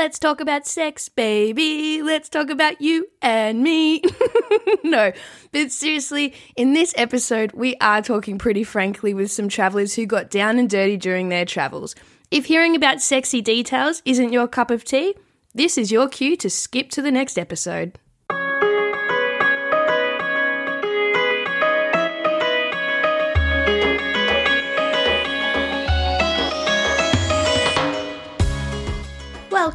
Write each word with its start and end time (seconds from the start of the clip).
Let's 0.00 0.18
talk 0.18 0.40
about 0.40 0.66
sex, 0.66 1.10
baby. 1.10 2.00
Let's 2.00 2.30
talk 2.30 2.48
about 2.48 2.80
you 2.80 3.06
and 3.20 3.62
me. 3.62 4.02
no, 4.82 5.12
but 5.52 5.70
seriously, 5.70 6.32
in 6.56 6.72
this 6.72 6.94
episode, 6.96 7.52
we 7.52 7.76
are 7.82 8.00
talking 8.00 8.38
pretty 8.38 8.64
frankly 8.64 9.12
with 9.12 9.30
some 9.30 9.50
travelers 9.50 9.96
who 9.96 10.06
got 10.06 10.30
down 10.30 10.58
and 10.58 10.70
dirty 10.70 10.96
during 10.96 11.28
their 11.28 11.44
travels. 11.44 11.94
If 12.30 12.46
hearing 12.46 12.74
about 12.74 13.02
sexy 13.02 13.42
details 13.42 14.00
isn't 14.06 14.32
your 14.32 14.48
cup 14.48 14.70
of 14.70 14.84
tea, 14.84 15.16
this 15.52 15.76
is 15.76 15.92
your 15.92 16.08
cue 16.08 16.34
to 16.34 16.48
skip 16.48 16.88
to 16.92 17.02
the 17.02 17.10
next 17.10 17.38
episode. 17.38 17.98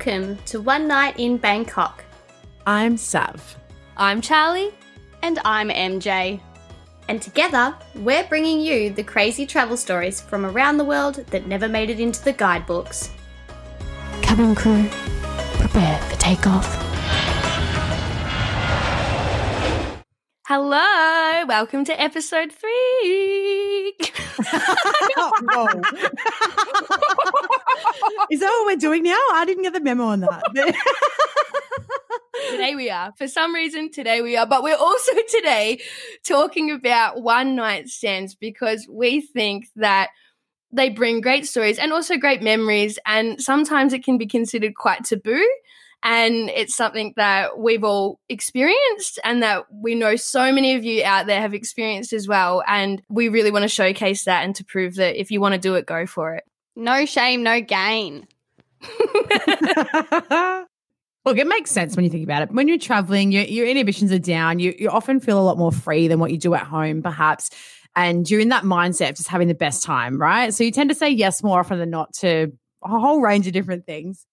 Welcome 0.06 0.38
to 0.46 0.62
One 0.62 0.88
Night 0.88 1.16
in 1.18 1.38
Bangkok. 1.38 2.04
I'm 2.68 2.96
Sav. 2.96 3.58
I'm 3.98 4.22
Charlie. 4.22 4.72
And 5.24 5.40
I'm 5.44 5.70
MJ. 5.70 6.40
And 7.08 7.20
together, 7.20 7.76
we're 7.96 8.24
bringing 8.26 8.60
you 8.60 8.92
the 8.92 9.02
crazy 9.02 9.48
travel 9.48 9.76
stories 9.76 10.22
from 10.22 10.46
around 10.46 10.78
the 10.78 10.86
world 10.86 11.16
that 11.32 11.48
never 11.48 11.68
made 11.68 11.90
it 11.90 12.00
into 12.00 12.24
the 12.24 12.34
guidebooks. 12.34 13.10
Cabin 14.22 14.54
crew, 14.54 14.88
prepare 15.58 16.00
for 16.02 16.16
takeoff. 16.18 16.85
Hello, 20.48 21.44
welcome 21.48 21.86
to 21.86 22.00
episode 22.00 22.52
three. 22.52 22.70
Is 28.30 28.40
that 28.42 28.52
what 28.52 28.68
we're 28.68 28.76
doing 28.76 29.02
now? 29.02 29.18
I 29.34 29.44
didn't 29.48 29.64
get 29.64 29.74
the 29.74 29.80
memo 29.80 30.04
on 30.04 30.20
that. 30.20 30.44
today 32.52 32.76
we 32.76 32.92
are. 32.92 33.12
For 33.18 33.28
some 33.28 33.56
reason, 33.56 33.90
today 33.90 34.22
we 34.22 34.38
are. 34.38 34.46
But 34.46 34.62
we're 34.62 34.78
also 34.78 35.14
today 35.30 35.82
talking 36.24 36.70
about 36.70 37.24
one 37.24 37.56
night 37.56 37.88
stands 37.90 38.36
because 38.36 38.88
we 38.88 39.22
think 39.22 39.66
that 39.78 40.10
they 40.72 40.90
bring 40.90 41.22
great 41.22 41.48
stories 41.48 41.80
and 41.80 41.92
also 41.92 42.18
great 42.18 42.44
memories. 42.44 43.00
And 43.08 43.42
sometimes 43.42 43.94
it 43.94 44.04
can 44.04 44.20
be 44.20 44.28
considered 44.28 44.76
quite 44.76 45.06
taboo. 45.06 45.44
And 46.08 46.52
it's 46.52 46.76
something 46.76 47.14
that 47.16 47.58
we've 47.58 47.84
all 47.84 48.20
experienced 48.30 49.20
and 49.24 49.42
that 49.42 49.66
we 49.74 49.96
know 49.96 50.16
so 50.16 50.54
many 50.54 50.76
of 50.76 50.86
you 50.86 51.04
out 51.04 51.26
there 51.26 51.42
have 51.42 51.56
experienced 51.56 52.14
as 52.14 52.28
well. 52.28 52.64
And 52.68 53.02
we 53.10 53.28
really 53.28 53.50
want 53.50 53.64
to 53.64 53.68
showcase 53.68 54.26
that 54.26 54.44
and 54.44 54.56
to 54.56 54.64
prove 54.64 54.96
that 54.96 55.20
if 55.20 55.32
you 55.32 55.42
want 55.42 55.56
to 55.56 55.60
do 55.60 55.74
it, 55.74 55.88
go 55.88 56.06
for 56.06 56.36
it. 56.36 56.44
No 56.76 57.06
shame, 57.06 57.42
no 57.42 57.60
gain. 57.60 58.28
Look, 61.26 61.40
it 61.40 61.48
makes 61.48 61.72
sense 61.72 61.96
when 61.96 62.04
you 62.04 62.12
think 62.12 62.24
about 62.24 62.44
it. 62.44 62.52
When 62.52 62.68
you're 62.68 62.78
traveling, 62.78 63.32
your, 63.32 63.46
your 63.46 63.66
inhibitions 63.66 64.12
are 64.12 64.20
down. 64.20 64.60
You, 64.60 64.76
you 64.78 64.92
often 64.92 65.20
feel 65.20 65.40
a 65.40 65.42
lot 65.42 65.58
more 65.58 65.72
free 65.72 66.08
than 66.08 66.20
what 66.20 66.30
you 66.30 66.38
do 66.38 66.54
at 66.54 66.68
home, 66.68 67.02
perhaps. 67.02 67.50
And 67.96 68.30
you're 68.30 68.42
in 68.42 68.50
that 68.50 68.64
mindset 68.64 69.10
of 69.10 69.16
just 69.16 69.30
having 69.30 69.48
the 69.48 69.56
best 69.56 69.82
time, 69.82 70.22
right? 70.22 70.54
So 70.54 70.64
you 70.64 70.70
tend 70.70 70.90
to 70.92 70.96
say 70.96 71.10
yes 71.10 71.42
more 71.42 71.62
often 71.62 71.80
than 71.80 71.90
not 71.90 72.14
to 72.18 72.52
a 72.84 72.90
whole 72.90 73.22
range 73.22 73.48
of 73.48 73.54
different 73.54 73.88
things, 73.88 74.28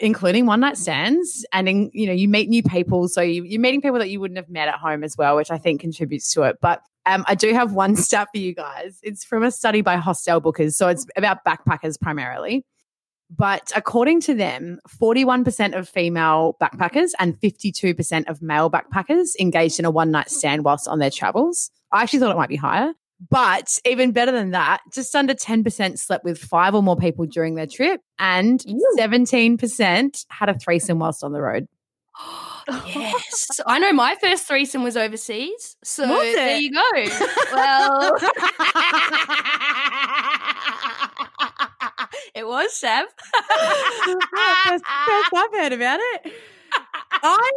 including 0.00 0.46
one 0.46 0.60
night 0.60 0.76
stands. 0.76 1.44
And, 1.52 1.68
in, 1.68 1.90
you 1.92 2.06
know, 2.06 2.12
you 2.12 2.28
meet 2.28 2.48
new 2.48 2.62
people. 2.62 3.08
So 3.08 3.20
you, 3.20 3.44
you're 3.44 3.60
meeting 3.60 3.80
people 3.80 3.98
that 3.98 4.10
you 4.10 4.20
wouldn't 4.20 4.38
have 4.38 4.48
met 4.48 4.68
at 4.68 4.76
home 4.76 5.04
as 5.04 5.16
well, 5.16 5.36
which 5.36 5.50
I 5.50 5.58
think 5.58 5.80
contributes 5.80 6.32
to 6.34 6.42
it. 6.42 6.58
But 6.60 6.82
um, 7.06 7.24
I 7.26 7.34
do 7.34 7.52
have 7.52 7.72
one 7.72 7.96
stat 7.96 8.28
for 8.32 8.38
you 8.38 8.54
guys. 8.54 8.98
It's 9.02 9.24
from 9.24 9.42
a 9.42 9.50
study 9.50 9.80
by 9.80 9.96
Hostel 9.96 10.40
Bookers. 10.40 10.74
So 10.74 10.88
it's 10.88 11.06
about 11.16 11.44
backpackers 11.44 12.00
primarily. 12.00 12.64
But 13.28 13.72
according 13.74 14.20
to 14.22 14.34
them, 14.34 14.78
41% 14.88 15.76
of 15.76 15.88
female 15.88 16.56
backpackers 16.60 17.10
and 17.18 17.38
52% 17.40 18.28
of 18.28 18.40
male 18.40 18.70
backpackers 18.70 19.30
engaged 19.40 19.80
in 19.80 19.84
a 19.84 19.90
one 19.90 20.12
night 20.12 20.30
stand 20.30 20.64
whilst 20.64 20.86
on 20.86 21.00
their 21.00 21.10
travels. 21.10 21.70
I 21.90 22.02
actually 22.02 22.20
thought 22.20 22.30
it 22.30 22.38
might 22.38 22.48
be 22.48 22.56
higher. 22.56 22.92
But 23.30 23.78
even 23.86 24.12
better 24.12 24.32
than 24.32 24.50
that, 24.50 24.82
just 24.92 25.14
under 25.14 25.34
10% 25.34 25.98
slept 25.98 26.24
with 26.24 26.38
five 26.38 26.74
or 26.74 26.82
more 26.82 26.96
people 26.96 27.24
during 27.24 27.54
their 27.54 27.66
trip, 27.66 28.00
and 28.18 28.62
Ew. 28.66 28.96
17% 28.98 30.26
had 30.28 30.48
a 30.50 30.58
threesome 30.58 30.98
whilst 30.98 31.24
on 31.24 31.32
the 31.32 31.40
road. 31.40 31.66
yes. 32.86 33.48
I 33.66 33.78
know 33.78 33.92
my 33.92 34.16
first 34.20 34.46
threesome 34.46 34.82
was 34.82 34.96
overseas. 34.96 35.76
So 35.82 36.06
was 36.06 36.34
there 36.34 36.58
you 36.58 36.72
go. 36.72 36.80
well, 37.52 38.16
it 42.34 42.46
was, 42.46 42.74
Seb. 42.76 43.06
first, 43.56 44.84
first 45.06 45.30
I've 45.34 45.52
heard 45.52 45.72
about 45.72 46.00
it. 46.00 46.32
I 47.22 47.50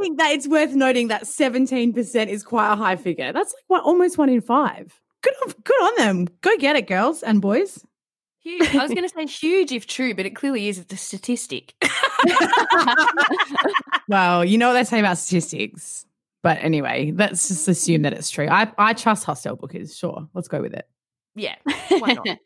think 0.00 0.18
that 0.18 0.32
it's 0.32 0.48
worth 0.48 0.74
noting 0.74 1.08
that 1.08 1.24
17% 1.24 2.28
is 2.28 2.42
quite 2.42 2.72
a 2.72 2.76
high 2.76 2.96
figure. 2.96 3.32
That's 3.32 3.54
like 3.68 3.68
one, 3.68 3.80
almost 3.80 4.18
one 4.18 4.28
in 4.28 4.40
five. 4.40 5.00
Good 5.22 5.34
on, 5.44 5.54
good 5.62 5.82
on 5.82 5.94
them. 5.96 6.28
Go 6.40 6.56
get 6.58 6.76
it, 6.76 6.86
girls 6.86 7.22
and 7.22 7.40
boys. 7.40 7.84
Huge. 8.40 8.74
I 8.74 8.82
was 8.82 8.92
going 8.92 9.08
to 9.08 9.10
say 9.14 9.24
huge 9.24 9.72
if 9.72 9.86
true, 9.86 10.14
but 10.14 10.26
it 10.26 10.36
clearly 10.36 10.68
is 10.68 10.78
a 10.78 10.96
statistic. 10.96 11.74
well, 14.08 14.44
you 14.44 14.58
know 14.58 14.68
what 14.68 14.74
they 14.74 14.84
say 14.84 15.00
about 15.00 15.16
statistics. 15.16 16.04
But 16.42 16.58
anyway, 16.60 17.14
let's 17.16 17.48
just 17.48 17.66
assume 17.68 18.02
that 18.02 18.12
it's 18.12 18.28
true. 18.28 18.48
I, 18.50 18.70
I 18.76 18.92
trust 18.92 19.24
hostel 19.24 19.56
bookers. 19.56 19.98
Sure. 19.98 20.28
Let's 20.34 20.48
go 20.48 20.60
with 20.60 20.74
it. 20.74 20.86
Yeah. 21.34 21.56
Why 21.88 22.12
not? 22.12 22.38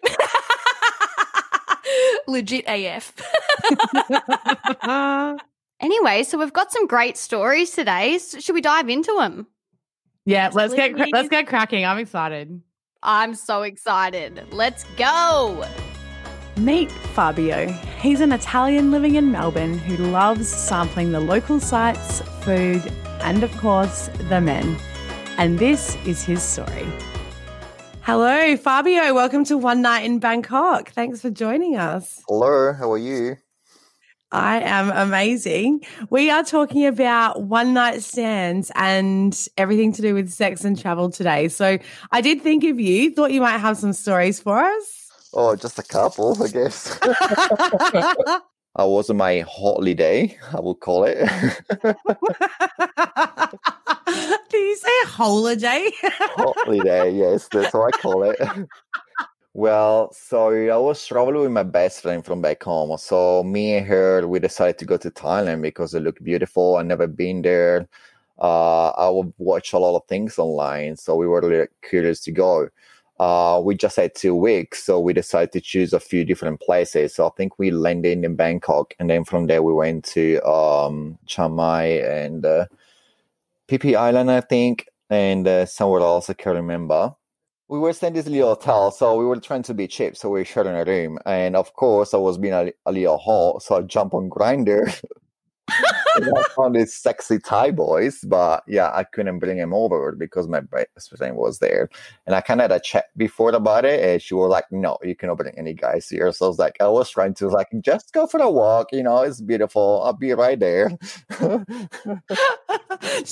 Legit 2.28 2.64
AF. 2.68 3.12
anyway, 5.80 6.22
so 6.22 6.38
we've 6.38 6.52
got 6.52 6.72
some 6.72 6.86
great 6.86 7.16
stories 7.16 7.70
today. 7.70 8.18
Should 8.18 8.54
we 8.54 8.60
dive 8.60 8.88
into 8.88 9.14
them? 9.18 9.46
Yeah, 10.24 10.50
let's 10.52 10.74
please. 10.74 10.94
get 10.94 11.08
let's 11.12 11.28
get 11.28 11.46
cracking. 11.46 11.86
I'm 11.86 11.98
excited. 11.98 12.60
I'm 13.02 13.34
so 13.34 13.62
excited. 13.62 14.44
Let's 14.52 14.84
go. 14.96 15.64
Meet 16.56 16.90
Fabio. 16.90 17.68
He's 18.00 18.20
an 18.20 18.32
Italian 18.32 18.90
living 18.90 19.14
in 19.14 19.30
Melbourne 19.30 19.78
who 19.78 19.96
loves 20.08 20.48
sampling 20.48 21.12
the 21.12 21.20
local 21.20 21.60
sights, 21.60 22.20
food, 22.42 22.92
and 23.20 23.44
of 23.44 23.56
course, 23.58 24.08
the 24.28 24.40
men. 24.40 24.76
And 25.36 25.58
this 25.58 25.96
is 26.04 26.24
his 26.24 26.42
story. 26.42 26.86
Hello, 28.02 28.56
Fabio. 28.56 29.14
Welcome 29.14 29.44
to 29.44 29.56
One 29.56 29.82
Night 29.82 30.00
in 30.00 30.18
Bangkok. 30.18 30.90
Thanks 30.90 31.20
for 31.20 31.30
joining 31.30 31.76
us. 31.76 32.22
Hello, 32.26 32.72
how 32.72 32.90
are 32.90 32.98
you? 32.98 33.36
I 34.30 34.60
am 34.60 34.90
amazing. 34.90 35.84
We 36.10 36.30
are 36.30 36.42
talking 36.42 36.84
about 36.84 37.44
one 37.44 37.72
night 37.72 38.02
stands 38.02 38.70
and 38.74 39.48
everything 39.56 39.92
to 39.94 40.02
do 40.02 40.14
with 40.14 40.30
sex 40.30 40.64
and 40.64 40.78
travel 40.78 41.10
today. 41.10 41.48
So 41.48 41.78
I 42.12 42.20
did 42.20 42.42
think 42.42 42.64
of 42.64 42.78
you, 42.78 43.10
thought 43.10 43.32
you 43.32 43.40
might 43.40 43.58
have 43.58 43.78
some 43.78 43.94
stories 43.94 44.38
for 44.38 44.58
us. 44.58 45.10
Oh, 45.32 45.56
just 45.56 45.78
a 45.78 45.82
couple, 45.82 46.42
I 46.42 46.48
guess. 46.48 46.98
Eh? 47.94 48.38
I 48.76 48.84
was 48.84 49.10
on 49.10 49.16
my 49.16 49.40
holiday, 49.40 50.38
I 50.52 50.60
will 50.60 50.74
call 50.74 51.04
it. 51.04 51.18
Did 54.50 54.52
you 54.52 54.76
say 54.76 54.90
holiday? 55.06 55.90
holiday, 56.02 57.08
eh? 57.08 57.10
yes, 57.10 57.48
that's 57.50 57.74
what 57.74 57.92
I 57.92 57.98
call 57.98 58.22
it. 58.22 58.38
Well, 59.54 60.12
so 60.12 60.50
I 60.50 60.76
was 60.76 61.04
traveling 61.04 61.40
with 61.42 61.50
my 61.50 61.62
best 61.64 62.02
friend 62.02 62.24
from 62.24 62.40
back 62.42 62.62
home. 62.62 62.96
So 62.98 63.42
me 63.42 63.76
and 63.76 63.86
her, 63.86 64.26
we 64.26 64.38
decided 64.38 64.78
to 64.78 64.84
go 64.84 64.96
to 64.98 65.10
Thailand 65.10 65.62
because 65.62 65.94
it 65.94 66.02
looked 66.02 66.22
beautiful. 66.22 66.76
i 66.76 66.82
never 66.82 67.06
been 67.06 67.42
there. 67.42 67.88
Uh, 68.40 68.90
I 68.90 69.08
would 69.08 69.32
watch 69.38 69.72
a 69.72 69.78
lot 69.78 69.96
of 69.96 70.06
things 70.06 70.38
online, 70.38 70.96
so 70.96 71.16
we 71.16 71.26
were 71.26 71.40
really 71.40 71.66
curious 71.88 72.20
to 72.20 72.32
go. 72.32 72.68
Uh, 73.18 73.60
we 73.64 73.74
just 73.74 73.96
had 73.96 74.14
two 74.14 74.34
weeks, 74.36 74.84
so 74.84 75.00
we 75.00 75.12
decided 75.12 75.50
to 75.52 75.60
choose 75.60 75.92
a 75.92 75.98
few 75.98 76.24
different 76.24 76.60
places. 76.60 77.14
So 77.16 77.26
I 77.26 77.30
think 77.36 77.58
we 77.58 77.72
landed 77.72 78.24
in 78.24 78.36
Bangkok, 78.36 78.94
and 79.00 79.10
then 79.10 79.24
from 79.24 79.48
there 79.48 79.62
we 79.62 79.72
went 79.72 80.04
to 80.06 80.40
um, 80.48 81.18
Chiang 81.26 81.54
Mai 81.56 81.84
and 81.84 82.46
uh, 82.46 82.66
Phi 83.68 83.94
Island, 83.94 84.30
I 84.30 84.40
think, 84.40 84.88
and 85.10 85.48
uh, 85.48 85.66
somewhere 85.66 86.00
else 86.02 86.30
I 86.30 86.34
can't 86.34 86.56
remember. 86.56 87.14
We 87.70 87.78
were 87.78 87.92
staying 87.92 88.12
in 88.12 88.16
this 88.16 88.26
little 88.26 88.54
hotel, 88.54 88.90
so 88.90 89.16
we 89.16 89.26
were 89.26 89.38
trying 89.40 89.62
to 89.64 89.74
be 89.74 89.86
cheap, 89.86 90.16
so 90.16 90.30
we 90.30 90.44
shared 90.44 90.66
sharing 90.66 90.80
a 90.80 90.90
room. 90.90 91.18
And 91.26 91.54
of 91.54 91.74
course, 91.74 92.14
I 92.14 92.16
was 92.16 92.38
being 92.38 92.54
a, 92.54 92.72
a 92.86 92.92
little 92.92 93.18
hot, 93.18 93.62
so 93.62 93.76
I 93.76 93.82
jumped 93.82 94.14
on 94.14 94.30
Grindr 94.30 94.98
I 95.68 96.44
found 96.56 96.74
these 96.74 96.94
sexy 96.94 97.38
Thai 97.38 97.70
boys, 97.70 98.20
but 98.24 98.62
yeah, 98.66 98.90
I 98.92 99.04
couldn't 99.04 99.38
bring 99.38 99.58
him 99.58 99.72
over 99.72 100.12
because 100.12 100.48
my 100.48 100.60
best 100.60 101.16
friend 101.16 101.36
was 101.36 101.58
there. 101.58 101.88
And 102.26 102.34
I 102.34 102.40
kind 102.40 102.60
of 102.60 102.70
had 102.70 102.76
a 102.76 102.80
chat 102.80 103.06
before 103.16 103.50
about 103.50 103.84
it, 103.84 104.02
and 104.02 104.22
she 104.22 104.34
was 104.34 104.50
like, 104.50 104.64
"No, 104.70 104.98
you 105.02 105.14
cannot 105.14 105.38
bring 105.38 105.56
any 105.58 105.74
guys 105.74 106.08
here." 106.08 106.32
So 106.32 106.46
I 106.46 106.48
was 106.48 106.58
like, 106.58 106.76
I 106.80 106.88
was 106.88 107.10
trying 107.10 107.34
to 107.34 107.48
like 107.48 107.68
just 107.80 108.12
go 108.12 108.26
for 108.26 108.40
a 108.40 108.50
walk. 108.50 108.88
You 108.92 109.02
know, 109.02 109.22
it's 109.22 109.40
beautiful. 109.40 110.02
I'll 110.04 110.12
be 110.12 110.32
right 110.32 110.58
there. 110.58 110.90
just 111.30 111.66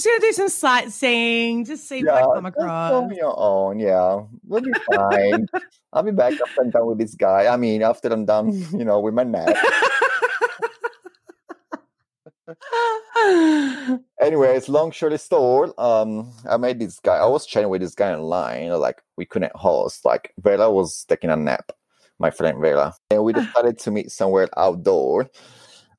gonna 0.04 0.20
do 0.20 0.32
some 0.32 0.48
sightseeing, 0.48 1.64
just 1.64 1.88
see 1.88 2.02
yeah, 2.04 2.22
what 2.22 2.30
I 2.30 2.34
come 2.34 2.46
across. 2.46 2.92
On 2.92 3.14
your 3.14 3.34
own, 3.36 3.78
yeah, 3.78 4.20
we'll 4.46 4.60
be 4.60 4.72
fine. 4.94 5.46
I'll 5.92 6.02
be 6.02 6.12
back 6.12 6.34
after 6.34 6.62
I'm 6.62 6.70
done 6.70 6.86
with 6.86 6.98
this 6.98 7.14
guy. 7.14 7.46
I 7.46 7.56
mean, 7.56 7.82
after 7.82 8.08
I'm 8.08 8.24
done, 8.24 8.52
you 8.72 8.84
know, 8.84 9.00
with 9.00 9.14
my 9.14 9.24
nap. 9.24 9.48
Anyways, 14.20 14.68
long 14.68 14.92
story 14.92 15.18
short, 15.18 15.78
um, 15.78 16.32
I 16.48 16.56
met 16.56 16.78
this 16.78 17.00
guy. 17.00 17.16
I 17.16 17.26
was 17.26 17.46
chatting 17.46 17.68
with 17.68 17.80
this 17.80 17.94
guy 17.94 18.12
online. 18.14 18.70
Like 18.70 19.02
we 19.16 19.24
couldn't 19.24 19.54
host. 19.56 20.04
Like 20.04 20.32
Vera 20.38 20.70
was 20.70 21.04
taking 21.04 21.30
a 21.30 21.36
nap, 21.36 21.72
my 22.18 22.30
friend 22.30 22.60
Vera, 22.60 22.94
and 23.10 23.24
we 23.24 23.32
decided 23.32 23.78
to 23.80 23.90
meet 23.90 24.10
somewhere 24.10 24.48
outdoor. 24.56 25.28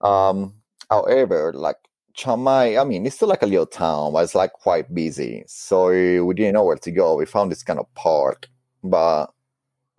Um, 0.02 0.54
however, 0.90 1.54
like 1.54 1.78
Chiang 2.14 2.44
Mai, 2.44 2.78
I 2.78 2.84
mean, 2.84 3.06
it's 3.06 3.16
still 3.16 3.28
like 3.28 3.44
a 3.44 3.48
little 3.48 3.66
town, 3.66 4.14
but 4.14 4.24
it's 4.24 4.36
like 4.36 4.54
quite 4.54 4.94
busy. 4.94 5.44
So 5.48 5.90
we 6.24 6.34
didn't 6.34 6.54
know 6.54 6.64
where 6.64 6.78
to 6.78 6.92
go. 6.92 7.16
We 7.16 7.26
found 7.26 7.52
this 7.52 7.64
kind 7.64 7.80
of 7.80 7.94
park, 7.94 8.48
but 8.84 9.26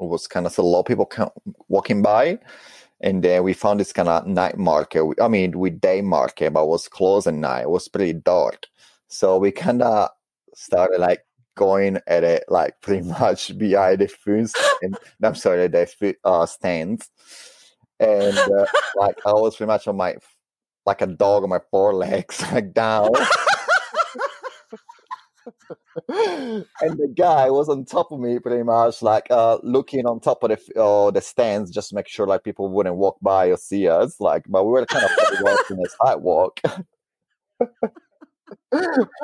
it 0.00 0.04
was 0.04 0.26
kind 0.26 0.46
of 0.46 0.56
a 0.58 0.62
lot 0.62 0.80
of 0.80 0.86
people 0.86 1.08
walking 1.68 2.02
by. 2.02 2.38
And 3.00 3.22
then 3.22 3.44
we 3.44 3.52
found 3.52 3.80
this 3.80 3.92
kind 3.92 4.08
of 4.08 4.26
night 4.26 4.58
market. 4.58 5.04
I 5.22 5.28
mean, 5.28 5.58
we 5.58 5.70
day 5.70 6.00
market, 6.00 6.52
but 6.52 6.64
it 6.64 6.68
was 6.68 6.88
closed 6.88 7.26
at 7.26 7.34
night. 7.34 7.62
It 7.62 7.70
was 7.70 7.88
pretty 7.88 8.12
dark. 8.12 8.66
So 9.08 9.38
we 9.38 9.52
kind 9.52 9.82
of 9.82 10.10
started 10.54 10.98
like 10.98 11.24
going 11.56 11.98
at 12.06 12.24
it 12.24 12.44
like 12.48 12.74
pretty 12.82 13.06
much 13.06 13.56
behind 13.58 14.00
the 14.00 14.08
food 14.08 14.48
and 14.82 14.96
I'm 15.22 15.34
sorry, 15.34 15.68
the 15.68 15.86
food 15.86 16.16
uh, 16.24 16.46
stands. 16.46 17.08
And 18.00 18.38
uh, 18.38 18.66
like 18.96 19.16
I 19.26 19.32
was 19.32 19.56
pretty 19.56 19.68
much 19.68 19.88
on 19.88 19.96
my 19.96 20.16
like 20.86 21.02
a 21.02 21.06
dog 21.06 21.42
on 21.42 21.50
my 21.50 21.60
four 21.70 21.94
legs, 21.94 22.40
like 22.52 22.72
down. 22.72 23.10
and 26.08 26.64
the 26.80 27.12
guy 27.16 27.50
was 27.50 27.68
on 27.68 27.84
top 27.84 28.10
of 28.12 28.20
me 28.20 28.38
pretty 28.38 28.62
much 28.62 29.02
like 29.02 29.26
uh 29.30 29.58
looking 29.62 30.06
on 30.06 30.20
top 30.20 30.42
of 30.42 30.50
the 30.50 30.80
uh, 30.80 31.10
the 31.10 31.20
stands 31.20 31.70
just 31.70 31.90
to 31.90 31.94
make 31.94 32.08
sure 32.08 32.26
like 32.26 32.44
people 32.44 32.68
wouldn't 32.68 32.96
walk 32.96 33.16
by 33.20 33.48
or 33.48 33.56
see 33.56 33.88
us 33.88 34.20
like 34.20 34.44
but 34.48 34.64
we 34.64 34.72
were 34.72 34.86
kind 34.86 35.04
of 35.04 35.10
walking 35.40 35.76
the 35.76 35.88
sidewalk 36.02 36.60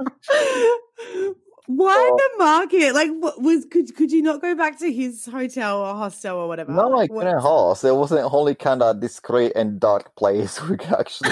Why 1.66 2.10
the 2.16 2.38
market? 2.38 2.92
Like, 2.92 3.10
what 3.10 3.40
was 3.40 3.64
could 3.64 3.96
could 3.96 4.12
you 4.12 4.20
not 4.20 4.42
go 4.42 4.54
back 4.54 4.78
to 4.80 4.92
his 4.92 5.24
hotel 5.24 5.80
or 5.80 5.94
hostel 5.94 6.36
or 6.36 6.48
whatever? 6.48 6.72
no 6.72 6.98
I 6.98 7.06
couldn't 7.06 7.40
host 7.40 7.84
it 7.84 7.94
wasn't 7.94 8.30
only 8.32 8.54
kind 8.54 8.82
of 8.82 9.00
discreet 9.00 9.52
and 9.56 9.80
dark 9.80 10.14
place 10.14 10.60
we 10.68 10.76
could 10.76 10.92
actually. 10.92 11.30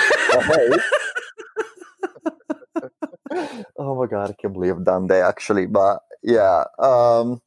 Oh 3.77 3.95
my 3.95 4.07
god, 4.07 4.31
I 4.31 4.35
can't 4.35 4.55
believe 4.55 4.77
I've 4.77 4.85
done 4.85 5.07
that 5.09 5.25
actually. 5.25 5.67
But 5.67 6.01
yeah. 6.23 6.65
Um 6.79 7.41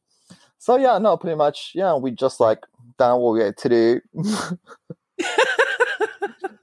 so 0.58 0.76
yeah, 0.76 0.98
no, 0.98 1.16
pretty 1.16 1.36
much, 1.36 1.72
yeah, 1.74 1.94
we 1.94 2.10
just 2.10 2.40
like 2.40 2.58
done 2.98 3.20
what 3.20 3.34
we 3.34 3.40
had 3.40 3.56
to 3.58 3.68
do. 3.68 4.00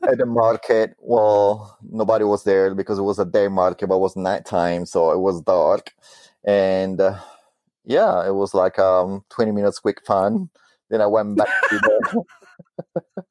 At 0.03 0.17
the 0.17 0.25
market, 0.25 0.95
well, 0.99 1.77
nobody 1.89 2.25
was 2.25 2.43
there 2.43 2.75
because 2.75 2.99
it 2.99 3.03
was 3.03 3.19
a 3.19 3.25
day 3.25 3.47
market, 3.47 3.87
but 3.87 3.95
it 3.95 4.01
was 4.01 4.17
nighttime, 4.17 4.85
so 4.85 5.11
it 5.11 5.19
was 5.19 5.41
dark. 5.41 5.93
And 6.43 6.99
uh, 6.99 7.17
yeah, 7.85 8.27
it 8.27 8.33
was 8.33 8.53
like 8.53 8.77
um 8.79 9.23
20 9.29 9.51
minutes 9.51 9.79
quick 9.79 10.05
fun. 10.05 10.49
Then 10.89 10.99
I 10.99 11.07
went 11.07 11.37
back 11.37 11.47
to 11.69 11.79
the 11.79 12.23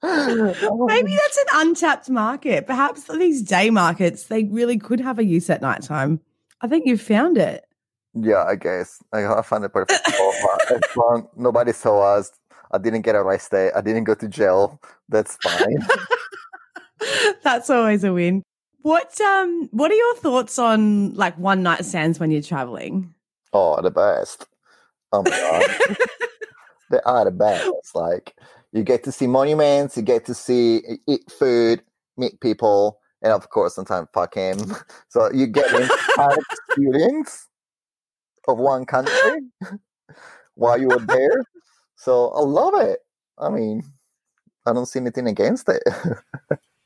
Maybe 0.03 1.17
that's 1.17 1.39
an 1.39 1.47
untapped 1.55 2.11
market. 2.11 2.67
Perhaps 2.67 3.05
these 3.09 3.43
day 3.43 3.71
markets 3.71 4.25
they 4.25 4.45
really 4.45 4.79
could 4.79 5.01
have 5.01 5.19
a 5.19 5.25
use 5.25 5.51
at 5.51 5.63
nighttime. 5.63 6.21
I 6.61 6.69
think 6.69 6.87
you've 6.87 7.01
found 7.01 7.39
it. 7.39 7.65
Yeah, 8.15 8.45
I 8.45 8.57
guess. 8.57 9.03
I, 9.13 9.25
I 9.27 9.43
found 9.43 9.65
it 9.65 9.73
perfect. 9.73 10.07
spot, 10.07 10.61
but 10.69 10.85
as 10.85 10.97
long 10.97 11.29
nobody 11.37 11.73
saw 11.73 12.17
us. 12.17 12.31
I 12.75 12.79
didn't 12.79 13.03
get 13.03 13.15
arrested. 13.15 13.73
I 13.77 13.83
didn't 13.83 14.05
go 14.05 14.15
to 14.15 14.29
jail. 14.29 14.81
That's 15.09 15.37
fine. 15.43 15.79
That's 17.43 17.69
always 17.69 18.03
a 18.05 18.13
win. 18.13 18.43
What 18.83 19.21
um 19.21 19.69
what 19.73 19.91
are 19.91 19.95
your 19.95 20.17
thoughts 20.17 20.59
on 20.59 21.15
like 21.15 21.37
one 21.39 21.63
night 21.63 21.85
stands 21.85 22.19
when 22.19 22.31
you're 22.31 22.43
traveling? 22.43 23.15
oh, 23.53 23.81
the 23.83 23.91
best. 23.91 24.47
Oh 25.13 25.23
my 25.23 25.31
god. 25.31 25.97
they 26.91 27.01
are 27.05 27.25
the 27.27 27.31
best. 27.31 27.71
Like 27.95 28.35
you 28.73 28.83
get 28.83 29.05
to 29.05 29.13
see 29.13 29.27
monuments, 29.27 29.97
you 29.97 30.03
get 30.03 30.25
to 30.27 30.35
see 30.35 30.83
eat 31.07 31.31
food, 31.31 31.83
meet 32.17 32.41
people, 32.41 32.99
and 33.23 33.33
of 33.33 33.49
course 33.51 33.75
sometimes 33.75 34.09
fuck 34.13 34.35
him. 34.35 34.59
So 35.09 35.31
you 35.31 35.47
get 35.47 35.71
an 35.75 35.83
entire 35.83 36.39
experience 36.69 37.49
of 38.49 38.59
one 38.59 38.87
country 38.87 39.41
while 40.55 40.81
you 40.81 40.89
were 40.89 41.01
there. 41.01 41.45
So 41.97 42.31
I 42.31 42.41
love 42.41 42.75
it. 42.77 43.01
I 43.39 43.51
mean, 43.51 43.83
I 44.65 44.73
don't 44.73 44.87
see 44.87 45.01
anything 45.01 45.29
against 45.29 45.69
it. 45.69 45.83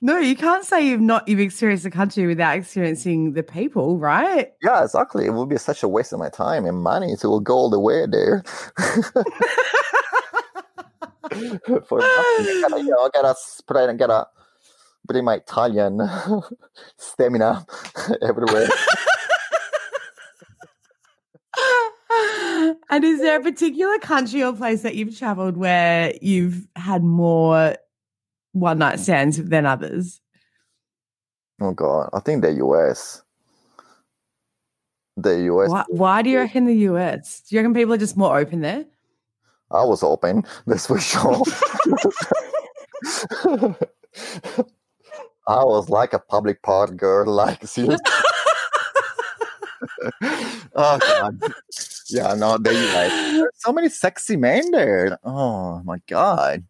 No, 0.02 0.18
you 0.18 0.36
can't 0.36 0.62
say 0.62 0.86
you've 0.86 1.00
not 1.00 1.26
you've 1.26 1.40
experienced 1.40 1.84
the 1.84 1.90
country 1.90 2.26
without 2.26 2.58
experiencing 2.58 3.32
the 3.32 3.42
people, 3.42 3.98
right? 3.98 4.52
yeah, 4.62 4.84
exactly. 4.84 5.24
It 5.24 5.32
would 5.32 5.48
be 5.48 5.56
such 5.56 5.82
a 5.82 5.88
waste 5.88 6.12
of 6.12 6.18
my 6.18 6.28
time 6.28 6.66
and 6.66 6.76
money 6.76 7.16
to 7.16 7.40
go 7.40 7.54
all 7.54 7.70
the 7.70 7.80
way 7.80 8.04
there. 8.06 8.44
For 11.86 11.98
nothing. 11.98 12.46
I 12.46 12.66
gotta, 12.68 12.82
you 12.82 12.90
know, 12.90 13.04
I 13.04 13.10
gotta 13.12 13.34
spread 13.38 13.90
and 13.90 13.98
gotta 13.98 14.26
bring 15.06 15.24
my 15.24 15.36
Italian 15.36 16.00
stamina 16.96 17.66
everywhere. 18.22 18.68
and 22.90 23.04
is 23.04 23.20
there 23.20 23.38
a 23.38 23.42
particular 23.42 23.98
country 23.98 24.42
or 24.42 24.52
place 24.52 24.82
that 24.82 24.94
you've 24.94 25.16
traveled 25.16 25.56
where 25.56 26.14
you've 26.20 26.66
had 26.76 27.02
more 27.02 27.76
one 28.52 28.78
night 28.78 28.98
stands 28.98 29.36
than 29.36 29.66
others? 29.66 30.20
Oh 31.60 31.72
god, 31.72 32.10
I 32.12 32.20
think 32.20 32.42
the 32.42 32.52
US. 32.52 33.22
The 35.16 35.42
US. 35.52 35.70
Why, 35.70 35.84
why 35.88 36.22
do 36.22 36.30
you 36.30 36.38
reckon 36.38 36.66
the 36.66 36.74
US? 36.90 37.42
Do 37.42 37.56
you 37.56 37.60
reckon 37.60 37.74
people 37.74 37.94
are 37.94 37.98
just 37.98 38.16
more 38.16 38.38
open 38.38 38.60
there? 38.60 38.84
I 39.70 39.84
was 39.84 40.00
hoping, 40.00 40.44
that's 40.66 40.86
for 40.86 40.98
sure. 41.00 41.42
I 45.48 45.64
was 45.64 45.88
like 45.88 46.12
a 46.12 46.18
public 46.18 46.62
part 46.62 46.96
girl, 46.96 47.32
like 47.32 47.64
seriously. 47.66 47.98
oh 50.74 50.98
god. 50.98 51.40
Yeah, 52.08 52.34
no, 52.34 52.58
there 52.58 52.72
you 52.72 53.40
go. 53.40 53.48
So 53.54 53.72
many 53.72 53.88
sexy 53.88 54.36
men 54.36 54.70
there. 54.70 55.18
Oh 55.24 55.82
my 55.84 55.98
god. 56.06 56.64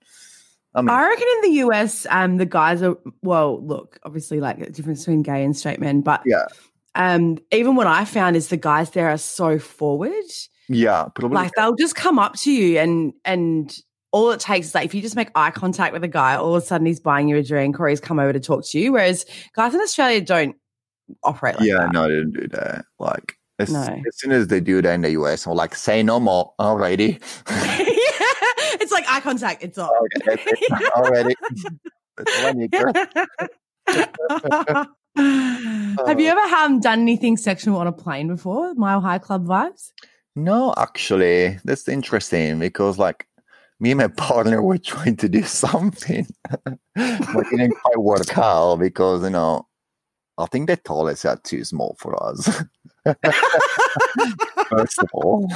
I 0.75 0.83
mean, 0.83 0.91
I 0.91 1.09
reckon 1.09 1.27
in 1.37 1.51
the 1.51 1.57
US, 1.67 2.07
um, 2.11 2.37
the 2.37 2.45
guys 2.45 2.83
are 2.83 2.97
well. 3.23 3.65
Look, 3.65 3.99
obviously, 4.03 4.41
like 4.41 4.59
the 4.59 4.71
difference 4.71 5.01
between 5.01 5.23
gay 5.23 5.43
and 5.43 5.57
straight 5.57 5.81
men, 5.81 6.03
but 6.03 6.21
Yeah. 6.27 6.47
um, 6.95 7.39
even 7.51 7.77
what 7.77 7.87
I 7.87 8.05
found 8.05 8.37
is 8.37 8.49
the 8.49 8.59
guys 8.59 8.91
there 8.91 9.09
are 9.09 9.17
so 9.19 9.59
forward. 9.59 10.25
Yeah, 10.69 11.07
probably. 11.15 11.37
Like 11.37 11.53
they'll 11.57 11.75
just 11.77 11.95
come 11.95 12.19
up 12.19 12.37
to 12.41 12.53
you 12.53 12.79
and 12.79 13.13
and 13.25 13.77
all 14.13 14.31
it 14.31 14.41
takes 14.41 14.69
is 14.69 14.75
like 14.75 14.85
if 14.87 14.95
you 14.95 15.03
just 15.03 15.17
make 15.17 15.29
eye 15.35 15.51
contact 15.51 15.93
with 15.93 16.03
a 16.05 16.09
guy, 16.09 16.37
all 16.37 16.55
of 16.55 16.63
a 16.63 16.67
sudden 16.67 16.87
he's 16.87 17.01
buying 17.01 17.29
you 17.29 17.37
a 17.37 17.43
drink 17.43 17.79
or 17.79 17.89
he's 17.89 18.01
come 18.01 18.19
over 18.19 18.33
to 18.33 18.41
talk 18.41 18.65
to 18.67 18.79
you. 18.79 18.93
Whereas 18.93 19.27
guys 19.55 19.75
in 19.75 19.81
Australia 19.81 20.21
don't 20.21 20.57
operate 21.23 21.57
like 21.59 21.69
yeah, 21.69 21.79
that. 21.79 21.93
no, 21.93 22.03
they 22.09 22.15
didn't 22.15 22.33
do 22.33 22.49
that. 22.49 22.85
Like 22.99 23.37
as, 23.59 23.73
No. 23.73 23.81
as 23.81 24.19
soon 24.19 24.33
as 24.33 24.49
they 24.49 24.61
do 24.61 24.83
that 24.83 24.95
in 24.95 25.03
the 25.03 25.11
US, 25.11 25.47
I'm 25.47 25.55
like, 25.55 25.75
say 25.75 26.03
no 26.03 26.21
more 26.21 26.53
already. 26.59 27.19
yeah, 27.49 27.77
it's 28.81 28.93
like 28.93 29.05
eye 29.09 29.21
contact. 29.21 29.63
It's 29.63 29.79
all. 29.79 29.95
okay, 30.27 30.43
that's 30.69 30.91
already. 30.97 31.35
That's 32.17 32.39
all 32.41 32.47
I 32.47 32.53
need, 32.53 32.71
girl. 32.71 32.93
Have 36.07 36.21
you 36.21 36.29
ever 36.29 36.55
um, 36.57 36.81
done 36.81 37.01
anything 37.01 37.37
sexual 37.37 37.77
on 37.77 37.87
a 37.87 37.93
plane 37.93 38.29
before? 38.29 38.75
Mile 38.75 39.01
High 39.01 39.19
Club 39.19 39.47
vibes? 39.47 39.93
No, 40.37 40.75
actually, 40.77 41.59
that's 41.65 41.89
interesting 41.89 42.59
because 42.59 42.99
like 42.99 43.27
me 43.81 43.93
and 43.93 43.99
my 43.99 44.09
partner 44.17 44.63
were 44.63 44.79
trying 44.79 45.17
to 45.17 45.29
do 45.29 45.43
something, 45.43 46.27
but 46.65 46.79
it 46.95 47.51
didn't 47.51 47.75
quite 47.83 47.99
work 47.99 48.37
out 48.39 48.77
because 48.77 49.25
you 49.25 49.31
know 49.31 49.67
I 50.39 50.47
think 50.47 50.69
the 50.69 50.77
toilets 50.77 51.25
are 51.25 51.37
too 51.39 51.65
small 51.65 51.97
for 51.99 52.23
us. 52.23 52.63
First 54.71 54.99
of 54.99 55.09
all, 55.13 55.49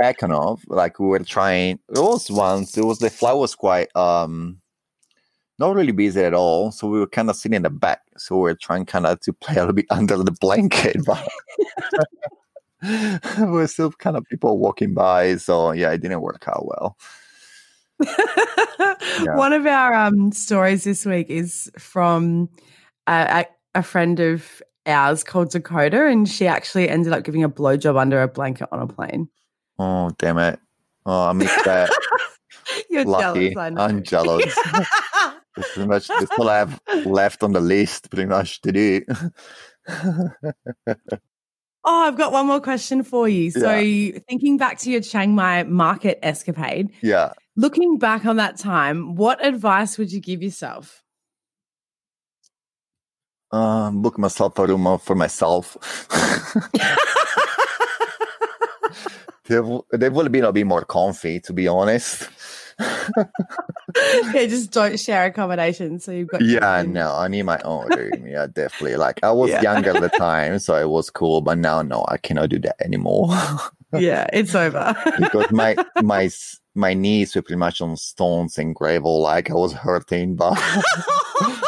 second 0.00 0.32
off, 0.32 0.62
like 0.66 0.98
we 0.98 1.06
were 1.06 1.18
trying. 1.20 1.78
It 1.88 1.98
was 1.98 2.30
once. 2.30 2.76
It 2.76 2.84
was 2.84 2.98
the 2.98 3.10
flight 3.10 3.36
was 3.36 3.54
quite 3.54 3.94
um 3.96 4.58
not 5.58 5.76
really 5.76 5.92
busy 5.92 6.22
at 6.22 6.34
all, 6.34 6.72
so 6.72 6.88
we 6.88 6.98
were 7.00 7.06
kind 7.06 7.30
of 7.30 7.36
sitting 7.36 7.56
in 7.56 7.62
the 7.62 7.70
back. 7.70 8.00
So 8.18 8.36
we 8.36 8.42
were 8.42 8.54
trying 8.56 8.86
kind 8.86 9.06
of 9.06 9.20
to 9.20 9.32
play 9.32 9.56
a 9.56 9.60
little 9.60 9.74
bit 9.74 9.86
under 9.90 10.16
the 10.16 10.32
blanket, 10.40 10.96
but. 11.06 11.26
we're 13.38 13.66
still 13.66 13.92
kind 13.92 14.16
of 14.16 14.24
people 14.26 14.58
walking 14.58 14.94
by, 14.94 15.36
so 15.36 15.72
yeah, 15.72 15.92
it 15.92 16.00
didn't 16.02 16.20
work 16.20 16.44
out 16.48 16.66
well. 16.66 16.96
One 19.36 19.52
of 19.52 19.66
our 19.66 19.94
um, 19.94 20.32
stories 20.32 20.84
this 20.84 21.06
week 21.06 21.30
is 21.30 21.70
from 21.78 22.48
a, 23.06 23.46
a 23.74 23.82
friend 23.82 24.18
of 24.18 24.62
ours 24.86 25.22
called 25.22 25.50
Dakota, 25.50 26.06
and 26.06 26.28
she 26.28 26.46
actually 26.46 26.88
ended 26.88 27.12
up 27.12 27.24
giving 27.24 27.44
a 27.44 27.48
blowjob 27.48 28.00
under 28.00 28.22
a 28.22 28.28
blanket 28.28 28.68
on 28.72 28.80
a 28.80 28.86
plane. 28.86 29.28
Oh 29.78 30.10
damn 30.18 30.38
it! 30.38 30.58
Oh, 31.06 31.28
I 31.28 31.32
missed 31.32 31.64
that. 31.64 31.90
You're 32.90 33.04
Lucky. 33.04 33.50
jealous. 33.50 33.56
I 33.56 33.70
know. 33.70 33.80
I'm 33.82 34.02
jealous. 34.02 34.58
That's 35.54 35.70
pretty 35.74 35.86
much 35.86 36.08
that's 36.08 36.30
all 36.38 36.48
I 36.48 36.56
have 36.56 36.80
left 37.04 37.42
on 37.42 37.52
the 37.52 37.60
list, 37.60 38.08
pretty 38.10 38.24
much 38.24 38.62
to 38.62 38.72
do. 38.72 39.02
Oh, 41.84 42.04
I've 42.06 42.16
got 42.16 42.30
one 42.30 42.46
more 42.46 42.60
question 42.60 43.02
for 43.02 43.28
you. 43.28 43.50
So, 43.50 43.60
thinking 44.28 44.56
back 44.56 44.78
to 44.78 44.90
your 44.90 45.00
Chiang 45.00 45.34
Mai 45.34 45.64
market 45.64 46.20
escapade, 46.22 46.90
yeah. 47.02 47.32
looking 47.56 47.98
back 47.98 48.24
on 48.24 48.36
that 48.36 48.56
time, 48.56 49.16
what 49.16 49.44
advice 49.44 49.98
would 49.98 50.12
you 50.12 50.20
give 50.20 50.42
yourself? 50.42 51.02
Um, 53.50 54.00
book 54.00 54.16
myself 54.18 54.58
a 54.58 54.66
room 54.66 54.98
for 54.98 55.14
myself. 55.14 55.76
they, 59.48 59.60
they 59.92 60.08
will 60.08 60.28
be 60.28 60.38
a 60.38 60.52
bit 60.52 60.66
more 60.66 60.84
comfy, 60.84 61.40
to 61.40 61.52
be 61.52 61.68
honest. 61.68 62.28
yeah, 64.34 64.46
just 64.46 64.70
don't 64.70 64.98
share 64.98 65.26
accommodation. 65.26 65.98
So 66.00 66.12
you've 66.12 66.28
got 66.28 66.42
Yeah, 66.42 66.78
own- 66.80 66.92
no, 66.92 67.14
I 67.14 67.28
need 67.28 67.42
my 67.42 67.60
own 67.64 67.88
room. 67.88 68.26
Yeah, 68.26 68.46
definitely. 68.46 68.96
Like 68.96 69.20
I 69.22 69.30
was 69.32 69.50
Yeah. 69.50 69.62
younger 69.62 69.90
at 69.96 70.00
the 70.00 70.08
time, 70.18 70.58
so 70.58 70.76
it 70.76 70.88
was 70.88 71.10
cool, 71.10 71.40
but 71.40 71.58
now 71.58 71.82
no, 71.82 72.04
I 72.08 72.16
cannot 72.16 72.50
do 72.50 72.58
that 72.60 72.76
anymore 72.84 73.28
yeah, 73.98 74.26
it's 74.32 74.54
over. 74.54 74.94
because 75.18 75.50
my 75.50 75.76
my 76.02 76.30
my 76.74 76.94
knees 76.94 77.34
were 77.34 77.42
pretty 77.42 77.58
much 77.58 77.80
on 77.82 77.96
stones 77.96 78.56
and 78.58 78.74
gravel. 78.74 79.20
Like 79.20 79.50
I 79.50 79.54
was 79.54 79.72
hurting, 79.74 80.36
but 80.36 80.56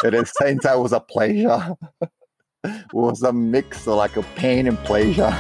at 0.05 0.13
the 0.13 0.25
same 0.41 0.59
time, 0.59 0.79
it 0.79 0.83
was 0.83 0.93
a 0.93 1.01
pleasure. 1.01 1.77
it 2.65 2.93
was 2.95 3.23
a 3.23 3.33
mix 3.33 3.87
of 3.87 3.97
like 3.97 4.17
a 4.17 4.23
pain 4.37 4.67
and 4.67 4.79
pleasure. 4.79 5.37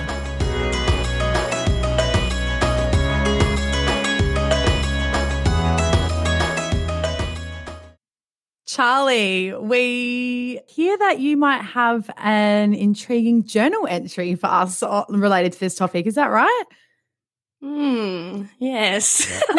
Charlie, 8.75 9.55
we 9.55 10.61
hear 10.67 10.99
that 10.99 11.21
you 11.21 11.37
might 11.37 11.63
have 11.63 12.11
an 12.17 12.75
intriguing 12.75 13.45
journal 13.45 13.87
entry 13.89 14.35
for 14.35 14.49
us 14.49 14.83
related 15.09 15.53
to 15.53 15.61
this 15.61 15.77
topic. 15.77 16.09
Is 16.09 16.17
that 16.17 16.27
right? 16.27 16.65
Hmm. 17.63 18.47
Yes. 18.59 19.33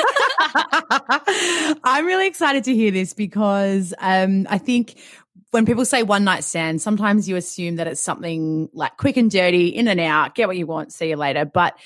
I'm 1.85 2.05
really 2.05 2.27
excited 2.27 2.65
to 2.65 2.75
hear 2.75 2.91
this 2.91 3.13
because 3.13 3.93
um, 3.99 4.47
I 4.49 4.57
think 4.57 4.95
when 5.51 5.65
people 5.65 5.85
say 5.85 6.03
one 6.03 6.25
night 6.25 6.43
stand, 6.43 6.81
sometimes 6.81 7.29
you 7.29 7.37
assume 7.37 7.77
that 7.77 7.87
it's 7.87 8.01
something 8.01 8.67
like 8.73 8.97
quick 8.97 9.15
and 9.15 9.31
dirty, 9.31 9.69
in 9.69 9.87
and 9.87 10.01
out, 10.01 10.35
get 10.35 10.49
what 10.49 10.57
you 10.57 10.67
want, 10.67 10.91
see 10.91 11.07
you 11.07 11.15
later. 11.15 11.45
But 11.45 11.77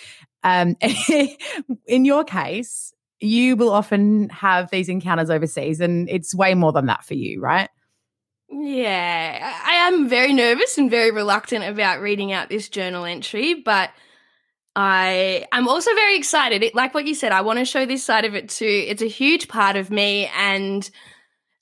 um, 0.42 0.76
in 1.86 2.06
your 2.06 2.24
case, 2.24 2.92
you 3.20 3.56
will 3.56 3.72
often 3.72 4.30
have 4.30 4.70
these 4.72 4.90
encounters 4.90 5.30
overseas, 5.30 5.80
and 5.80 6.10
it's 6.10 6.34
way 6.34 6.54
more 6.54 6.72
than 6.72 6.88
that 6.88 7.04
for 7.04 7.16
you, 7.16 7.42
right? 7.42 7.70
Yeah, 8.50 9.54
I 9.66 9.70
I 9.90 9.92
am 9.92 10.10
very 10.10 10.34
nervous 10.34 10.78
and 10.78 10.90
very 10.90 11.12
reluctant 11.12 11.66
about 11.66 12.02
reading 12.02 12.32
out 12.32 12.50
this 12.50 12.70
journal 12.70 13.06
entry, 13.06 13.56
but 13.56 13.90
I 14.76 15.46
am 15.52 15.68
also 15.68 15.94
very 15.96 16.16
excited. 16.16 16.64
It, 16.64 16.76
like 16.76 16.94
what 16.94 17.06
you 17.06 17.16
said, 17.16 17.32
I 17.32 17.42
want 17.42 17.60
to 17.60 17.66
show 17.66 17.86
this 17.86 18.04
side 18.04 18.26
of 18.26 18.36
it 18.36 18.50
too. 18.50 18.86
It's 18.88 19.02
a 19.02 19.08
huge 19.08 19.48
part 19.48 19.76
of 19.76 19.90
me, 19.90 20.30
and 20.36 20.88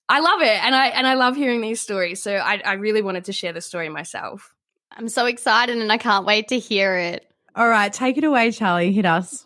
I 0.09 0.19
love 0.19 0.41
it, 0.41 0.63
and 0.63 0.75
I 0.75 0.87
and 0.87 1.07
I 1.07 1.13
love 1.13 1.35
hearing 1.35 1.61
these 1.61 1.81
stories. 1.81 2.21
So 2.21 2.35
I, 2.35 2.61
I 2.63 2.73
really 2.73 3.01
wanted 3.01 3.25
to 3.25 3.33
share 3.33 3.53
the 3.53 3.61
story 3.61 3.89
myself. 3.89 4.53
I'm 4.91 5.09
so 5.09 5.25
excited 5.25 5.77
and 5.77 5.91
I 5.91 5.97
can't 5.97 6.25
wait 6.25 6.47
to 6.49 6.59
hear 6.59 6.95
it. 6.95 7.25
All 7.55 7.67
right, 7.67 7.91
take 7.91 8.17
it 8.17 8.23
away, 8.23 8.51
Charlie. 8.51 8.91
Hit 8.91 9.05
us. 9.05 9.45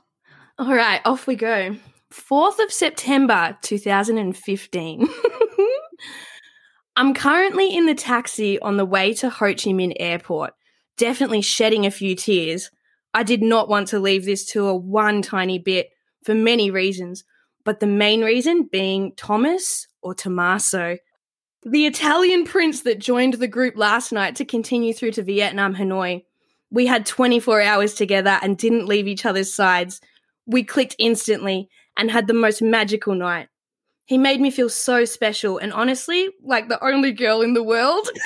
All 0.58 0.74
right, 0.74 1.02
off 1.06 1.28
we 1.28 1.36
go. 1.36 1.76
4th 2.12 2.60
of 2.60 2.72
September 2.72 3.58
2015. 3.62 5.08
I'm 6.98 7.14
currently 7.14 7.74
in 7.74 7.86
the 7.86 7.96
taxi 7.96 8.60
on 8.60 8.78
the 8.78 8.86
way 8.86 9.14
to 9.16 9.30
Ho 9.30 9.46
Chi 9.48 9.72
Minh 9.72 9.96
Airport, 9.98 10.54
definitely 10.98 11.42
shedding 11.42 11.86
a 11.86 11.92
few 11.92 12.16
tears. 12.16 12.70
I 13.14 13.24
did 13.24 13.42
not 13.42 13.70
want 13.70 13.88
to 13.90 14.00
leave 14.00 14.26
this 14.26 14.46
tour 14.46 14.76
one 14.76 15.22
tiny 15.22 15.58
bit 15.58 15.90
for 16.24 16.36
many 16.36 16.70
reasons, 16.70 17.24
but 17.64 17.80
the 17.80 17.88
main 17.88 18.24
reason 18.24 18.68
being 18.70 19.14
Thomas 19.16 19.88
or 20.02 20.14
Tommaso, 20.14 20.98
the 21.64 21.86
Italian 21.86 22.46
prince 22.46 22.82
that 22.82 23.00
joined 23.00 23.36
the 23.36 23.48
group 23.48 23.78
last 23.78 24.12
night 24.12 24.36
to 24.36 24.46
continue 24.46 24.94
through 24.94 25.12
to 25.12 25.24
Vietnam, 25.24 25.76
Hanoi. 25.76 26.24
We 26.72 26.88
had 26.88 27.06
24 27.06 27.62
hours 27.62 27.94
together 27.94 28.38
and 28.42 28.58
didn't 28.58 28.88
leave 28.88 29.08
each 29.08 29.26
other's 29.26 29.54
sides. 29.54 30.02
We 30.46 30.64
clicked 30.64 30.96
instantly 31.00 31.70
and 31.98 32.12
had 32.12 32.28
the 32.28 32.34
most 32.34 32.62
magical 32.62 33.16
night. 33.16 33.48
He 34.06 34.18
made 34.18 34.42
me 34.42 34.52
feel 34.52 34.70
so 34.70 35.06
special 35.06 35.58
and 35.58 35.72
honestly, 35.72 36.30
like 36.44 36.68
the 36.68 36.84
only 36.84 37.12
girl 37.12 37.42
in 37.42 37.54
the 37.54 37.64
world. 37.64 38.10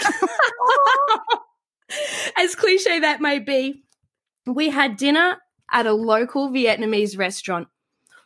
As 2.37 2.55
cliche 2.55 2.99
that 2.99 3.21
may 3.21 3.39
be, 3.39 3.83
we 4.45 4.69
had 4.69 4.97
dinner 4.97 5.37
at 5.71 5.87
a 5.87 5.93
local 5.93 6.49
Vietnamese 6.49 7.17
restaurant 7.17 7.67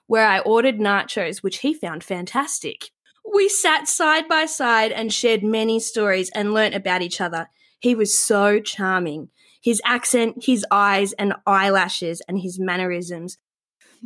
where 0.08 0.28
I 0.28 0.40
ordered 0.40 0.80
nachos, 0.80 1.44
which 1.44 1.60
he 1.60 1.74
found 1.74 2.04
fantastic. 2.04 2.90
We 3.32 3.48
sat 3.48 3.88
side 3.88 4.28
by 4.28 4.46
side 4.48 4.92
and 4.92 5.14
shared 5.14 5.44
many 5.44 5.80
stories 5.80 6.32
and 6.34 6.54
learnt 6.54 6.74
about 6.74 7.02
each 7.02 7.22
other. 7.22 7.48
He 7.80 7.94
was 7.94 8.18
so 8.18 8.60
charming. 8.60 9.30
His 9.62 9.82
accent, 9.86 10.46
his 10.46 10.66
eyes 10.72 11.14
and 11.14 11.36
eyelashes, 11.46 12.22
and 12.28 12.40
his 12.40 12.58
mannerisms. 12.60 13.38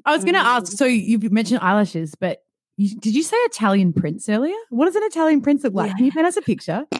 I 0.05 0.11
was 0.15 0.23
going 0.23 0.35
to 0.35 0.39
Mm. 0.41 0.45
ask. 0.45 0.71
So 0.73 0.85
you 0.85 1.19
mentioned 1.29 1.59
eyelashes, 1.61 2.15
but 2.15 2.39
you, 2.77 2.97
did 2.99 3.13
you 3.15 3.23
say 3.23 3.37
Italian 3.37 3.93
prince 3.93 4.27
earlier? 4.29 4.55
What 4.69 4.85
does 4.85 4.95
an 4.95 5.03
Italian 5.03 5.41
prince 5.41 5.63
look 5.63 5.73
like? 5.73 5.95
Can 5.95 6.05
you 6.05 6.11
paint 6.11 6.25
us 6.25 6.37
a 6.37 6.41
picture? 6.41 6.85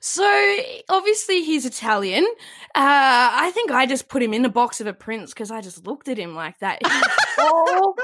so 0.00 0.56
obviously 0.88 1.42
he's 1.44 1.64
Italian. 1.66 2.24
Uh, 2.74 3.30
I 3.32 3.50
think 3.54 3.70
I 3.70 3.86
just 3.86 4.08
put 4.08 4.22
him 4.22 4.32
in 4.32 4.44
a 4.44 4.48
box 4.48 4.80
of 4.80 4.86
a 4.86 4.92
prince 4.92 5.32
because 5.32 5.50
I 5.50 5.60
just 5.60 5.86
looked 5.86 6.08
at 6.08 6.18
him 6.18 6.34
like 6.34 6.58
that. 6.60 6.78
He's 6.86 7.02
tall. 7.36 7.94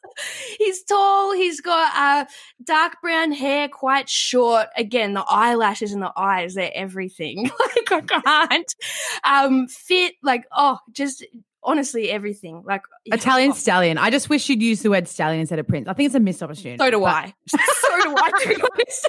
he's 0.58 0.82
tall. 0.84 1.32
He's 1.32 1.60
got 1.60 1.92
uh, 1.94 2.24
dark 2.62 3.00
brown 3.02 3.32
hair, 3.32 3.68
quite 3.68 4.08
short. 4.08 4.66
Again, 4.76 5.14
the 5.14 5.24
eyelashes 5.28 5.92
and 5.92 6.02
the 6.02 6.12
eyes—they're 6.16 6.70
everything. 6.74 7.44
like 7.60 7.92
I 7.92 8.48
can't. 8.48 8.74
Um, 9.24 9.68
fit. 9.68 10.14
Like 10.22 10.44
oh, 10.52 10.78
just 10.92 11.24
honestly 11.64 12.10
everything. 12.10 12.62
Like 12.64 12.82
Italian 13.06 13.52
stallion. 13.54 13.98
I 13.98 14.10
just 14.10 14.28
wish 14.28 14.48
you'd 14.48 14.62
use 14.62 14.82
the 14.82 14.90
word 14.90 15.08
stallion 15.08 15.40
instead 15.40 15.58
of 15.58 15.66
prince. 15.66 15.88
I 15.88 15.92
think 15.94 16.06
it's 16.06 16.14
a 16.14 16.20
missed 16.20 16.42
opportunity. 16.42 16.78
So 16.78 16.90
do 16.90 17.00
but- 17.00 17.06
I. 17.06 17.34
so 17.48 17.58
do 18.02 18.14
I. 18.16 18.30
To 18.42 18.48
be 18.48 18.62
honest. 18.72 19.08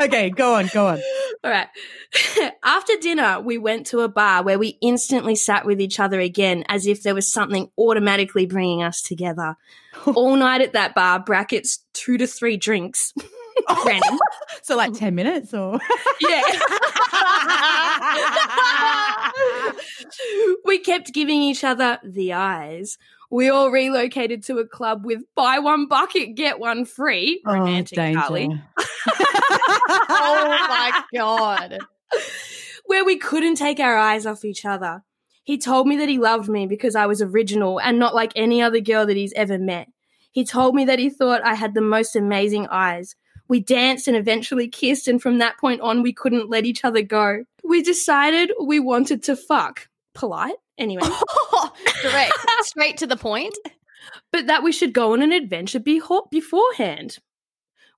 okay, 0.00 0.30
go 0.30 0.54
on, 0.54 0.68
go 0.72 0.86
on. 0.86 1.00
All 1.44 1.50
right. 1.50 1.68
After 2.64 2.94
dinner, 3.00 3.40
we 3.40 3.58
went 3.58 3.86
to 3.88 4.00
a 4.00 4.08
bar 4.08 4.42
where 4.42 4.58
we 4.58 4.78
instantly 4.80 5.34
sat 5.34 5.64
with 5.64 5.80
each 5.80 6.00
other 6.00 6.20
again 6.20 6.64
as 6.68 6.86
if 6.86 7.02
there 7.02 7.14
was 7.14 7.30
something 7.30 7.70
automatically 7.78 8.46
bringing 8.46 8.82
us 8.82 9.00
together. 9.02 9.56
All 10.06 10.36
night 10.36 10.60
at 10.60 10.72
that 10.72 10.94
bar, 10.94 11.20
brackets 11.20 11.84
two 11.92 12.18
to 12.18 12.26
three 12.26 12.56
drinks. 12.56 13.12
Oh. 13.66 13.84
Random. 13.86 14.18
So 14.62 14.76
like 14.76 14.92
10 14.94 15.14
minutes 15.14 15.52
or 15.52 15.78
Yeah. 16.20 16.42
we 20.64 20.78
kept 20.78 21.12
giving 21.12 21.42
each 21.42 21.64
other 21.64 21.98
the 22.04 22.32
eyes. 22.32 22.96
We 23.30 23.50
all 23.50 23.70
relocated 23.70 24.42
to 24.44 24.58
a 24.58 24.66
club 24.66 25.04
with 25.04 25.20
buy 25.34 25.58
one 25.58 25.86
bucket, 25.86 26.34
get 26.34 26.58
one 26.58 26.86
free. 26.86 27.42
Oh, 27.46 27.52
Romantic, 27.54 28.14
Carly. 28.14 28.48
Oh 29.90 30.66
my 30.68 31.02
god. 31.14 31.78
where 32.86 33.04
we 33.04 33.16
couldn't 33.16 33.56
take 33.56 33.80
our 33.80 33.96
eyes 33.96 34.26
off 34.26 34.44
each 34.44 34.64
other. 34.64 35.02
He 35.44 35.58
told 35.58 35.86
me 35.86 35.96
that 35.96 36.08
he 36.08 36.18
loved 36.18 36.48
me 36.48 36.66
because 36.66 36.94
I 36.94 37.06
was 37.06 37.22
original 37.22 37.80
and 37.80 37.98
not 37.98 38.14
like 38.14 38.32
any 38.36 38.60
other 38.60 38.80
girl 38.80 39.06
that 39.06 39.16
he's 39.16 39.32
ever 39.34 39.58
met. 39.58 39.88
He 40.32 40.44
told 40.44 40.74
me 40.74 40.84
that 40.86 40.98
he 40.98 41.10
thought 41.10 41.44
I 41.44 41.54
had 41.54 41.74
the 41.74 41.80
most 41.80 42.16
amazing 42.16 42.66
eyes. 42.70 43.14
We 43.48 43.60
danced 43.60 44.08
and 44.08 44.16
eventually 44.16 44.68
kissed, 44.68 45.08
and 45.08 45.20
from 45.20 45.38
that 45.38 45.58
point 45.58 45.80
on, 45.80 46.02
we 46.02 46.12
couldn't 46.12 46.50
let 46.50 46.66
each 46.66 46.84
other 46.84 47.02
go. 47.02 47.44
We 47.64 47.82
decided 47.82 48.52
we 48.62 48.78
wanted 48.78 49.22
to 49.24 49.36
fuck. 49.36 49.88
Polite, 50.14 50.56
anyway. 50.76 51.08
Direct. 52.02 52.32
Straight 52.62 52.98
to 52.98 53.06
the 53.06 53.16
point. 53.16 53.56
but 54.32 54.46
that 54.46 54.62
we 54.62 54.72
should 54.72 54.92
go 54.92 55.12
on 55.12 55.22
an 55.22 55.32
adventure 55.32 55.80
beho- 55.80 56.30
beforehand. 56.30 57.18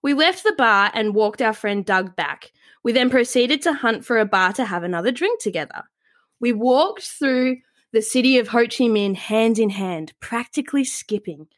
We 0.03 0.15
left 0.15 0.45
the 0.45 0.55
bar 0.57 0.91
and 0.95 1.15
walked 1.15 1.43
our 1.43 1.53
friend 1.53 1.85
Doug 1.85 2.17
back. 2.17 2.53
We 2.83 2.93
then 2.93 3.11
proceeded 3.11 3.61
to 3.63 3.75
hunt 3.75 4.05
for 4.05 4.19
a 4.19 4.25
bar 4.25 4.53
to 4.55 4.65
have 4.65 4.83
another 4.83 5.11
drink 5.13 5.41
together. 5.41 5.83
We 6.41 6.53
walked 6.53 7.03
through 7.03 7.59
the 7.93 8.01
city 8.01 8.39
of 8.39 8.49
Ho 8.49 8.61
Chi 8.61 8.85
Minh 8.85 9.17
hand 9.17 9.59
in 9.59 9.71
hand, 9.71 10.13
practically 10.21 10.85
skipping. 10.85 11.49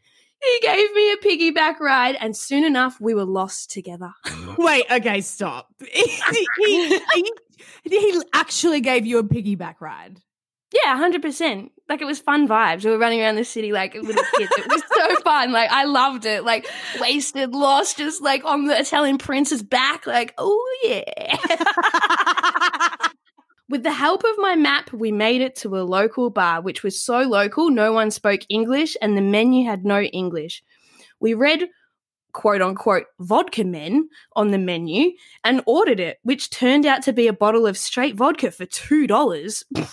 He 0.42 0.58
gave 0.60 0.92
me 0.94 1.12
a 1.12 1.16
piggyback 1.18 1.78
ride, 1.78 2.16
and 2.20 2.36
soon 2.36 2.64
enough, 2.64 3.00
we 3.00 3.14
were 3.14 3.24
lost 3.24 3.70
together. 3.70 4.12
Wait, 4.58 4.84
okay, 4.90 5.20
stop. 5.20 5.68
he, 5.92 6.20
he, 6.58 7.00
he, 7.14 7.32
he 7.84 8.22
actually 8.32 8.80
gave 8.80 9.06
you 9.06 9.18
a 9.18 9.24
piggyback 9.24 9.80
ride. 9.80 10.20
Yeah, 10.72 10.96
100%. 10.96 11.70
like 11.88 12.00
it 12.00 12.06
was 12.06 12.18
fun 12.18 12.48
vibes. 12.48 12.84
We 12.84 12.90
were 12.90 12.98
running 12.98 13.20
around 13.20 13.36
the 13.36 13.44
city 13.44 13.72
like 13.72 13.94
little 13.94 14.24
kids. 14.36 14.50
It 14.56 14.68
was 14.68 14.82
so 14.94 15.16
fun. 15.24 15.52
Like 15.52 15.70
I 15.70 15.84
loved 15.84 16.24
it. 16.24 16.44
Like 16.44 16.66
wasted, 16.98 17.54
lost, 17.54 17.98
just 17.98 18.22
like 18.22 18.44
on 18.46 18.64
the 18.64 18.80
Italian 18.80 19.18
prince's 19.18 19.62
back. 19.62 20.06
Like 20.06 20.32
oh 20.38 20.78
yeah. 20.84 21.36
With 23.72 23.84
the 23.84 23.92
help 23.94 24.22
of 24.22 24.36
my 24.36 24.54
map, 24.54 24.92
we 24.92 25.10
made 25.10 25.40
it 25.40 25.56
to 25.56 25.78
a 25.78 25.80
local 25.80 26.28
bar, 26.28 26.60
which 26.60 26.82
was 26.82 27.00
so 27.00 27.20
local, 27.20 27.70
no 27.70 27.90
one 27.90 28.10
spoke 28.10 28.42
English, 28.50 28.98
and 29.00 29.16
the 29.16 29.22
menu 29.22 29.64
had 29.64 29.82
no 29.82 30.02
English. 30.02 30.62
We 31.20 31.32
read 31.32 31.70
quote 32.32 32.60
unquote 32.60 33.06
vodka 33.18 33.64
men 33.64 34.10
on 34.36 34.50
the 34.50 34.58
menu 34.58 35.12
and 35.42 35.62
ordered 35.64 36.00
it, 36.00 36.18
which 36.22 36.50
turned 36.50 36.84
out 36.84 37.00
to 37.04 37.14
be 37.14 37.26
a 37.26 37.32
bottle 37.32 37.66
of 37.66 37.78
straight 37.78 38.14
vodka 38.14 38.50
for 38.50 38.66
$2. 38.66 39.64
the 39.70 39.88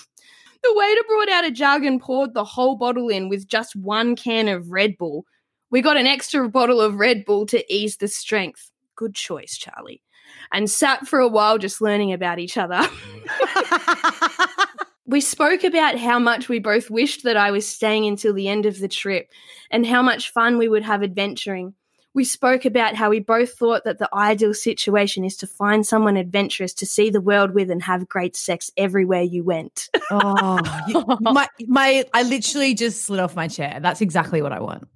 waiter 0.65 1.01
brought 1.07 1.29
out 1.29 1.45
a 1.45 1.51
jug 1.51 1.85
and 1.85 2.01
poured 2.01 2.33
the 2.33 2.43
whole 2.43 2.75
bottle 2.75 3.07
in 3.07 3.29
with 3.29 3.47
just 3.47 3.77
one 3.77 4.13
can 4.17 4.49
of 4.49 4.73
Red 4.73 4.97
Bull. 4.97 5.23
We 5.71 5.81
got 5.81 5.95
an 5.95 6.05
extra 6.05 6.49
bottle 6.49 6.81
of 6.81 6.95
Red 6.95 7.23
Bull 7.23 7.45
to 7.45 7.73
ease 7.73 7.95
the 7.95 8.09
strength. 8.09 8.71
Good 8.97 9.15
choice, 9.15 9.55
Charlie. 9.55 10.01
And 10.51 10.69
sat 10.69 11.07
for 11.07 11.19
a 11.19 11.27
while 11.27 11.57
just 11.57 11.81
learning 11.81 12.11
about 12.11 12.39
each 12.39 12.57
other. 12.57 12.81
we 15.09 15.21
spoke 15.21 15.63
about 15.63 15.97
how 15.97 16.19
much 16.19 16.49
we 16.49 16.59
both 16.59 16.89
wished 16.89 17.23
that 17.23 17.37
I 17.37 17.51
was 17.51 17.67
staying 17.67 18.05
until 18.05 18.33
the 18.33 18.47
end 18.47 18.65
of 18.65 18.79
the 18.79 18.87
trip 18.87 19.31
and 19.71 19.85
how 19.85 20.01
much 20.01 20.31
fun 20.31 20.57
we 20.57 20.67
would 20.67 20.83
have 20.83 21.01
adventuring. 21.03 21.73
We 22.13 22.23
spoke 22.23 22.65
about 22.65 22.95
how 22.95 23.09
we 23.09 23.19
both 23.19 23.53
thought 23.53 23.83
that 23.85 23.99
the 23.99 24.09
ideal 24.13 24.53
situation 24.53 25.23
is 25.23 25.35
to 25.37 25.47
find 25.47 25.85
someone 25.85 26.17
adventurous 26.17 26.73
to 26.75 26.85
see 26.85 27.09
the 27.09 27.21
world 27.21 27.51
with 27.55 27.69
and 27.71 27.81
have 27.83 28.09
great 28.09 28.35
sex 28.35 28.71
everywhere 28.77 29.21
you 29.21 29.43
went. 29.43 29.89
oh, 30.11 31.17
my, 31.21 31.47
my, 31.67 32.05
I 32.13 32.23
literally 32.23 32.73
just 32.73 33.03
slid 33.03 33.19
off 33.19 33.35
my 33.35 33.47
chair. 33.47 33.79
That's 33.81 34.01
exactly 34.01 34.41
what 34.41 34.51
I 34.51 34.59
want. 34.59 34.87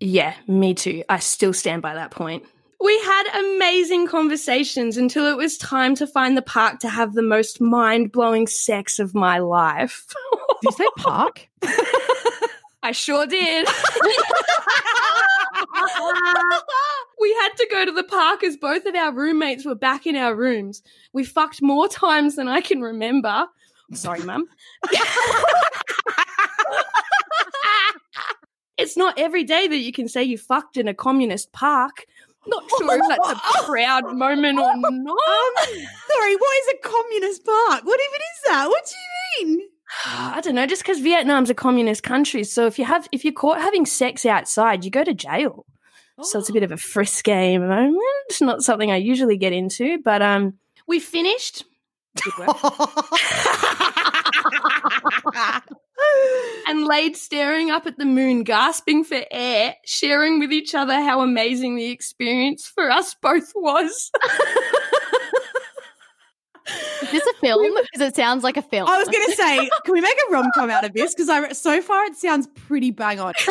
yeah, 0.00 0.34
me 0.46 0.74
too. 0.74 1.04
I 1.08 1.18
still 1.18 1.52
stand 1.52 1.82
by 1.82 1.94
that 1.94 2.10
point. 2.10 2.44
We 2.82 2.98
had 3.00 3.24
amazing 3.38 4.06
conversations 4.06 4.96
until 4.96 5.26
it 5.26 5.36
was 5.36 5.58
time 5.58 5.94
to 5.96 6.06
find 6.06 6.36
the 6.36 6.42
park 6.42 6.78
to 6.80 6.88
have 6.88 7.12
the 7.12 7.22
most 7.22 7.60
mind 7.60 8.10
blowing 8.10 8.46
sex 8.46 8.98
of 8.98 9.14
my 9.14 9.38
life. 9.38 10.06
Did 10.62 10.70
you 10.70 10.72
say 10.72 10.86
park? 10.96 11.48
I 12.82 12.92
sure 12.92 13.26
did. 13.26 13.68
we 17.20 17.32
had 17.40 17.50
to 17.56 17.68
go 17.70 17.84
to 17.84 17.92
the 17.92 18.04
park 18.04 18.42
as 18.42 18.56
both 18.56 18.86
of 18.86 18.94
our 18.94 19.12
roommates 19.12 19.66
were 19.66 19.74
back 19.74 20.06
in 20.06 20.16
our 20.16 20.34
rooms. 20.34 20.82
We 21.12 21.24
fucked 21.24 21.60
more 21.60 21.88
times 21.88 22.36
than 22.36 22.48
I 22.48 22.62
can 22.62 22.80
remember. 22.80 23.46
Sorry, 23.92 24.22
mum. 24.22 24.46
it's 28.78 28.96
not 28.96 29.18
every 29.18 29.44
day 29.44 29.68
that 29.68 29.76
you 29.78 29.92
can 29.92 30.08
say 30.08 30.22
you 30.22 30.38
fucked 30.38 30.78
in 30.78 30.88
a 30.88 30.94
communist 30.94 31.52
park. 31.52 32.06
Not 32.46 32.64
sure 32.78 32.94
if 32.94 33.02
that's 33.08 33.30
a 33.30 33.64
proud 33.64 34.04
moment 34.16 34.58
or 34.58 34.74
not. 34.74 34.82
Um, 34.82 35.54
sorry, 36.08 36.36
what 36.36 36.56
is 36.58 36.74
a 36.74 36.88
communist 36.88 37.44
park? 37.44 37.84
What 37.84 38.00
even 38.00 38.20
is 38.20 38.42
that? 38.48 38.68
What 38.68 38.84
do 38.86 39.44
you 39.44 39.46
mean? 39.46 39.68
I 40.06 40.40
don't 40.40 40.54
know, 40.54 40.66
just 40.66 40.82
because 40.82 41.00
Vietnam's 41.00 41.50
a 41.50 41.54
communist 41.54 42.02
country. 42.02 42.44
So 42.44 42.66
if 42.66 42.78
you 42.78 42.84
have 42.84 43.08
if 43.12 43.24
you're 43.24 43.34
caught 43.34 43.60
having 43.60 43.86
sex 43.86 44.24
outside, 44.24 44.84
you 44.84 44.90
go 44.90 45.04
to 45.04 45.14
jail. 45.14 45.66
So 46.22 46.38
it's 46.38 46.50
a 46.50 46.52
bit 46.52 46.62
of 46.62 46.70
a 46.70 46.76
frisky 46.76 47.56
moment. 47.56 47.96
It's 48.28 48.42
not 48.42 48.62
something 48.62 48.90
I 48.90 48.96
usually 48.96 49.38
get 49.38 49.54
into, 49.54 49.98
but 50.04 50.20
um, 50.20 50.58
we 50.86 51.00
finished. 51.00 51.64
Good 56.14 56.56
work. 56.56 56.68
and 56.68 56.84
laid 56.86 57.16
staring 57.16 57.70
up 57.70 57.86
at 57.86 57.98
the 57.98 58.04
moon, 58.04 58.42
gasping 58.44 59.04
for 59.04 59.22
air, 59.30 59.74
sharing 59.84 60.38
with 60.38 60.52
each 60.52 60.74
other 60.74 60.94
how 60.94 61.20
amazing 61.20 61.76
the 61.76 61.86
experience 61.90 62.66
for 62.66 62.90
us 62.90 63.14
both 63.20 63.52
was. 63.54 64.10
Is 67.02 67.10
this 67.10 67.26
a 67.26 67.34
film? 67.40 67.74
Because 67.74 68.08
it 68.08 68.14
sounds 68.14 68.44
like 68.44 68.56
a 68.56 68.62
film. 68.62 68.88
I 68.88 68.96
was 68.98 69.08
going 69.08 69.26
to 69.26 69.32
say, 69.32 69.68
can 69.84 69.92
we 69.92 70.00
make 70.00 70.16
a 70.28 70.32
rom 70.32 70.50
com 70.54 70.70
out 70.70 70.84
of 70.84 70.92
this? 70.92 71.12
Because 71.14 71.28
I 71.28 71.50
so 71.52 71.82
far 71.82 72.04
it 72.04 72.14
sounds 72.14 72.46
pretty 72.54 72.92
bang 72.92 73.18
on. 73.18 73.32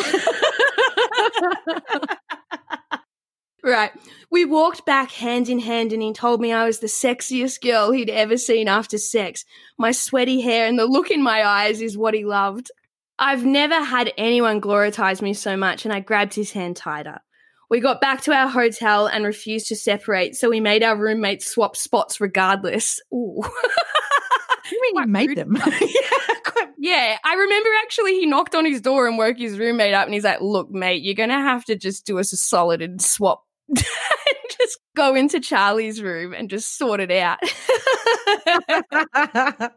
Right. 3.62 3.90
We 4.30 4.44
walked 4.44 4.86
back 4.86 5.10
hand 5.10 5.48
in 5.48 5.58
hand 5.58 5.92
and 5.92 6.02
he 6.02 6.12
told 6.12 6.40
me 6.40 6.52
I 6.52 6.64
was 6.64 6.78
the 6.78 6.86
sexiest 6.86 7.60
girl 7.60 7.90
he'd 7.90 8.10
ever 8.10 8.36
seen 8.36 8.68
after 8.68 8.96
sex. 8.96 9.44
My 9.78 9.92
sweaty 9.92 10.40
hair 10.40 10.66
and 10.66 10.78
the 10.78 10.86
look 10.86 11.10
in 11.10 11.22
my 11.22 11.44
eyes 11.44 11.80
is 11.80 11.98
what 11.98 12.14
he 12.14 12.24
loved. 12.24 12.70
I've 13.18 13.44
never 13.44 13.82
had 13.82 14.12
anyone 14.16 14.60
glorifize 14.60 15.20
me 15.20 15.34
so 15.34 15.56
much 15.56 15.84
and 15.84 15.92
I 15.92 16.00
grabbed 16.00 16.34
his 16.34 16.52
hand 16.52 16.76
tighter. 16.76 17.20
We 17.68 17.80
got 17.80 18.00
back 18.00 18.22
to 18.22 18.32
our 18.32 18.48
hotel 18.48 19.06
and 19.06 19.24
refused 19.24 19.68
to 19.68 19.76
separate, 19.76 20.34
so 20.34 20.50
we 20.50 20.58
made 20.58 20.82
our 20.82 20.96
roommates 20.96 21.46
swap 21.46 21.76
spots 21.76 22.20
regardless. 22.20 23.00
Ooh. 23.14 23.42
you 24.72 24.80
mean 24.82 24.96
you 24.96 25.06
made 25.06 25.36
them? 25.36 25.56
yeah, 25.80 26.34
quite 26.44 26.70
Yeah, 26.78 27.16
I 27.22 27.34
remember 27.34 27.68
actually 27.84 28.14
he 28.14 28.26
knocked 28.26 28.56
on 28.56 28.64
his 28.64 28.80
door 28.80 29.06
and 29.06 29.18
woke 29.18 29.38
his 29.38 29.56
roommate 29.56 29.94
up 29.94 30.06
and 30.06 30.14
he's 30.14 30.24
like, 30.24 30.40
Look, 30.40 30.70
mate, 30.70 31.02
you're 31.02 31.14
gonna 31.14 31.40
have 31.40 31.64
to 31.66 31.76
just 31.76 32.06
do 32.06 32.18
us 32.18 32.32
a 32.32 32.36
solid 32.36 32.82
and 32.82 33.00
swap 33.00 33.44
just 34.60 34.78
go 34.96 35.14
into 35.14 35.40
Charlie's 35.40 36.02
room 36.02 36.32
and 36.32 36.50
just 36.50 36.76
sort 36.76 37.00
it 37.00 37.10
out. 37.10 37.38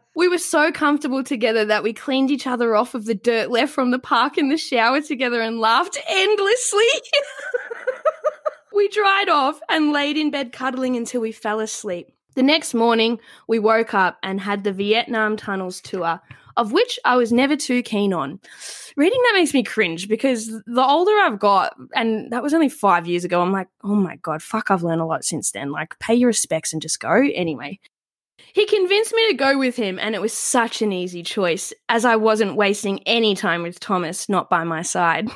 we 0.16 0.28
were 0.28 0.38
so 0.38 0.72
comfortable 0.72 1.22
together 1.22 1.64
that 1.64 1.82
we 1.82 1.92
cleaned 1.92 2.30
each 2.30 2.46
other 2.46 2.74
off 2.74 2.94
of 2.94 3.06
the 3.06 3.14
dirt 3.14 3.50
left 3.50 3.72
from 3.72 3.90
the 3.90 3.98
park 3.98 4.38
in 4.38 4.48
the 4.48 4.56
shower 4.56 5.00
together 5.00 5.40
and 5.40 5.58
laughed 5.58 5.98
endlessly. 6.08 6.84
we 8.74 8.88
dried 8.88 9.28
off 9.28 9.60
and 9.68 9.92
laid 9.92 10.16
in 10.16 10.30
bed 10.30 10.52
cuddling 10.52 10.96
until 10.96 11.20
we 11.20 11.32
fell 11.32 11.60
asleep. 11.60 12.08
The 12.34 12.42
next 12.42 12.74
morning, 12.74 13.20
we 13.46 13.60
woke 13.60 13.94
up 13.94 14.18
and 14.22 14.40
had 14.40 14.64
the 14.64 14.72
Vietnam 14.72 15.36
Tunnels 15.36 15.80
tour, 15.80 16.20
of 16.56 16.72
which 16.72 16.98
I 17.04 17.16
was 17.16 17.32
never 17.32 17.56
too 17.56 17.82
keen 17.82 18.12
on. 18.12 18.40
Reading 18.96 19.20
that 19.24 19.34
makes 19.34 19.54
me 19.54 19.62
cringe 19.62 20.08
because 20.08 20.46
the 20.48 20.84
older 20.84 21.12
I've 21.12 21.38
got, 21.38 21.74
and 21.94 22.30
that 22.32 22.42
was 22.42 22.54
only 22.54 22.68
five 22.68 23.06
years 23.06 23.24
ago, 23.24 23.42
I'm 23.42 23.52
like, 23.52 23.68
oh 23.82 23.94
my 23.94 24.16
God, 24.16 24.42
fuck, 24.42 24.70
I've 24.70 24.82
learned 24.82 25.00
a 25.00 25.06
lot 25.06 25.24
since 25.24 25.50
then. 25.50 25.72
Like, 25.72 25.98
pay 25.98 26.14
your 26.14 26.28
respects 26.28 26.72
and 26.72 26.80
just 26.80 27.00
go. 27.00 27.10
Anyway, 27.34 27.80
he 28.52 28.66
convinced 28.66 29.12
me 29.12 29.28
to 29.28 29.34
go 29.34 29.58
with 29.58 29.74
him, 29.74 29.98
and 29.98 30.14
it 30.14 30.20
was 30.20 30.32
such 30.32 30.80
an 30.80 30.92
easy 30.92 31.22
choice, 31.22 31.72
as 31.88 32.04
I 32.04 32.16
wasn't 32.16 32.56
wasting 32.56 33.00
any 33.00 33.34
time 33.34 33.62
with 33.62 33.80
Thomas, 33.80 34.28
not 34.28 34.48
by 34.48 34.62
my 34.62 34.82
side. 34.82 35.28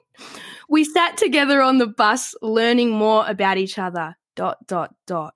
we 0.68 0.84
sat 0.84 1.16
together 1.16 1.62
on 1.62 1.78
the 1.78 1.86
bus, 1.86 2.34
learning 2.42 2.90
more 2.90 3.26
about 3.26 3.56
each 3.56 3.78
other. 3.78 4.16
Dot, 4.34 4.58
dot, 4.66 4.94
dot. 5.06 5.34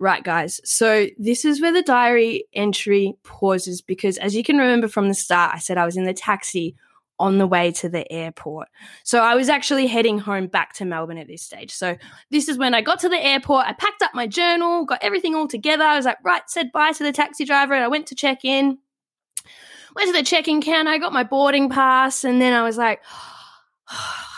Right, 0.00 0.24
guys. 0.24 0.60
So 0.64 1.06
this 1.18 1.44
is 1.44 1.60
where 1.60 1.72
the 1.72 1.82
diary 1.82 2.44
entry 2.52 3.14
pauses 3.22 3.80
because, 3.80 4.18
as 4.18 4.34
you 4.34 4.42
can 4.42 4.58
remember 4.58 4.88
from 4.88 5.08
the 5.08 5.14
start, 5.14 5.54
I 5.54 5.58
said 5.58 5.78
I 5.78 5.86
was 5.86 5.96
in 5.96 6.04
the 6.04 6.12
taxi 6.12 6.74
on 7.20 7.38
the 7.38 7.46
way 7.46 7.70
to 7.70 7.88
the 7.88 8.10
airport. 8.10 8.68
So 9.04 9.20
I 9.20 9.36
was 9.36 9.48
actually 9.48 9.86
heading 9.86 10.18
home 10.18 10.48
back 10.48 10.72
to 10.74 10.84
Melbourne 10.84 11.18
at 11.18 11.28
this 11.28 11.42
stage. 11.42 11.72
So 11.72 11.96
this 12.30 12.48
is 12.48 12.58
when 12.58 12.74
I 12.74 12.80
got 12.80 12.98
to 13.00 13.08
the 13.08 13.24
airport. 13.24 13.66
I 13.66 13.72
packed 13.72 14.02
up 14.02 14.14
my 14.14 14.26
journal, 14.26 14.84
got 14.84 15.02
everything 15.02 15.36
all 15.36 15.46
together. 15.46 15.84
I 15.84 15.96
was 15.96 16.06
like, 16.06 16.18
right, 16.24 16.42
said 16.48 16.72
bye 16.72 16.92
to 16.92 17.04
the 17.04 17.12
taxi 17.12 17.44
driver. 17.44 17.72
And 17.72 17.84
I 17.84 17.88
went 17.88 18.08
to 18.08 18.16
check 18.16 18.44
in. 18.44 18.78
Went 19.94 20.08
to 20.08 20.12
the 20.12 20.24
check-in 20.24 20.60
counter. 20.60 20.90
I 20.90 20.98
got 20.98 21.12
my 21.12 21.22
boarding 21.22 21.70
pass, 21.70 22.24
and 22.24 22.42
then 22.42 22.52
I 22.52 22.62
was 22.62 22.76
like. 22.76 23.00
Oh, 23.96 24.33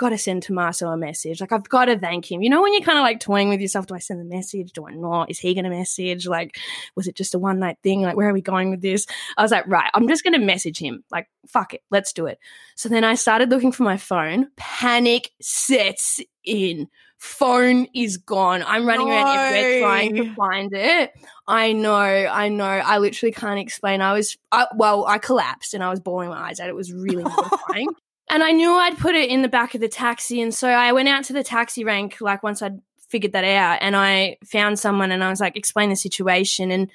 Got 0.00 0.08
to 0.08 0.18
send 0.18 0.42
Tommaso 0.42 0.88
a 0.88 0.96
message. 0.96 1.42
Like, 1.42 1.52
I've 1.52 1.68
got 1.68 1.84
to 1.84 1.98
thank 1.98 2.32
him. 2.32 2.40
You 2.40 2.48
know, 2.48 2.62
when 2.62 2.72
you're 2.72 2.80
kind 2.80 2.96
of 2.96 3.02
like 3.02 3.20
toying 3.20 3.50
with 3.50 3.60
yourself, 3.60 3.86
do 3.86 3.94
I 3.94 3.98
send 3.98 4.18
the 4.18 4.24
message? 4.24 4.72
Do 4.72 4.88
I 4.88 4.94
not? 4.94 5.30
Is 5.30 5.38
he 5.38 5.52
going 5.52 5.64
to 5.64 5.70
message? 5.70 6.26
Like, 6.26 6.56
was 6.96 7.06
it 7.06 7.14
just 7.14 7.34
a 7.34 7.38
one 7.38 7.58
night 7.58 7.76
thing? 7.82 8.00
Like, 8.00 8.16
where 8.16 8.30
are 8.30 8.32
we 8.32 8.40
going 8.40 8.70
with 8.70 8.80
this? 8.80 9.06
I 9.36 9.42
was 9.42 9.50
like, 9.50 9.66
right, 9.66 9.90
I'm 9.92 10.08
just 10.08 10.24
going 10.24 10.32
to 10.32 10.38
message 10.38 10.78
him. 10.78 11.04
Like, 11.10 11.28
fuck 11.46 11.74
it, 11.74 11.82
let's 11.90 12.14
do 12.14 12.24
it. 12.24 12.38
So 12.76 12.88
then 12.88 13.04
I 13.04 13.14
started 13.14 13.50
looking 13.50 13.72
for 13.72 13.82
my 13.82 13.98
phone. 13.98 14.48
Panic 14.56 15.32
sets 15.42 16.18
in. 16.44 16.88
Phone 17.18 17.86
is 17.94 18.16
gone. 18.16 18.64
I'm 18.66 18.86
running 18.86 19.06
around 19.06 19.36
everywhere 19.36 19.80
trying 19.80 20.16
to 20.16 20.34
find 20.34 20.72
it. 20.72 21.12
I 21.46 21.74
know, 21.74 21.92
I 21.92 22.48
know. 22.48 22.64
I 22.64 22.96
literally 22.96 23.32
can't 23.32 23.60
explain. 23.60 24.00
I 24.00 24.14
was, 24.14 24.38
I, 24.50 24.66
well, 24.74 25.04
I 25.04 25.18
collapsed 25.18 25.74
and 25.74 25.84
I 25.84 25.90
was 25.90 26.00
bawling 26.00 26.30
my 26.30 26.48
eyes 26.48 26.58
out. 26.58 26.70
It 26.70 26.74
was 26.74 26.90
really 26.90 27.22
mortifying. 27.22 27.88
And 28.30 28.44
I 28.44 28.52
knew 28.52 28.72
I'd 28.72 28.96
put 28.96 29.16
it 29.16 29.28
in 29.28 29.42
the 29.42 29.48
back 29.48 29.74
of 29.74 29.80
the 29.80 29.88
taxi. 29.88 30.40
And 30.40 30.54
so 30.54 30.68
I 30.68 30.92
went 30.92 31.08
out 31.08 31.24
to 31.24 31.32
the 31.32 31.42
taxi 31.42 31.84
rank, 31.84 32.20
like 32.20 32.42
once 32.42 32.62
I'd 32.62 32.80
figured 33.08 33.32
that 33.32 33.44
out, 33.44 33.78
and 33.80 33.96
I 33.96 34.38
found 34.46 34.78
someone 34.78 35.10
and 35.10 35.24
I 35.24 35.30
was 35.30 35.40
like, 35.40 35.56
explain 35.56 35.90
the 35.90 35.96
situation. 35.96 36.70
And 36.70 36.88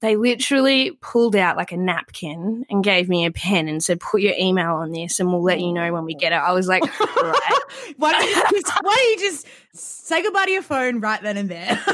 they 0.00 0.16
literally 0.16 0.92
pulled 1.00 1.34
out 1.34 1.56
like 1.56 1.72
a 1.72 1.76
napkin 1.76 2.64
and 2.70 2.84
gave 2.84 3.08
me 3.08 3.26
a 3.26 3.32
pen 3.32 3.68
and 3.68 3.82
said, 3.82 3.98
"Put 4.00 4.20
your 4.20 4.34
email 4.38 4.74
on 4.74 4.92
this, 4.92 5.18
and 5.18 5.32
we'll 5.32 5.42
let 5.42 5.60
you 5.60 5.72
know 5.72 5.92
when 5.92 6.04
we 6.04 6.14
get 6.14 6.32
it." 6.32 6.36
I 6.36 6.52
was 6.52 6.68
like, 6.68 6.82
"Right." 7.16 7.58
why, 7.96 8.12
don't 8.12 8.28
you 8.28 8.60
just, 8.60 8.72
why 8.82 8.94
don't 8.94 9.10
you 9.10 9.30
just 9.30 9.46
say 9.74 10.22
goodbye 10.22 10.44
to 10.44 10.50
your 10.50 10.62
phone 10.62 11.00
right 11.00 11.20
then 11.22 11.36
and 11.36 11.48
there? 11.48 11.82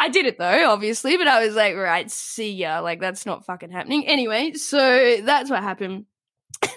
I 0.00 0.08
did 0.10 0.26
it 0.26 0.38
though, 0.38 0.70
obviously, 0.70 1.16
but 1.16 1.28
I 1.28 1.44
was 1.44 1.54
like, 1.54 1.76
"Right, 1.76 2.10
see 2.10 2.52
ya." 2.52 2.80
Like 2.80 3.00
that's 3.00 3.26
not 3.26 3.44
fucking 3.44 3.70
happening. 3.70 4.06
Anyway, 4.06 4.54
so 4.54 5.18
that's 5.22 5.50
what 5.50 5.62
happened. 5.62 6.06
then 6.62 6.72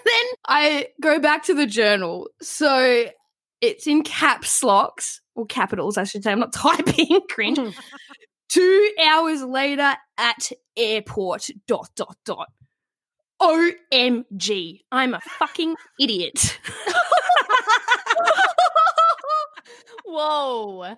I 0.46 0.88
go 1.00 1.18
back 1.18 1.44
to 1.44 1.54
the 1.54 1.66
journal. 1.66 2.28
So 2.42 3.06
it's 3.62 3.86
in 3.86 4.02
caps 4.02 4.62
locks 4.62 5.20
or 5.34 5.46
capitals, 5.46 5.96
I 5.96 6.04
should 6.04 6.22
say. 6.22 6.32
I'm 6.32 6.40
not 6.40 6.52
typing. 6.52 7.20
Cringe. 7.30 7.74
Two 8.52 8.92
hours 9.02 9.42
later 9.42 9.96
at 10.18 10.52
airport. 10.76 11.48
Dot 11.66 11.88
dot 11.96 12.18
dot. 12.26 12.52
OMG. 13.40 14.80
I'm 14.92 15.14
a 15.14 15.20
fucking 15.20 15.74
idiot. 15.98 16.60
Whoa. 20.04 20.94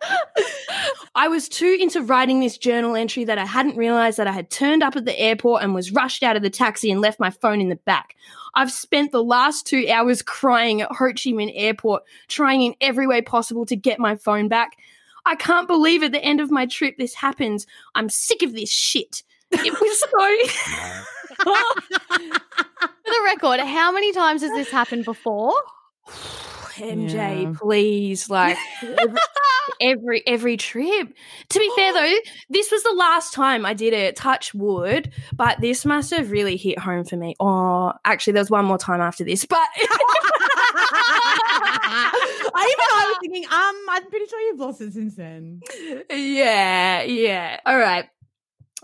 I 1.15 1.29
was 1.29 1.49
too 1.49 1.79
into 1.81 2.03
writing 2.03 2.41
this 2.41 2.59
journal 2.59 2.97
entry 2.97 3.23
that 3.23 3.39
I 3.39 3.47
hadn't 3.47 3.77
realized 3.77 4.19
that 4.19 4.27
I 4.27 4.33
had 4.33 4.51
turned 4.51 4.83
up 4.83 4.97
at 4.97 5.05
the 5.05 5.17
airport 5.17 5.63
and 5.63 5.77
was 5.77 5.93
rushed 5.93 6.25
out 6.25 6.35
of 6.35 6.43
the 6.43 6.51
taxi 6.51 6.91
and 6.91 7.01
left 7.01 7.21
my 7.21 7.31
phone 7.31 7.61
in 7.61 7.69
the 7.69 7.77
back. 7.77 8.17
I've 8.57 8.73
spent 8.73 9.13
the 9.13 9.23
last 9.23 9.65
two 9.65 9.89
hours 9.89 10.23
crying 10.23 10.81
at 10.81 10.91
Ho 10.91 11.07
Chi 11.07 11.31
Minh 11.31 11.53
Airport, 11.55 12.03
trying 12.27 12.63
in 12.63 12.75
every 12.81 13.07
way 13.07 13.23
possible 13.23 13.65
to 13.67 13.77
get 13.77 14.01
my 14.01 14.17
phone 14.17 14.49
back. 14.49 14.77
I 15.27 15.35
can't 15.37 15.67
believe 15.67 16.03
at 16.03 16.13
the 16.13 16.23
end 16.23 16.41
of 16.41 16.51
my 16.51 16.67
trip 16.67 16.97
this 16.99 17.15
happens. 17.15 17.67
I'm 17.95 18.09
sick 18.09 18.43
of 18.43 18.53
this 18.55 18.71
shit. 18.71 19.23
It 19.51 19.73
was 19.81 20.01
so. 20.01 20.09
For 21.45 23.11
the 23.11 23.23
record, 23.25 23.61
how 23.61 23.93
many 23.93 24.13
times 24.13 24.43
has 24.43 24.51
this 24.53 24.71
happened 24.71 25.05
before? 25.05 25.55
MJ, 26.75 27.13
Yeah. 27.45 27.53
please, 27.57 28.29
like 28.29 28.57
every, 28.83 29.19
every 29.81 30.23
every 30.27 30.57
trip. 30.57 31.15
To 31.51 31.59
be 31.61 31.71
fair 31.77 31.93
though, 31.93 32.15
this 32.51 32.73
was 32.73 32.83
the 32.83 32.95
last 32.97 33.33
time 33.33 33.65
I 33.65 33.75
did 33.75 33.93
it. 33.93 34.17
Touch 34.17 34.53
wood, 34.55 35.13
but 35.33 35.61
this 35.61 35.85
must 35.85 36.11
have 36.11 36.33
really 36.33 36.57
hit 36.57 36.81
home 36.81 37.05
for 37.05 37.17
me. 37.17 37.37
Oh, 37.39 37.93
actually, 38.05 38.33
there 38.33 38.41
was 38.41 38.51
one 38.51 38.65
more 38.65 38.79
time 38.79 39.01
after 39.01 39.23
this, 39.23 39.45
but 39.47 39.69
I 41.67 43.07
was 43.09 43.19
thinking, 43.21 43.45
um, 43.45 43.77
I'm 43.91 44.09
pretty 44.09 44.27
sure 44.27 44.41
you've 44.41 44.61
lost 44.61 44.81
it 44.81 44.93
since 44.93 45.17
then. 45.17 45.61
yeah, 46.11 47.03
yeah. 47.03 47.61
All 47.67 47.79
right. 47.79 48.07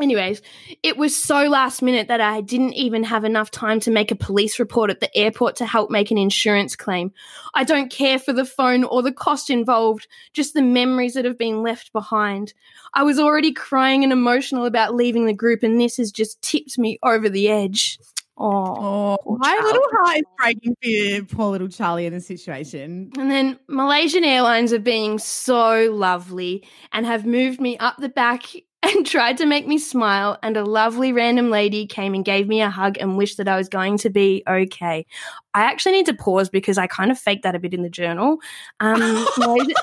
Anyways, 0.01 0.41
it 0.83 0.97
was 0.97 1.15
so 1.15 1.45
last 1.45 1.83
minute 1.83 2.09
that 2.09 2.23
I 2.23 2.41
didn't 2.41 2.73
even 2.73 3.05
have 3.05 3.25
enough 3.25 3.51
time 3.51 3.81
to 3.81 3.91
make 3.91 4.11
a 4.11 4.17
police 4.17 4.59
report 4.59 4.89
at 4.89 5.01
the 5.01 5.15
airport 5.15 5.57
to 5.57 5.67
help 5.67 5.91
make 5.91 6.11
an 6.11 6.17
insurance 6.17 6.75
claim. 6.75 7.13
I 7.55 7.65
don't 7.65 7.93
care 7.93 8.19
for 8.19 8.33
the 8.33 8.47
phone 8.47 8.85
or 8.85 9.03
the 9.03 9.13
cost 9.13 9.51
involved, 9.51 10.09
just 10.33 10.55
the 10.55 10.63
memories 10.63 11.15
that 11.15 11.27
have 11.27 11.37
been 11.37 11.63
left 11.63 11.93
behind. 11.93 12.55
I 12.95 13.03
was 13.03 13.19
already 13.19 13.53
crying 13.53 14.03
and 14.03 14.13
emotional 14.13 14.65
about 14.65 14.95
leaving 14.95 15.27
the 15.27 15.35
group, 15.35 15.63
and 15.63 15.79
this 15.79 15.99
has 15.99 16.11
just 16.11 16.41
tipped 16.41 16.79
me 16.79 16.99
over 17.03 17.29
the 17.29 17.49
edge. 17.51 17.99
Oh. 18.43 19.19
Oh, 19.27 19.37
my 19.39 19.61
little 19.63 19.83
heart 19.93 20.17
is 20.17 20.23
breaking 20.39 20.75
for 20.83 20.89
you, 20.89 21.25
poor 21.25 21.51
little 21.51 21.69
Charlie 21.69 22.07
in 22.07 22.13
this 22.15 22.27
situation. 22.27 23.11
And 23.19 23.31
then 23.31 23.59
Malaysian 23.69 24.25
Airlines 24.25 24.73
are 24.73 24.79
being 24.79 25.19
so 25.19 25.91
lovely 25.93 26.67
and 26.93 27.05
have 27.05 27.27
moved 27.27 27.61
me 27.61 27.77
up 27.79 27.99
the 27.99 28.09
back 28.09 28.45
and 28.83 29.05
tried 29.07 29.37
to 29.37 29.45
make 29.47 29.67
me 29.67 29.77
smile. 29.79 30.39
And 30.43 30.57
a 30.57 30.65
lovely 30.65 31.13
random 31.13 31.51
lady 31.51 31.87
came 31.87 32.15
and 32.15 32.25
gave 32.25 32.49
me 32.49 32.63
a 32.63 32.71
hug 32.71 32.97
and 32.99 33.19
wished 33.19 33.37
that 33.37 33.47
I 33.49 33.57
was 33.59 33.69
going 33.69 33.99
to 33.99 34.09
be 34.11 34.43
okay. 34.49 35.05
I 35.53 35.63
actually 35.65 35.93
need 35.93 36.07
to 36.07 36.15
pause 36.15 36.49
because 36.49 36.79
I 36.79 36.87
kind 36.87 37.11
of 37.11 37.19
faked 37.19 37.43
that 37.43 37.55
a 37.55 37.59
bit 37.59 37.75
in 37.75 37.83
the 37.83 37.91
journal. 37.91 38.39
Um, 38.81 39.01
Malaysia- 39.37 39.75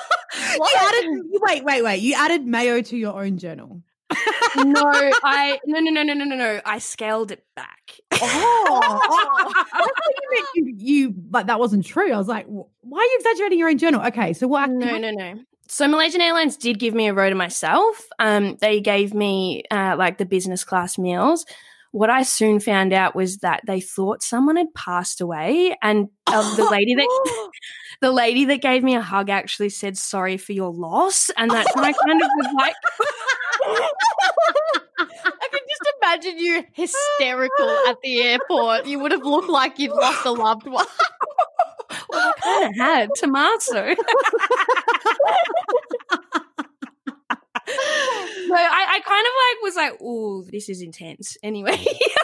You 0.55 0.75
added, 0.79 1.05
wait, 1.41 1.63
wait, 1.63 1.83
wait. 1.83 2.01
You 2.01 2.15
added 2.15 2.45
mayo 2.47 2.81
to 2.81 2.97
your 2.97 3.21
own 3.23 3.37
journal. 3.37 3.83
No, 4.57 4.83
I 5.23 5.59
no 5.65 5.79
no 5.79 5.91
no 5.91 6.03
no 6.03 6.13
no 6.13 6.25
no 6.25 6.35
no. 6.35 6.61
I 6.65 6.79
scaled 6.79 7.31
it 7.31 7.43
back. 7.55 7.99
Oh, 8.13 8.99
I 9.73 9.79
thought 9.79 10.13
you 10.21 10.29
meant 10.31 10.47
you, 10.55 10.75
you, 10.77 11.11
but 11.11 11.47
that 11.47 11.59
wasn't 11.59 11.85
true. 11.85 12.11
I 12.13 12.17
was 12.17 12.27
like, 12.27 12.45
why 12.47 12.99
are 12.99 13.03
you 13.03 13.17
exaggerating 13.19 13.59
your 13.59 13.69
own 13.69 13.77
journal? 13.77 14.05
Okay, 14.07 14.33
so 14.33 14.47
what? 14.47 14.69
No, 14.69 14.97
no, 14.97 15.11
no. 15.11 15.39
So 15.67 15.87
Malaysian 15.87 16.21
Airlines 16.21 16.55
did 16.55 16.79
give 16.79 16.93
me 16.93 17.07
a 17.07 17.13
row 17.13 17.29
to 17.29 17.35
myself. 17.35 18.07
Um, 18.19 18.57
they 18.61 18.79
gave 18.79 19.13
me 19.13 19.63
uh, 19.69 19.95
like 19.97 20.17
the 20.17 20.25
business 20.25 20.63
class 20.63 20.97
meals. 20.97 21.45
What 21.91 22.09
I 22.09 22.23
soon 22.23 22.59
found 22.59 22.93
out 22.93 23.15
was 23.15 23.37
that 23.37 23.61
they 23.65 23.79
thought 23.79 24.21
someone 24.21 24.57
had 24.57 24.73
passed 24.73 25.21
away, 25.21 25.75
and 25.81 26.09
uh, 26.27 26.55
the 26.55 26.65
lady 26.71 26.95
that 26.95 27.49
the 28.01 28.11
lady 28.11 28.45
that 28.45 28.61
gave 28.61 28.83
me 28.83 28.95
a 28.95 29.01
hug 29.01 29.29
actually 29.29 29.69
said 29.69 29.97
sorry 29.97 30.37
for 30.37 30.53
your 30.53 30.71
loss, 30.71 31.29
and 31.37 31.49
that's 31.49 31.73
when 31.75 31.85
I 31.85 31.93
kind 31.93 32.21
of 32.21 32.29
was 32.37 32.53
like, 32.57 32.75
I 34.99 35.47
can 35.51 35.59
just 35.69 35.93
imagine 36.01 36.39
you 36.39 36.63
hysterical 36.73 37.69
at 37.87 37.97
the 38.01 38.21
airport. 38.21 38.85
You 38.85 38.99
would 38.99 39.11
have 39.11 39.23
looked 39.23 39.49
like 39.49 39.79
you'd 39.79 39.91
lost 39.91 40.25
a 40.25 40.31
loved 40.31 40.67
one. 40.67 40.85
well, 42.09 42.33
I 42.37 42.41
kind 42.41 42.69
of 42.69 42.75
had 42.75 43.09
Tommaso. 43.15 43.95
So 48.47 48.55
I, 48.55 48.85
I 48.89 48.99
kind 49.05 49.27
of 49.27 49.33
like 49.43 49.63
was 49.63 49.75
like, 49.75 49.93
oh, 50.01 50.43
this 50.49 50.69
is 50.69 50.81
intense. 50.81 51.37
Anyway, 51.43 51.85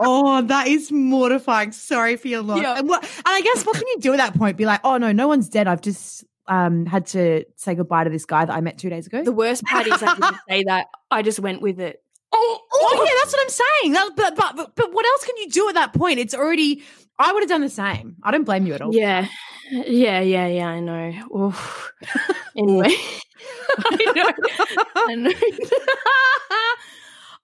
Oh, 0.00 0.42
that 0.42 0.68
is 0.68 0.92
mortifying. 0.92 1.72
Sorry 1.72 2.16
for 2.16 2.28
your 2.28 2.42
loss. 2.42 2.62
Yeah. 2.62 2.78
And, 2.78 2.88
what, 2.88 3.02
and 3.02 3.22
I 3.26 3.40
guess 3.40 3.64
what 3.64 3.74
can 3.74 3.86
you 3.88 3.98
do 3.98 4.12
at 4.12 4.18
that 4.18 4.34
point? 4.34 4.56
Be 4.56 4.64
like, 4.64 4.80
oh 4.84 4.96
no, 4.96 5.10
no 5.10 5.26
one's 5.26 5.48
dead. 5.48 5.66
I've 5.66 5.80
just 5.80 6.24
um, 6.46 6.86
had 6.86 7.06
to 7.06 7.44
say 7.56 7.74
goodbye 7.74 8.04
to 8.04 8.10
this 8.10 8.24
guy 8.24 8.44
that 8.44 8.52
I 8.52 8.60
met 8.60 8.78
two 8.78 8.90
days 8.90 9.06
ago. 9.08 9.24
the 9.24 9.32
worst 9.32 9.64
part 9.64 9.86
is 9.86 10.00
I 10.02 10.14
didn't 10.14 10.36
say 10.48 10.64
that. 10.64 10.86
I 11.10 11.22
just 11.22 11.40
went 11.40 11.62
with 11.62 11.80
it. 11.80 12.00
Oh, 12.32 12.60
oh 12.72 13.04
yeah, 13.04 13.12
that's 13.20 13.32
what 13.32 13.42
I'm 13.42 13.48
saying. 13.48 13.92
That, 13.94 14.10
but, 14.14 14.36
but 14.36 14.56
but 14.56 14.76
but 14.76 14.92
what 14.92 15.04
else 15.04 15.24
can 15.24 15.36
you 15.38 15.48
do 15.48 15.68
at 15.68 15.74
that 15.74 15.92
point? 15.94 16.20
It's 16.20 16.34
already. 16.34 16.82
I 17.18 17.32
would 17.32 17.42
have 17.42 17.48
done 17.48 17.62
the 17.62 17.68
same. 17.68 18.16
I 18.22 18.30
don't 18.30 18.44
blame 18.44 18.66
you 18.66 18.74
at 18.74 18.80
all. 18.80 18.94
Yeah, 18.94 19.26
yeah, 19.70 20.20
yeah, 20.20 20.46
yeah. 20.46 20.68
I 20.68 20.80
know. 20.80 21.12
Oof. 21.36 21.92
anyway, 22.56 22.94
I 23.78 24.12
know. 24.14 24.84
I 24.96 25.14
know. 25.14 25.32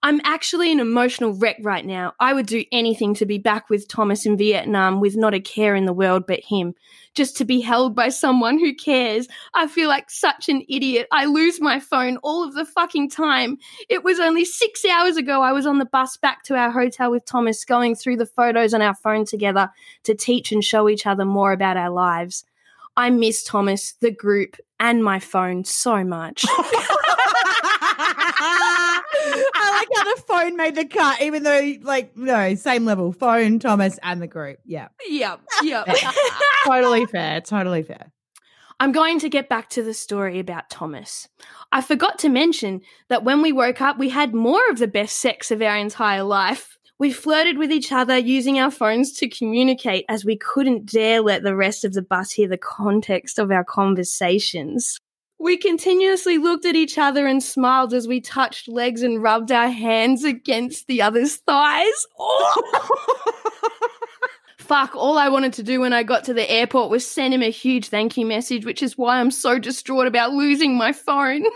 I'm 0.05 0.21
actually 0.23 0.71
an 0.71 0.79
emotional 0.79 1.33
wreck 1.33 1.57
right 1.63 1.83
now. 1.83 2.13
I 2.19 2.35
would 2.35 2.45
do 2.45 2.63
anything 2.71 3.15
to 3.15 3.25
be 3.25 3.39
back 3.39 3.71
with 3.71 3.87
Thomas 3.87 4.27
in 4.27 4.37
Vietnam 4.37 4.99
with 4.99 5.17
not 5.17 5.33
a 5.33 5.39
care 5.39 5.75
in 5.75 5.85
the 5.85 5.93
world 5.93 6.27
but 6.27 6.41
him. 6.41 6.75
Just 7.15 7.35
to 7.37 7.43
be 7.43 7.59
held 7.59 7.95
by 7.95 8.09
someone 8.09 8.59
who 8.59 8.75
cares. 8.75 9.27
I 9.55 9.65
feel 9.65 9.89
like 9.89 10.11
such 10.11 10.47
an 10.47 10.63
idiot. 10.69 11.07
I 11.11 11.25
lose 11.25 11.59
my 11.59 11.79
phone 11.79 12.17
all 12.17 12.47
of 12.47 12.53
the 12.53 12.65
fucking 12.65 13.09
time. 13.09 13.57
It 13.89 14.03
was 14.03 14.19
only 14.19 14.45
six 14.45 14.85
hours 14.85 15.17
ago 15.17 15.41
I 15.41 15.53
was 15.53 15.65
on 15.65 15.79
the 15.79 15.85
bus 15.85 16.17
back 16.17 16.43
to 16.43 16.55
our 16.55 16.69
hotel 16.69 17.09
with 17.09 17.25
Thomas, 17.25 17.65
going 17.65 17.95
through 17.95 18.17
the 18.17 18.27
photos 18.27 18.75
on 18.75 18.83
our 18.83 18.93
phone 18.93 19.25
together 19.25 19.71
to 20.03 20.13
teach 20.13 20.51
and 20.51 20.63
show 20.63 20.87
each 20.87 21.07
other 21.07 21.25
more 21.25 21.51
about 21.51 21.77
our 21.77 21.89
lives. 21.89 22.45
I 22.95 23.09
miss 23.09 23.43
Thomas, 23.43 23.93
the 24.01 24.11
group, 24.11 24.57
and 24.79 25.03
my 25.03 25.17
phone 25.17 25.65
so 25.65 26.03
much. 26.03 26.45
I 29.57 29.79
like 29.79 29.87
how 29.95 30.15
the 30.15 30.21
phone 30.21 30.57
made 30.57 30.75
the 30.75 30.85
cut, 30.85 31.21
even 31.21 31.43
though, 31.43 31.73
like, 31.81 32.15
no, 32.17 32.55
same 32.55 32.85
level. 32.85 33.11
Phone, 33.11 33.59
Thomas, 33.59 33.99
and 34.03 34.21
the 34.21 34.27
group. 34.27 34.59
Yeah. 34.65 34.87
yep, 35.07 35.41
yep. 35.63 35.87
totally 36.65 37.05
fair. 37.05 37.41
Totally 37.41 37.83
fair. 37.83 38.11
I'm 38.79 38.91
going 38.91 39.19
to 39.19 39.29
get 39.29 39.47
back 39.47 39.69
to 39.71 39.83
the 39.83 39.93
story 39.93 40.39
about 40.39 40.69
Thomas. 40.69 41.29
I 41.71 41.81
forgot 41.81 42.19
to 42.19 42.29
mention 42.29 42.81
that 43.07 43.23
when 43.23 43.41
we 43.41 43.53
woke 43.53 43.81
up, 43.81 43.97
we 43.97 44.09
had 44.09 44.33
more 44.33 44.61
of 44.69 44.79
the 44.79 44.87
best 44.87 45.17
sex 45.17 45.49
of 45.49 45.61
our 45.61 45.77
entire 45.77 46.23
life. 46.23 46.77
We 46.97 47.11
flirted 47.11 47.57
with 47.57 47.71
each 47.71 47.91
other 47.91 48.17
using 48.17 48.59
our 48.59 48.71
phones 48.71 49.13
to 49.13 49.29
communicate 49.29 50.05
as 50.09 50.25
we 50.25 50.37
couldn't 50.37 50.91
dare 50.91 51.21
let 51.21 51.43
the 51.43 51.55
rest 51.55 51.85
of 51.85 51.93
the 51.93 52.01
bus 52.01 52.31
hear 52.31 52.47
the 52.47 52.57
context 52.57 53.39
of 53.39 53.51
our 53.51 53.63
conversations. 53.63 54.99
We 55.37 55.57
continuously 55.57 56.37
looked 56.37 56.65
at 56.65 56.75
each 56.75 56.97
other 56.97 57.27
and 57.27 57.43
smiled 57.43 57.93
as 57.93 58.07
we 58.07 58.21
touched 58.21 58.67
legs 58.67 59.01
and 59.03 59.21
rubbed 59.21 59.51
our 59.51 59.69
hands 59.69 60.23
against 60.23 60.87
the 60.87 61.01
other's 61.01 61.35
thighs. 61.37 62.07
Oh! 62.17 62.89
Fuck, 64.57 64.95
all 64.95 65.19
I 65.19 65.29
wanted 65.29 65.53
to 65.53 65.63
do 65.63 65.81
when 65.81 65.93
I 65.93 66.01
got 66.01 66.23
to 66.23 66.33
the 66.33 66.49
airport 66.49 66.89
was 66.89 67.07
send 67.07 67.33
him 67.33 67.43
a 67.43 67.51
huge 67.51 67.89
thank 67.89 68.17
you 68.17 68.25
message, 68.25 68.65
which 68.65 68.81
is 68.81 68.97
why 68.97 69.19
I'm 69.19 69.29
so 69.29 69.59
distraught 69.59 70.07
about 70.07 70.33
losing 70.33 70.77
my 70.77 70.91
phone. 70.91 71.43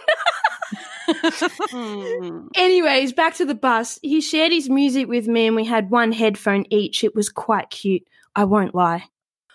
Hmm. 1.72 2.48
Anyways, 2.56 3.14
back 3.14 3.34
to 3.36 3.46
the 3.46 3.56
bus. 3.56 3.98
He 4.04 4.22
shared 4.22 4.52
his 4.52 4.70
music 4.70 5.08
with 5.08 5.28
me 5.28 5.48
and 5.48 5.56
we 5.56 5.66
had 5.66 5.90
one 5.90 6.12
headphone 6.12 6.66
each. 6.70 7.04
It 7.04 7.16
was 7.16 7.30
quite 7.30 7.72
cute. 7.72 8.04
I 8.36 8.44
won't 8.44 8.76
lie. 8.76 9.06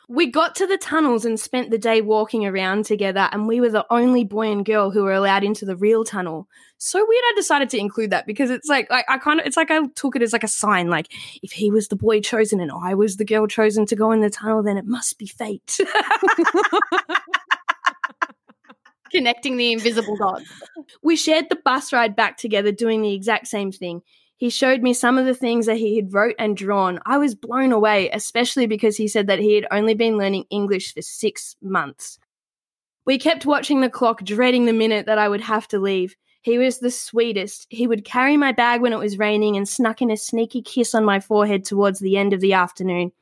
We 0.08 0.30
got 0.30 0.54
to 0.56 0.66
the 0.66 0.76
tunnels 0.76 1.24
and 1.24 1.40
spent 1.40 1.70
the 1.70 1.78
day 1.78 2.02
walking 2.02 2.44
around 2.44 2.84
together, 2.84 3.28
and 3.32 3.48
we 3.48 3.60
were 3.60 3.70
the 3.70 3.86
only 3.90 4.24
boy 4.24 4.52
and 4.52 4.64
girl 4.64 4.90
who 4.90 5.02
were 5.02 5.12
allowed 5.12 5.44
into 5.44 5.64
the 5.64 5.76
real 5.76 6.04
tunnel. 6.04 6.46
So 6.78 6.98
weird. 6.98 7.22
I 7.26 7.32
decided 7.36 7.70
to 7.70 7.78
include 7.78 8.10
that 8.10 8.26
because 8.26 8.50
it's 8.50 8.68
like, 8.68 8.90
like 8.90 9.06
I 9.08 9.16
kind 9.16 9.40
of, 9.40 9.46
it's 9.46 9.56
like 9.56 9.70
I 9.70 9.86
took 9.94 10.16
it 10.16 10.22
as 10.22 10.34
like 10.34 10.44
a 10.44 10.48
sign. 10.48 10.90
Like 10.90 11.10
if 11.42 11.52
he 11.52 11.70
was 11.70 11.88
the 11.88 11.96
boy 11.96 12.20
chosen 12.20 12.60
and 12.60 12.70
I 12.70 12.92
was 12.94 13.16
the 13.16 13.24
girl 13.24 13.46
chosen 13.46 13.86
to 13.86 13.96
go 13.96 14.12
in 14.12 14.20
the 14.20 14.28
tunnel, 14.28 14.62
then 14.62 14.76
it 14.76 14.84
must 14.84 15.18
be 15.18 15.26
fate. 15.26 15.80
Connecting 19.10 19.56
the 19.56 19.72
invisible 19.72 20.16
dots. 20.16 20.44
we 21.02 21.16
shared 21.16 21.46
the 21.48 21.56
bus 21.64 21.92
ride 21.92 22.16
back 22.16 22.36
together, 22.36 22.72
doing 22.72 23.00
the 23.00 23.14
exact 23.14 23.46
same 23.46 23.72
thing. 23.72 24.02
He 24.36 24.50
showed 24.50 24.82
me 24.82 24.92
some 24.92 25.16
of 25.16 25.26
the 25.26 25.34
things 25.34 25.66
that 25.66 25.76
he 25.76 25.96
had 25.96 26.12
wrote 26.12 26.34
and 26.38 26.56
drawn. 26.56 27.00
I 27.06 27.18
was 27.18 27.34
blown 27.34 27.72
away, 27.72 28.10
especially 28.10 28.66
because 28.66 28.96
he 28.96 29.06
said 29.06 29.28
that 29.28 29.38
he 29.38 29.54
had 29.54 29.66
only 29.70 29.94
been 29.94 30.18
learning 30.18 30.46
English 30.50 30.94
for 30.94 31.02
six 31.02 31.56
months. 31.62 32.18
We 33.06 33.18
kept 33.18 33.46
watching 33.46 33.80
the 33.80 33.90
clock, 33.90 34.24
dreading 34.24 34.64
the 34.64 34.72
minute 34.72 35.06
that 35.06 35.18
I 35.18 35.28
would 35.28 35.42
have 35.42 35.68
to 35.68 35.78
leave. 35.78 36.16
He 36.42 36.58
was 36.58 36.78
the 36.78 36.90
sweetest. 36.90 37.66
He 37.70 37.86
would 37.86 38.04
carry 38.04 38.36
my 38.36 38.52
bag 38.52 38.80
when 38.80 38.92
it 38.92 38.98
was 38.98 39.18
raining 39.18 39.56
and 39.56 39.68
snuck 39.68 40.02
in 40.02 40.10
a 40.10 40.16
sneaky 40.16 40.62
kiss 40.62 40.94
on 40.94 41.04
my 41.04 41.20
forehead 41.20 41.64
towards 41.64 42.00
the 42.00 42.16
end 42.16 42.32
of 42.32 42.40
the 42.40 42.54
afternoon. 42.54 43.12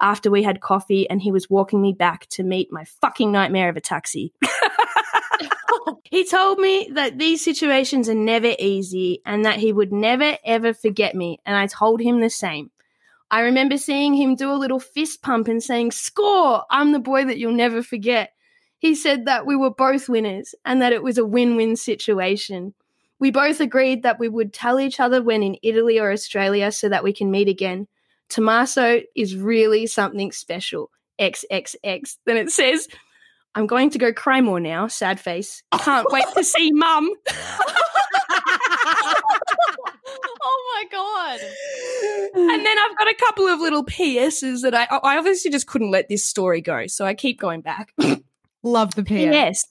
After 0.00 0.30
we 0.30 0.42
had 0.42 0.60
coffee, 0.60 1.08
and 1.08 1.22
he 1.22 1.32
was 1.32 1.48
walking 1.48 1.80
me 1.80 1.92
back 1.92 2.26
to 2.30 2.42
meet 2.42 2.72
my 2.72 2.84
fucking 3.00 3.30
nightmare 3.32 3.68
of 3.68 3.76
a 3.76 3.80
taxi. 3.80 4.32
he 6.04 6.24
told 6.24 6.58
me 6.58 6.90
that 6.94 7.18
these 7.18 7.44
situations 7.44 8.08
are 8.08 8.14
never 8.14 8.54
easy 8.58 9.20
and 9.26 9.44
that 9.44 9.58
he 9.58 9.72
would 9.72 9.92
never 9.92 10.36
ever 10.44 10.74
forget 10.74 11.14
me, 11.14 11.40
and 11.44 11.56
I 11.56 11.66
told 11.66 12.00
him 12.00 12.20
the 12.20 12.30
same. 12.30 12.70
I 13.30 13.40
remember 13.40 13.76
seeing 13.76 14.14
him 14.14 14.36
do 14.36 14.50
a 14.50 14.54
little 14.54 14.80
fist 14.80 15.22
pump 15.22 15.48
and 15.48 15.62
saying, 15.62 15.92
Score! 15.92 16.64
I'm 16.70 16.92
the 16.92 16.98
boy 16.98 17.24
that 17.26 17.38
you'll 17.38 17.52
never 17.52 17.82
forget. 17.82 18.32
He 18.78 18.94
said 18.94 19.26
that 19.26 19.44
we 19.44 19.56
were 19.56 19.70
both 19.70 20.08
winners 20.08 20.54
and 20.64 20.80
that 20.80 20.92
it 20.92 21.02
was 21.02 21.18
a 21.18 21.26
win 21.26 21.56
win 21.56 21.76
situation. 21.76 22.74
We 23.18 23.30
both 23.30 23.60
agreed 23.60 24.02
that 24.04 24.18
we 24.18 24.28
would 24.28 24.52
tell 24.52 24.78
each 24.78 25.00
other 25.00 25.20
when 25.22 25.42
in 25.42 25.58
Italy 25.62 25.98
or 25.98 26.12
Australia 26.12 26.70
so 26.70 26.88
that 26.88 27.02
we 27.02 27.12
can 27.12 27.30
meet 27.30 27.48
again. 27.48 27.88
Tommaso 28.28 29.00
is 29.16 29.36
really 29.36 29.86
something 29.86 30.32
special. 30.32 30.90
XXX. 31.18 32.16
Then 32.24 32.36
it 32.36 32.50
says, 32.50 32.88
I'm 33.54 33.66
going 33.66 33.90
to 33.90 33.98
go 33.98 34.12
cry 34.12 34.40
more 34.40 34.60
now, 34.60 34.86
sad 34.86 35.18
face. 35.18 35.62
Can't 35.78 36.06
wait 36.10 36.24
to 36.36 36.44
see 36.44 36.70
mum. 36.72 37.10
oh 40.40 40.74
my 40.74 40.84
god. 40.90 41.40
And 42.34 42.64
then 42.64 42.78
I've 42.78 42.96
got 42.96 43.08
a 43.08 43.14
couple 43.14 43.46
of 43.46 43.60
little 43.60 43.84
PSs 43.84 44.62
that 44.62 44.74
I 44.74 44.84
I 45.02 45.18
obviously 45.18 45.50
just 45.50 45.66
couldn't 45.66 45.90
let 45.90 46.08
this 46.08 46.24
story 46.24 46.60
go, 46.60 46.86
so 46.86 47.04
I 47.04 47.14
keep 47.14 47.40
going 47.40 47.60
back. 47.60 47.92
Love 48.62 48.94
the 48.94 49.04
PS. 49.04 49.10
Yes. 49.10 49.66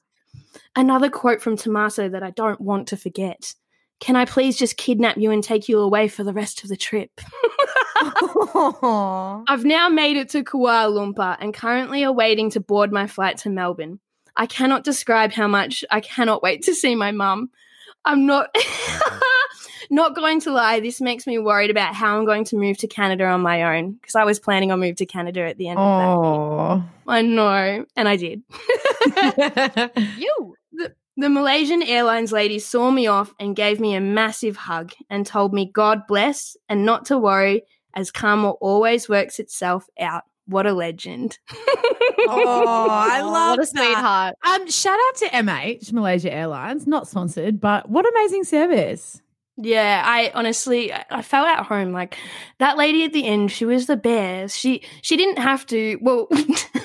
Another 0.76 1.10
quote 1.10 1.42
from 1.42 1.58
Tommaso 1.58 2.10
that 2.10 2.24
I 2.24 2.32
don't 2.32 2.62
want 2.62 2.88
to 2.90 2.98
forget. 2.98 3.54
Can 4.00 4.16
I 4.16 4.26
please 4.26 4.58
just 4.58 4.78
kidnap 4.78 5.18
you 5.18 5.32
and 5.32 5.44
take 5.44 5.68
you 5.68 5.80
away 5.80 6.08
for 6.08 6.24
the 6.24 6.34
rest 6.34 6.64
of 6.64 6.70
the 6.70 6.78
trip? 6.78 7.10
Aw. 8.02 9.44
I've 9.48 9.66
now 9.66 9.90
made 9.90 10.18
it 10.18 10.30
to 10.30 10.44
Kuala 10.44 10.92
Lumpur 10.92 11.38
and 11.40 11.54
currently 11.54 12.04
awaiting 12.04 12.50
to 12.52 12.60
board 12.60 12.92
my 12.92 13.08
flight 13.08 13.38
to 13.40 13.50
Melbourne. 13.50 14.00
I 14.36 14.46
cannot 14.46 14.84
describe 14.84 15.32
how 15.32 15.48
much 15.48 15.84
I 15.90 16.00
cannot 16.02 16.44
wait 16.44 16.64
to 16.64 16.76
see 16.76 16.96
my 16.96 17.12
mum. 17.12 17.50
I'm 18.06 18.26
not 18.26 18.56
not 19.90 20.16
going 20.16 20.40
to 20.42 20.52
lie, 20.52 20.80
this 20.80 21.02
makes 21.02 21.26
me 21.26 21.40
worried 21.40 21.70
about 21.72 21.96
how 21.96 22.18
I'm 22.18 22.26
going 22.26 22.44
to 22.46 22.58
move 22.58 22.78
to 22.80 22.88
Canada 22.88 23.26
on 23.26 23.42
my 23.42 23.78
own 23.78 23.94
because 23.94 24.16
I 24.16 24.24
was 24.26 24.40
planning 24.40 24.72
on 24.72 24.80
moving 24.80 24.96
to 24.96 25.06
Canada 25.06 25.42
at 25.44 25.58
the 25.58 25.70
end 25.70 25.80
of 25.80 25.86
Oh. 25.86 26.78
that. 26.78 27.12
I 27.12 27.22
know, 27.22 27.86
and 27.96 28.08
I 28.08 28.16
did. 28.16 28.44
You. 30.18 30.56
The 31.20 31.30
Malaysian 31.30 31.82
Airlines 31.82 32.32
lady 32.32 32.60
saw 32.60 32.92
me 32.92 33.08
off 33.08 33.34
and 33.40 33.56
gave 33.56 33.80
me 33.80 33.96
a 33.96 34.02
massive 34.02 34.56
hug 34.56 34.92
and 35.10 35.26
told 35.26 35.52
me 35.52 35.72
God 35.74 36.06
bless 36.08 36.56
and 36.70 36.86
not 36.86 37.06
to 37.06 37.18
worry 37.18 37.64
as 37.98 38.12
karma 38.12 38.52
always 38.52 39.10
works 39.10 39.40
itself 39.40 39.88
out. 40.00 40.24
What 40.46 40.66
a 40.66 40.72
legend. 40.74 41.40
oh, 41.52 42.88
I 42.90 43.22
love 43.22 43.58
What 43.58 43.68
a 43.68 43.74
that. 43.74 43.84
sweetheart. 43.84 44.36
Um, 44.46 44.70
shout 44.70 44.98
out 44.98 45.16
to 45.18 45.26
MH, 45.30 45.92
Malaysia 45.92 46.32
Airlines, 46.32 46.88
not 46.88 47.08
sponsored, 47.08 47.60
but 47.60 47.90
what 47.90 48.06
amazing 48.08 48.46
service. 48.46 49.22
Yeah, 49.58 50.04
I 50.06 50.32
honestly 50.36 50.94
I 50.94 51.04
I 51.10 51.22
felt 51.24 51.48
at 51.48 51.66
home. 51.66 51.92
Like 51.92 52.16
that 52.60 52.78
lady 52.78 53.04
at 53.04 53.12
the 53.12 53.26
end, 53.26 53.52
she 53.52 53.66
was 53.66 53.88
the 53.88 53.98
best. 53.98 54.58
She 54.58 54.84
she 55.02 55.18
didn't 55.18 55.40
have 55.40 55.66
to. 55.68 55.98
Well, 56.00 56.28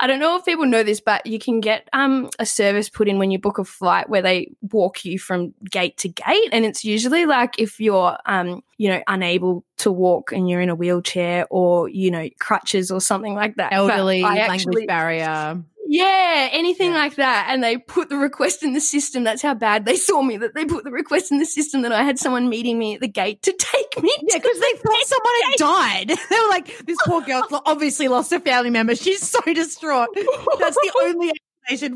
I 0.00 0.06
don't 0.06 0.20
know 0.20 0.36
if 0.36 0.44
people 0.44 0.66
know 0.66 0.82
this, 0.82 1.00
but 1.00 1.26
you 1.26 1.38
can 1.38 1.60
get 1.60 1.88
um 1.92 2.30
a 2.38 2.46
service 2.46 2.88
put 2.88 3.08
in 3.08 3.18
when 3.18 3.30
you 3.30 3.38
book 3.38 3.58
a 3.58 3.64
flight 3.64 4.08
where 4.08 4.22
they 4.22 4.52
walk 4.70 5.04
you 5.04 5.18
from 5.18 5.54
gate 5.70 5.96
to 5.98 6.08
gate, 6.08 6.48
and 6.52 6.64
it's 6.64 6.84
usually 6.84 7.26
like 7.26 7.58
if 7.58 7.80
you're 7.80 8.16
um 8.26 8.62
you 8.76 8.88
know 8.90 9.02
unable 9.08 9.64
to 9.78 9.90
walk 9.90 10.32
and 10.32 10.48
you're 10.48 10.60
in 10.60 10.68
a 10.68 10.74
wheelchair 10.74 11.46
or 11.50 11.88
you 11.88 12.10
know 12.10 12.28
crutches 12.38 12.90
or 12.90 13.00
something 13.00 13.34
like 13.34 13.56
that. 13.56 13.72
Elderly, 13.72 14.22
language 14.22 14.86
barrier. 14.86 15.62
Yeah, 15.90 16.48
anything 16.52 16.92
Yeah. 16.92 16.98
like 16.98 17.14
that. 17.16 17.46
And 17.48 17.64
they 17.64 17.78
put 17.78 18.10
the 18.10 18.16
request 18.16 18.62
in 18.62 18.74
the 18.74 18.80
system. 18.80 19.24
That's 19.24 19.40
how 19.40 19.54
bad 19.54 19.86
they 19.86 19.96
saw 19.96 20.20
me, 20.22 20.36
that 20.36 20.54
they 20.54 20.66
put 20.66 20.84
the 20.84 20.90
request 20.90 21.32
in 21.32 21.38
the 21.38 21.46
system 21.46 21.80
that 21.82 21.92
I 21.92 22.02
had 22.02 22.18
someone 22.18 22.48
meeting 22.50 22.78
me 22.78 22.96
at 22.96 23.00
the 23.00 23.08
gate 23.08 23.40
to 23.42 23.52
take 23.52 24.02
me. 24.02 24.12
Yeah, 24.22 24.36
because 24.36 24.60
they 24.60 24.72
thought 24.74 25.06
someone 25.06 25.34
had 25.44 25.56
died. 25.58 26.18
They 26.30 26.40
were 26.40 26.48
like, 26.50 26.86
this 26.86 26.98
poor 27.06 27.22
girl 27.22 27.42
obviously 27.64 28.06
lost 28.08 28.32
a 28.32 28.40
family 28.40 28.70
member. 28.70 28.94
She's 28.94 29.26
so 29.26 29.40
distraught. 29.46 30.08
That's 30.14 30.76
the 30.76 30.92
only 31.04 31.32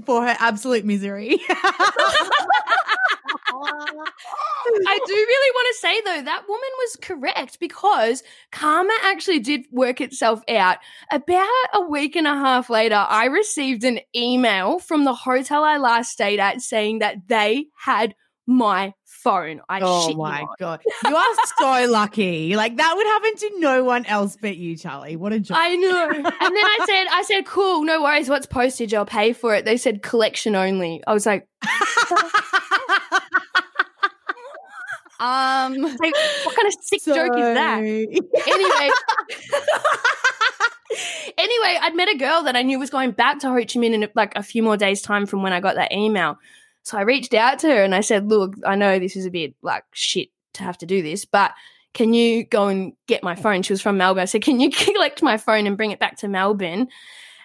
for 0.04 0.26
her 0.26 0.36
absolute 0.38 0.84
misery. 0.84 1.40
I 4.86 4.98
do 5.06 5.12
really 5.12 5.50
want 5.54 5.68
to 5.74 5.80
say, 5.80 6.00
though, 6.02 6.22
that 6.24 6.44
woman 6.48 6.70
was 6.78 6.96
correct 7.00 7.58
because 7.60 8.22
karma 8.50 8.92
actually 9.02 9.40
did 9.40 9.66
work 9.70 10.00
itself 10.00 10.42
out. 10.48 10.78
About 11.10 11.48
a 11.74 11.82
week 11.82 12.16
and 12.16 12.26
a 12.26 12.34
half 12.34 12.70
later, 12.70 12.94
I 13.08 13.26
received 13.26 13.84
an 13.84 14.00
email 14.14 14.78
from 14.78 15.04
the 15.04 15.14
hotel 15.14 15.64
I 15.64 15.78
last 15.78 16.12
stayed 16.12 16.40
at 16.40 16.62
saying 16.62 17.00
that 17.00 17.28
they 17.28 17.66
had 17.78 18.14
my 18.46 18.94
phone. 19.22 19.60
I 19.68 19.80
oh 19.82 20.14
my 20.14 20.40
not. 20.40 20.58
god, 20.58 20.80
you 21.06 21.16
are 21.16 21.34
so 21.58 21.90
lucky. 21.90 22.56
Like 22.56 22.76
that 22.76 22.94
would 22.96 23.06
happen 23.06 23.36
to 23.36 23.60
no 23.60 23.84
one 23.84 24.04
else 24.06 24.36
but 24.40 24.56
you, 24.56 24.76
Charlie. 24.76 25.16
What 25.16 25.32
a 25.32 25.40
joke! 25.40 25.56
I 25.58 25.76
know. 25.76 26.08
And 26.10 26.24
then 26.24 26.32
I 26.36 26.78
said, 26.86 27.06
I 27.10 27.22
said, 27.22 27.46
cool, 27.46 27.84
no 27.84 28.02
worries. 28.02 28.28
What's 28.28 28.46
postage? 28.46 28.92
I'll 28.94 29.06
pay 29.06 29.32
for 29.32 29.54
it. 29.54 29.64
They 29.64 29.76
said 29.76 30.02
collection 30.02 30.54
only. 30.56 31.02
I 31.06 31.12
was 31.12 31.26
like, 31.26 31.48
Um 35.22 35.74
like 35.74 36.14
what 36.44 36.56
kind 36.56 36.66
of 36.66 36.74
sick 36.80 37.04
joke 37.04 37.36
is 37.36 37.54
that? 37.54 37.78
Anyway. 37.78 38.90
anyway, 41.38 41.78
I'd 41.80 41.94
met 41.94 42.08
a 42.08 42.16
girl 42.16 42.42
that 42.42 42.56
I 42.56 42.62
knew 42.62 42.78
was 42.78 42.90
going 42.90 43.12
back 43.12 43.38
to 43.40 43.48
Ho 43.48 43.54
Chi 43.54 43.78
Minh 43.78 43.94
in 43.94 44.08
like 44.16 44.34
a 44.36 44.42
few 44.42 44.64
more 44.64 44.76
days' 44.76 45.00
time 45.00 45.26
from 45.26 45.42
when 45.42 45.52
I 45.52 45.60
got 45.60 45.76
that 45.76 45.92
email. 45.92 46.38
So 46.82 46.98
I 46.98 47.02
reached 47.02 47.34
out 47.34 47.58
to 47.60 47.68
her 47.68 47.82
and 47.84 47.94
I 47.94 48.00
said, 48.00 48.28
Look, 48.28 48.54
I 48.66 48.76
know 48.76 48.98
this 48.98 49.16
is 49.16 49.26
a 49.26 49.30
bit 49.30 49.54
like 49.62 49.84
shit 49.92 50.28
to 50.54 50.62
have 50.62 50.78
to 50.78 50.86
do 50.86 51.02
this, 51.02 51.24
but 51.24 51.52
can 51.94 52.14
you 52.14 52.44
go 52.44 52.68
and 52.68 52.92
get 53.06 53.22
my 53.22 53.34
phone? 53.34 53.62
She 53.62 53.72
was 53.72 53.82
from 53.82 53.98
Melbourne. 53.98 54.22
I 54.22 54.26
said, 54.26 54.42
Can 54.42 54.60
you 54.60 54.70
collect 54.72 55.22
my 55.22 55.36
phone 55.36 55.66
and 55.66 55.76
bring 55.76 55.90
it 55.90 56.00
back 56.00 56.16
to 56.18 56.28
Melbourne? 56.28 56.88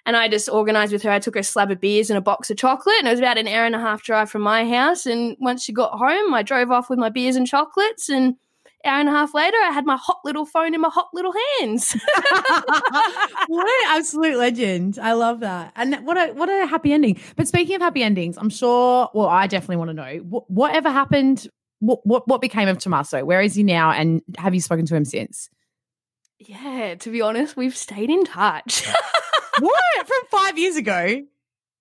And 0.05 0.15
I 0.15 0.29
just 0.29 0.47
organized 0.47 0.93
with 0.93 1.03
her. 1.03 1.11
I 1.11 1.19
took 1.19 1.33
her 1.33 1.41
a 1.41 1.43
slab 1.43 1.69
of 1.69 1.81
beers 1.81 2.09
and 2.09 2.17
a 2.17 2.21
box 2.21 2.49
of 2.49 2.55
chocolate, 2.55 2.95
and 2.99 3.07
it 3.09 3.11
was 3.11 3.19
about 3.19 3.37
an 3.37 3.47
hour 3.47 3.65
and 3.65 3.75
a 3.75 3.79
half 3.79 4.03
drive 4.03 4.29
from 4.29 4.41
my 4.41 4.65
house. 4.65 5.05
And 5.05 5.35
once 5.39 5.63
she 5.63 5.73
got 5.73 5.97
home, 5.97 6.33
I 6.33 6.43
drove 6.43 6.71
off 6.71 6.89
with 6.89 6.97
my 6.97 7.09
beers 7.09 7.35
and 7.35 7.45
chocolates. 7.45 8.07
And 8.07 8.35
hour 8.85 8.99
and 8.99 9.09
a 9.09 9.11
half 9.11 9.33
later, 9.33 9.57
I 9.57 9.71
had 9.71 9.85
my 9.85 9.97
hot 9.97 10.19
little 10.23 10.45
phone 10.45 10.73
in 10.73 10.81
my 10.81 10.89
hot 10.89 11.07
little 11.13 11.33
hands. 11.59 11.91
what 13.47 13.67
an 13.67 13.97
absolute 13.97 14.37
legend. 14.37 14.99
I 15.01 15.13
love 15.13 15.41
that. 15.41 15.73
And 15.75 15.95
what 16.05 16.17
a 16.17 16.33
what 16.33 16.49
a 16.49 16.65
happy 16.67 16.93
ending. 16.93 17.19
But 17.35 17.47
speaking 17.47 17.75
of 17.75 17.81
happy 17.81 18.03
endings, 18.03 18.37
I'm 18.37 18.49
sure 18.49 19.09
well, 19.13 19.27
I 19.27 19.47
definitely 19.47 19.77
want 19.77 19.89
to 19.89 19.93
know 19.93 20.17
what, 20.29 20.49
whatever 20.49 20.89
happened 20.89 21.47
what, 21.79 22.05
what 22.05 22.27
what 22.27 22.41
became 22.41 22.67
of 22.67 22.77
Tommaso? 22.77 23.23
Where 23.25 23.41
is 23.41 23.55
he 23.55 23.63
now 23.63 23.91
and 23.91 24.21
have 24.37 24.53
you 24.53 24.61
spoken 24.61 24.85
to 24.87 24.95
him 24.95 25.05
since? 25.05 25.49
yeah, 26.39 26.95
to 26.95 27.11
be 27.11 27.21
honest, 27.21 27.57
we've 27.57 27.75
stayed 27.75 28.09
in 28.11 28.23
touch. 28.23 28.85
what? 29.59 30.07
From 30.07 30.21
5 30.29 30.57
years 30.57 30.75
ago? 30.75 31.23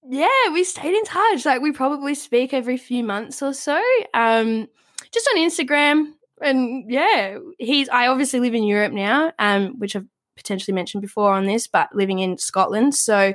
yeah, 0.08 0.28
we 0.52 0.64
stayed 0.64 0.94
in 0.94 1.04
touch. 1.04 1.44
Like 1.44 1.60
we 1.60 1.72
probably 1.72 2.14
speak 2.14 2.54
every 2.54 2.76
few 2.76 3.02
months 3.02 3.42
or 3.42 3.52
so. 3.52 3.80
Um, 4.14 4.68
just 5.10 5.28
on 5.28 5.38
Instagram. 5.38 6.12
And 6.40 6.90
yeah, 6.90 7.38
he's 7.58 7.88
I 7.88 8.08
obviously 8.08 8.40
live 8.40 8.54
in 8.54 8.64
Europe 8.64 8.92
now, 8.92 9.32
um, 9.38 9.78
which 9.78 9.96
I've 9.96 10.06
potentially 10.36 10.74
mentioned 10.74 11.02
before 11.02 11.32
on 11.32 11.46
this, 11.46 11.66
but 11.66 11.94
living 11.94 12.18
in 12.18 12.38
Scotland. 12.38 12.94
So 12.94 13.34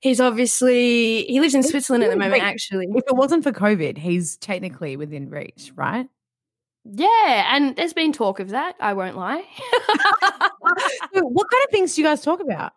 he's 0.00 0.20
obviously 0.20 1.24
he 1.24 1.40
lives 1.40 1.54
in 1.54 1.62
Switzerland 1.62 2.04
at 2.04 2.10
the 2.10 2.16
moment, 2.16 2.42
actually. 2.42 2.86
If 2.94 3.04
it 3.06 3.16
wasn't 3.16 3.44
for 3.44 3.52
COVID, 3.52 3.96
he's 3.96 4.36
technically 4.36 4.96
within 4.96 5.30
reach, 5.30 5.72
right? 5.74 6.06
Yeah, 6.84 7.54
and 7.54 7.76
there's 7.76 7.92
been 7.92 8.12
talk 8.12 8.40
of 8.40 8.50
that, 8.50 8.74
I 8.80 8.92
won't 8.94 9.16
lie. 9.16 9.44
what 11.12 11.50
kind 11.50 11.64
of 11.64 11.70
things 11.70 11.94
do 11.94 12.02
you 12.02 12.08
guys 12.08 12.22
talk 12.22 12.40
about? 12.40 12.72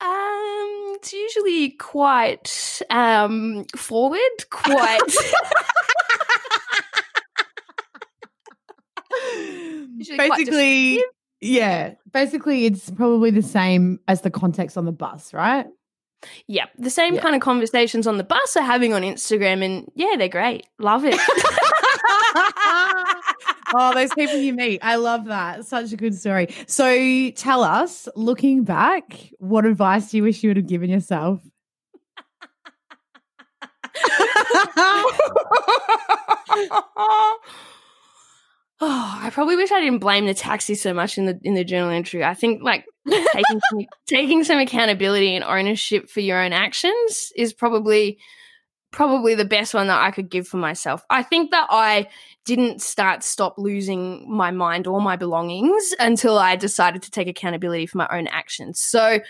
Um, 0.00 0.94
it's 0.96 1.12
usually 1.12 1.70
quite 1.72 2.80
um 2.88 3.66
forward, 3.76 4.18
quite. 4.50 4.98
Usually 9.22 9.48
quite 9.50 9.89
basically, 10.16 11.04
yeah. 11.40 11.94
Basically, 12.12 12.66
it's 12.66 12.90
probably 12.90 13.30
the 13.30 13.42
same 13.42 14.00
as 14.08 14.20
the 14.22 14.30
context 14.30 14.76
on 14.76 14.84
the 14.84 14.92
bus, 14.92 15.32
right? 15.32 15.66
yeah, 16.46 16.66
the 16.76 16.90
same 16.90 17.14
Yeah. 17.14 17.22
kind 17.22 17.34
of 17.34 17.40
conversations 17.40 18.06
on 18.06 18.18
the 18.18 18.24
bus 18.24 18.54
are 18.54 18.62
having 18.62 18.92
on 18.92 19.00
Instagram, 19.02 19.64
and 19.64 19.90
yeah, 19.94 20.16
they're 20.18 20.28
great. 20.28 20.66
Love 20.78 21.04
it. 21.06 21.14
oh, 23.74 23.92
those 23.94 24.12
people 24.12 24.36
you 24.36 24.52
meet. 24.52 24.80
I 24.82 24.96
love 24.96 25.24
that. 25.26 25.64
Such 25.64 25.92
a 25.92 25.96
good 25.96 26.14
story. 26.14 26.48
So 26.66 27.30
tell 27.30 27.64
us, 27.64 28.06
looking 28.16 28.64
back, 28.64 29.30
what 29.38 29.64
advice 29.64 30.10
do 30.10 30.18
you 30.18 30.22
wish 30.24 30.42
you 30.42 30.50
would 30.50 30.58
have 30.58 30.66
given 30.66 30.90
yourself? 30.90 31.40
Oh, 38.82 39.18
I 39.22 39.28
probably 39.28 39.56
wish 39.56 39.70
I 39.70 39.80
didn't 39.80 39.98
blame 39.98 40.26
the 40.26 40.32
taxi 40.32 40.74
so 40.74 40.94
much 40.94 41.18
in 41.18 41.26
the 41.26 41.38
in 41.42 41.54
the 41.54 41.64
journal 41.64 41.90
entry. 41.90 42.24
I 42.24 42.32
think 42.32 42.62
like 42.62 42.86
taking 43.08 43.60
some, 43.70 43.86
taking 44.06 44.44
some 44.44 44.58
accountability 44.58 45.34
and 45.34 45.44
ownership 45.44 46.08
for 46.08 46.20
your 46.20 46.42
own 46.42 46.52
actions 46.54 47.30
is 47.36 47.52
probably 47.52 48.18
probably 48.90 49.34
the 49.34 49.44
best 49.44 49.74
one 49.74 49.86
that 49.86 50.02
I 50.02 50.10
could 50.10 50.30
give 50.30 50.48
for 50.48 50.56
myself. 50.56 51.04
I 51.10 51.22
think 51.22 51.50
that 51.50 51.66
I 51.70 52.08
didn't 52.46 52.80
start 52.80 53.22
stop 53.22 53.54
losing 53.58 54.24
my 54.28 54.50
mind 54.50 54.86
or 54.86 55.00
my 55.00 55.16
belongings 55.16 55.94
until 55.98 56.38
I 56.38 56.56
decided 56.56 57.02
to 57.02 57.10
take 57.10 57.28
accountability 57.28 57.86
for 57.86 57.98
my 57.98 58.08
own 58.10 58.26
actions. 58.28 58.80
So 58.80 59.20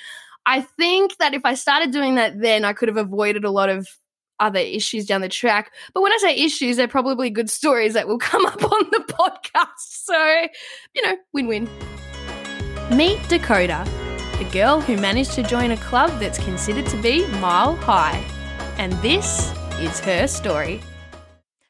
I 0.46 0.62
think 0.62 1.16
that 1.18 1.34
if 1.34 1.44
I 1.44 1.54
started 1.54 1.90
doing 1.90 2.14
that 2.14 2.40
then 2.40 2.64
I 2.64 2.72
could 2.72 2.88
have 2.88 2.96
avoided 2.96 3.44
a 3.44 3.50
lot 3.50 3.68
of 3.68 3.88
other 4.40 4.59
issues 4.59 5.07
down 5.07 5.20
the 5.20 5.29
track. 5.29 5.72
But 5.94 6.00
when 6.03 6.12
I 6.12 6.18
say 6.18 6.35
issues, 6.37 6.76
they're 6.76 6.88
probably 6.88 7.31
good 7.31 7.50
stories 7.50 7.94
that 7.94 8.09
will 8.09 8.18
come 8.18 8.44
up 8.46 8.62
on 8.62 8.88
the 8.90 9.05
podcast. 9.07 9.66
So, 9.76 10.46
you 10.94 11.03
know, 11.07 11.16
win 11.33 11.46
win. 11.46 11.68
Meet 12.96 13.20
Dakota, 13.29 13.87
a 14.40 14.44
girl 14.53 14.81
who 14.81 14.96
managed 14.96 15.33
to 15.35 15.42
join 15.42 15.70
a 15.70 15.76
club 15.76 16.11
that's 16.18 16.38
considered 16.38 16.87
to 16.87 16.96
be 17.00 17.26
mile 17.38 17.76
high. 17.76 18.20
And 18.79 18.92
this 18.94 19.53
is 19.79 20.00
her 20.00 20.26
story. 20.26 20.83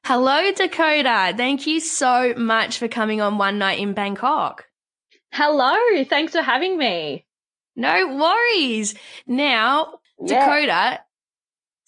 Hello, 0.07 0.51
Dakota. 0.53 1.35
Thank 1.37 1.67
you 1.67 1.79
so 1.81 2.33
much 2.37 2.79
for 2.79 2.89
coming 2.89 3.21
on 3.21 3.37
One 3.37 3.59
Night 3.59 3.79
in 3.81 3.93
Bangkok. 3.93 4.65
Hello, 5.33 5.77
thanks 6.05 6.33
for 6.33 6.41
having 6.43 6.79
me. 6.79 7.27
No 7.77 8.17
worries. 8.17 8.95
Now, 9.27 9.99
Yeah. 10.25 10.41
Dakota, 10.47 11.01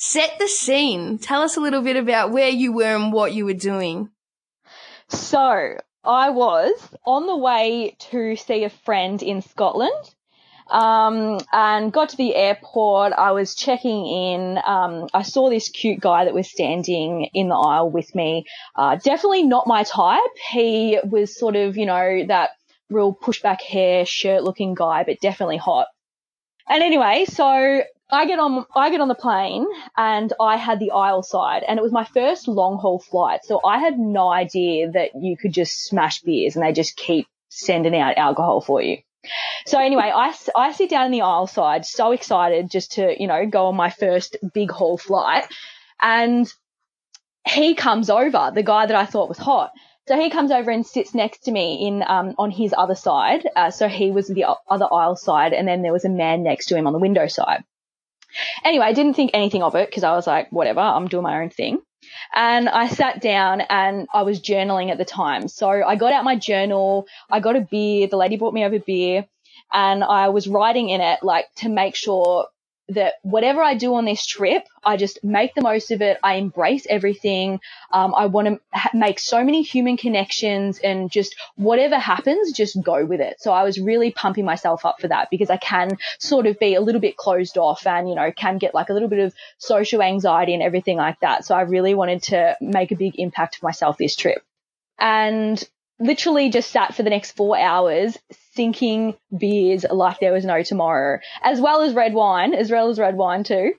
set 0.02 0.36
the 0.40 0.48
scene. 0.48 1.16
Tell 1.18 1.42
us 1.42 1.56
a 1.56 1.60
little 1.60 1.80
bit 1.80 1.96
about 1.96 2.32
where 2.32 2.48
you 2.48 2.72
were 2.72 2.96
and 2.96 3.12
what 3.12 3.32
you 3.32 3.44
were 3.44 3.54
doing. 3.54 4.10
So, 5.08 5.76
I 6.04 6.30
was 6.30 6.72
on 7.06 7.26
the 7.26 7.36
way 7.36 7.94
to 8.10 8.34
see 8.34 8.64
a 8.64 8.70
friend 8.70 9.22
in 9.22 9.42
Scotland. 9.42 10.14
Um, 10.68 11.38
and 11.52 11.92
got 11.92 12.08
to 12.10 12.16
the 12.16 12.34
airport. 12.34 13.12
I 13.12 13.32
was 13.32 13.54
checking 13.54 14.06
in. 14.06 14.58
Um, 14.64 15.08
I 15.14 15.22
saw 15.22 15.50
this 15.50 15.68
cute 15.68 16.00
guy 16.00 16.24
that 16.24 16.34
was 16.34 16.50
standing 16.50 17.28
in 17.34 17.48
the 17.48 17.54
aisle 17.54 17.90
with 17.90 18.12
me. 18.14 18.46
Uh, 18.74 18.96
definitely 18.96 19.44
not 19.44 19.66
my 19.66 19.84
type. 19.84 20.20
He 20.50 20.98
was 21.04 21.38
sort 21.38 21.54
of, 21.56 21.76
you 21.76 21.86
know, 21.86 22.24
that 22.26 22.50
real 22.90 23.14
pushback 23.14 23.60
hair, 23.60 24.04
shirt 24.06 24.42
looking 24.42 24.74
guy, 24.74 25.04
but 25.04 25.20
definitely 25.20 25.58
hot. 25.58 25.86
And 26.68 26.82
anyway, 26.82 27.26
so 27.28 27.82
I 28.12 28.26
get 28.26 28.38
on, 28.38 28.66
I 28.76 28.90
get 28.90 29.00
on 29.00 29.08
the 29.08 29.14
plane 29.14 29.66
and 29.96 30.32
I 30.38 30.56
had 30.56 30.78
the 30.78 30.90
aisle 30.90 31.22
side 31.22 31.62
and 31.66 31.78
it 31.78 31.82
was 31.82 31.92
my 31.92 32.04
first 32.04 32.46
long 32.46 32.78
haul 32.78 32.98
flight. 32.98 33.40
So 33.44 33.60
I 33.64 33.78
had 33.78 33.98
no 33.98 34.28
idea 34.28 34.90
that 34.90 35.12
you 35.18 35.38
could 35.38 35.52
just 35.52 35.84
smash 35.84 36.20
beers 36.20 36.54
and 36.54 36.62
they 36.62 36.72
just 36.72 36.94
keep 36.94 37.26
sending 37.48 37.96
out 37.96 38.18
alcohol 38.18 38.60
for 38.60 38.82
you. 38.82 38.98
So 39.66 39.78
anyway, 39.80 40.12
I, 40.14 40.34
I 40.54 40.72
sit 40.72 40.90
down 40.90 41.06
in 41.06 41.12
the 41.12 41.22
aisle 41.22 41.46
side, 41.46 41.86
so 41.86 42.12
excited 42.12 42.70
just 42.70 42.92
to, 42.92 43.14
you 43.18 43.26
know, 43.26 43.46
go 43.46 43.66
on 43.66 43.76
my 43.76 43.88
first 43.88 44.36
big 44.52 44.70
haul 44.70 44.98
flight. 44.98 45.44
And 46.00 46.52
he 47.46 47.74
comes 47.74 48.10
over, 48.10 48.50
the 48.54 48.62
guy 48.62 48.86
that 48.86 48.96
I 48.96 49.06
thought 49.06 49.28
was 49.28 49.38
hot. 49.38 49.72
So 50.08 50.20
he 50.20 50.30
comes 50.30 50.50
over 50.50 50.70
and 50.70 50.84
sits 50.84 51.14
next 51.14 51.44
to 51.44 51.52
me 51.52 51.86
in 51.86 52.02
um, 52.06 52.34
on 52.36 52.50
his 52.50 52.74
other 52.76 52.96
side. 52.96 53.48
Uh, 53.54 53.70
so 53.70 53.88
he 53.88 54.10
was 54.10 54.26
the 54.26 54.46
other 54.68 54.92
aisle 54.92 55.16
side, 55.16 55.52
and 55.52 55.66
then 55.66 55.82
there 55.82 55.92
was 55.92 56.04
a 56.04 56.10
man 56.10 56.42
next 56.42 56.66
to 56.66 56.76
him 56.76 56.88
on 56.88 56.92
the 56.92 56.98
window 56.98 57.28
side. 57.28 57.62
Anyway, 58.64 58.84
I 58.84 58.92
didn't 58.92 59.14
think 59.14 59.32
anything 59.34 59.62
of 59.62 59.74
it 59.74 59.88
because 59.88 60.04
I 60.04 60.12
was 60.12 60.26
like, 60.26 60.50
whatever, 60.50 60.80
I'm 60.80 61.08
doing 61.08 61.22
my 61.22 61.42
own 61.42 61.50
thing. 61.50 61.80
And 62.34 62.68
I 62.68 62.88
sat 62.88 63.20
down 63.20 63.62
and 63.62 64.08
I 64.12 64.22
was 64.22 64.40
journaling 64.40 64.90
at 64.90 64.98
the 64.98 65.04
time. 65.04 65.48
So 65.48 65.68
I 65.68 65.96
got 65.96 66.12
out 66.12 66.24
my 66.24 66.36
journal, 66.36 67.06
I 67.30 67.40
got 67.40 67.56
a 67.56 67.60
beer, 67.60 68.06
the 68.06 68.16
lady 68.16 68.36
brought 68.36 68.54
me 68.54 68.64
over 68.64 68.78
beer, 68.78 69.26
and 69.72 70.02
I 70.02 70.28
was 70.28 70.48
writing 70.48 70.90
in 70.90 71.00
it 71.00 71.20
like 71.22 71.46
to 71.56 71.68
make 71.68 71.94
sure 71.94 72.46
that 72.88 73.14
whatever 73.22 73.62
I 73.62 73.74
do 73.74 73.94
on 73.94 74.04
this 74.04 74.26
trip, 74.26 74.64
I 74.84 74.96
just 74.96 75.22
make 75.22 75.54
the 75.54 75.62
most 75.62 75.90
of 75.90 76.02
it. 76.02 76.18
I 76.22 76.34
embrace 76.34 76.86
everything. 76.88 77.60
Um, 77.92 78.14
I 78.14 78.26
want 78.26 78.48
to 78.48 78.60
ha- 78.72 78.90
make 78.92 79.18
so 79.18 79.44
many 79.44 79.62
human 79.62 79.96
connections 79.96 80.78
and 80.78 81.10
just 81.10 81.36
whatever 81.56 81.98
happens, 81.98 82.52
just 82.52 82.82
go 82.82 83.04
with 83.04 83.20
it. 83.20 83.40
So 83.40 83.52
I 83.52 83.62
was 83.62 83.78
really 83.78 84.10
pumping 84.10 84.44
myself 84.44 84.84
up 84.84 85.00
for 85.00 85.08
that 85.08 85.28
because 85.30 85.48
I 85.48 85.56
can 85.56 85.96
sort 86.18 86.46
of 86.46 86.58
be 86.58 86.74
a 86.74 86.80
little 86.80 87.00
bit 87.00 87.16
closed 87.16 87.56
off 87.56 87.86
and, 87.86 88.08
you 88.08 88.14
know, 88.14 88.32
can 88.32 88.58
get 88.58 88.74
like 88.74 88.90
a 88.90 88.92
little 88.92 89.08
bit 89.08 89.20
of 89.20 89.34
social 89.58 90.02
anxiety 90.02 90.54
and 90.54 90.62
everything 90.62 90.96
like 90.96 91.20
that. 91.20 91.44
So 91.44 91.54
I 91.54 91.62
really 91.62 91.94
wanted 91.94 92.24
to 92.24 92.56
make 92.60 92.90
a 92.90 92.96
big 92.96 93.14
impact 93.18 93.56
for 93.56 93.66
myself 93.66 93.96
this 93.96 94.16
trip. 94.16 94.42
And 94.98 95.62
literally 95.98 96.50
just 96.50 96.70
sat 96.70 96.94
for 96.94 97.02
the 97.02 97.10
next 97.10 97.32
four 97.32 97.58
hours 97.58 98.18
sinking 98.54 99.14
beers 99.36 99.84
like 99.90 100.20
there 100.20 100.32
was 100.32 100.44
no 100.44 100.62
tomorrow, 100.62 101.20
as 101.42 101.60
well 101.60 101.82
as 101.82 101.94
red 101.94 102.14
wine, 102.14 102.54
as 102.54 102.70
well 102.70 102.88
as 102.88 102.98
red 102.98 103.16
wine 103.16 103.44
too. 103.44 103.72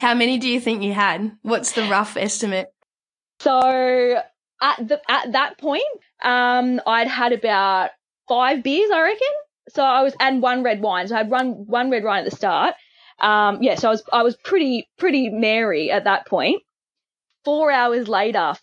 How 0.00 0.14
many 0.14 0.38
do 0.38 0.48
you 0.48 0.60
think 0.60 0.82
you 0.82 0.92
had? 0.92 1.36
What's 1.42 1.72
the 1.72 1.84
rough 1.84 2.16
estimate? 2.16 2.72
So 3.40 4.20
at 4.60 4.88
the 4.88 5.00
at 5.08 5.32
that 5.32 5.58
point, 5.58 5.82
um, 6.22 6.80
I'd 6.86 7.08
had 7.08 7.32
about 7.32 7.90
five 8.28 8.62
beers, 8.62 8.90
I 8.90 9.02
reckon. 9.02 9.28
So 9.68 9.82
I 9.82 10.02
was 10.02 10.14
and 10.18 10.42
one 10.42 10.62
red 10.62 10.80
wine. 10.80 11.08
So 11.08 11.14
I 11.14 11.18
had 11.18 11.30
one 11.30 11.66
one 11.66 11.90
red 11.90 12.04
wine 12.04 12.24
at 12.24 12.30
the 12.30 12.36
start. 12.36 12.74
Um, 13.20 13.62
yeah, 13.62 13.76
so 13.76 13.88
I 13.88 13.90
was 13.90 14.02
I 14.12 14.22
was 14.22 14.36
pretty 14.36 14.88
pretty 14.98 15.28
merry 15.28 15.90
at 15.90 16.04
that 16.04 16.26
point. 16.26 16.62
Four 17.44 17.70
hours 17.70 18.08
later, 18.08 18.54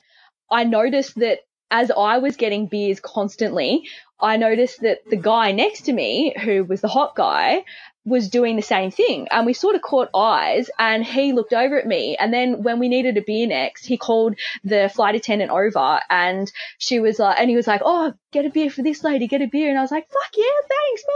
I 0.52 0.64
noticed 0.64 1.16
that 1.20 1.40
as 1.72 1.92
I 1.92 2.18
was 2.18 2.36
getting 2.36 2.68
beers 2.68 3.00
constantly, 3.00 3.88
I 4.20 4.38
noticed 4.38 4.82
that 4.82 5.00
the 5.10 5.16
guy 5.16 5.52
next 5.52 5.82
to 5.84 5.94
me, 5.94 6.34
who 6.44 6.64
was 6.64 6.82
the 6.82 6.88
hot 6.88 7.16
guy, 7.16 7.64
was 8.06 8.30
doing 8.30 8.56
the 8.56 8.62
same 8.62 8.92
thing. 8.92 9.28
And 9.30 9.46
we 9.46 9.54
sort 9.54 9.76
of 9.76 9.82
caught 9.82 10.10
eyes 10.14 10.70
and 10.80 11.06
he 11.06 11.32
looked 11.32 11.54
over 11.54 11.78
at 11.80 11.86
me. 11.86 12.18
And 12.20 12.34
then 12.34 12.64
when 12.64 12.80
we 12.80 12.90
needed 12.90 13.18
a 13.18 13.22
beer 13.22 13.48
next, 13.48 13.86
he 13.86 13.98
called 13.98 14.36
the 14.64 14.92
flight 14.94 15.16
attendant 15.16 15.52
over 15.52 16.00
and 16.10 16.52
she 16.80 17.00
was 17.00 17.20
like, 17.20 17.40
and 17.40 17.50
he 17.50 17.56
was 17.56 17.68
like, 17.68 17.82
Oh, 17.84 18.14
get 18.32 18.46
a 18.46 18.50
beer 18.50 18.70
for 18.70 18.82
this 18.82 19.04
lady, 19.04 19.28
get 19.28 19.42
a 19.42 19.48
beer. 19.48 19.70
And 19.70 19.78
I 19.78 19.82
was 19.82 19.92
like, 19.92 20.10
fuck 20.10 20.32
yeah, 20.36 20.44
thanks, 20.68 21.04
blah, 21.06 21.16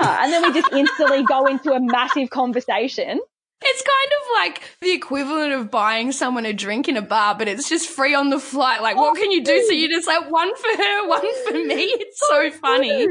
blah, 0.00 0.14
blah. 0.14 0.24
And 0.24 0.32
then 0.32 0.42
we 0.42 0.60
just 0.60 0.72
instantly 0.98 1.22
go 1.24 1.46
into 1.46 1.72
a 1.72 1.80
massive 1.80 2.30
conversation. 2.30 3.20
It's 3.66 3.82
kind 3.82 4.12
of 4.12 4.28
like 4.34 4.76
the 4.80 4.92
equivalent 4.92 5.52
of 5.52 5.70
buying 5.70 6.12
someone 6.12 6.46
a 6.46 6.52
drink 6.52 6.88
in 6.88 6.96
a 6.96 7.02
bar, 7.02 7.34
but 7.34 7.48
it's 7.48 7.68
just 7.68 7.88
free 7.88 8.14
on 8.14 8.30
the 8.30 8.38
flight. 8.38 8.82
Like, 8.82 8.96
what 8.96 9.16
can 9.16 9.30
you 9.30 9.42
do? 9.42 9.64
So 9.66 9.72
you 9.72 9.88
just 9.88 10.06
like 10.06 10.30
one 10.30 10.54
for 10.54 10.76
her, 10.76 11.08
one 11.08 11.44
for 11.44 11.52
me. 11.52 11.84
It's 11.84 12.20
so 12.28 12.50
funny. 12.50 13.06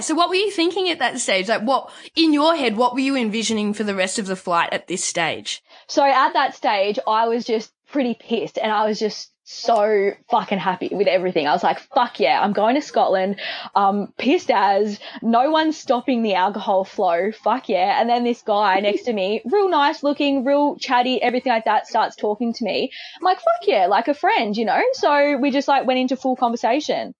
So, 0.00 0.14
what 0.14 0.28
were 0.28 0.36
you 0.36 0.50
thinking 0.52 0.88
at 0.90 1.00
that 1.00 1.18
stage? 1.18 1.48
Like, 1.48 1.62
what 1.62 1.90
in 2.14 2.32
your 2.32 2.54
head? 2.54 2.76
What 2.76 2.94
were 2.94 3.00
you 3.00 3.16
envisioning 3.16 3.74
for 3.74 3.82
the 3.82 3.96
rest 3.96 4.18
of 4.18 4.26
the 4.26 4.36
flight 4.36 4.72
at 4.72 4.86
this 4.86 5.04
stage? 5.04 5.60
So 5.88 6.04
at 6.04 6.34
that 6.34 6.54
stage, 6.54 6.98
I 7.06 7.26
was 7.26 7.44
just 7.44 7.72
pretty 7.88 8.14
pissed 8.14 8.58
and 8.58 8.70
I 8.70 8.86
was 8.86 8.98
just 8.98 9.32
so 9.50 10.10
fucking 10.28 10.58
happy 10.58 10.90
with 10.92 11.06
everything. 11.06 11.46
I 11.46 11.52
was 11.52 11.62
like, 11.62 11.78
fuck 11.78 12.20
yeah, 12.20 12.38
I'm 12.38 12.52
going 12.52 12.74
to 12.74 12.82
Scotland. 12.82 13.40
Um, 13.74 14.12
pissed 14.18 14.50
as 14.50 15.00
no 15.22 15.50
one's 15.50 15.78
stopping 15.78 16.22
the 16.22 16.34
alcohol 16.34 16.84
flow. 16.84 17.32
Fuck 17.32 17.70
yeah. 17.70 17.98
And 17.98 18.10
then 18.10 18.24
this 18.24 18.42
guy 18.42 18.78
next 18.80 19.04
to 19.04 19.12
me, 19.14 19.40
real 19.46 19.70
nice 19.70 20.02
looking, 20.02 20.44
real 20.44 20.76
chatty, 20.76 21.22
everything 21.22 21.50
like 21.50 21.64
that 21.64 21.86
starts 21.86 22.14
talking 22.14 22.52
to 22.52 22.64
me. 22.64 22.92
I'm 23.18 23.24
like, 23.24 23.38
fuck 23.38 23.66
yeah, 23.66 23.86
like 23.86 24.06
a 24.06 24.12
friend, 24.12 24.54
you 24.54 24.66
know? 24.66 24.82
So 24.92 25.38
we 25.38 25.50
just 25.50 25.66
like 25.66 25.86
went 25.86 25.98
into 25.98 26.16
full 26.16 26.36
conversation. 26.36 27.14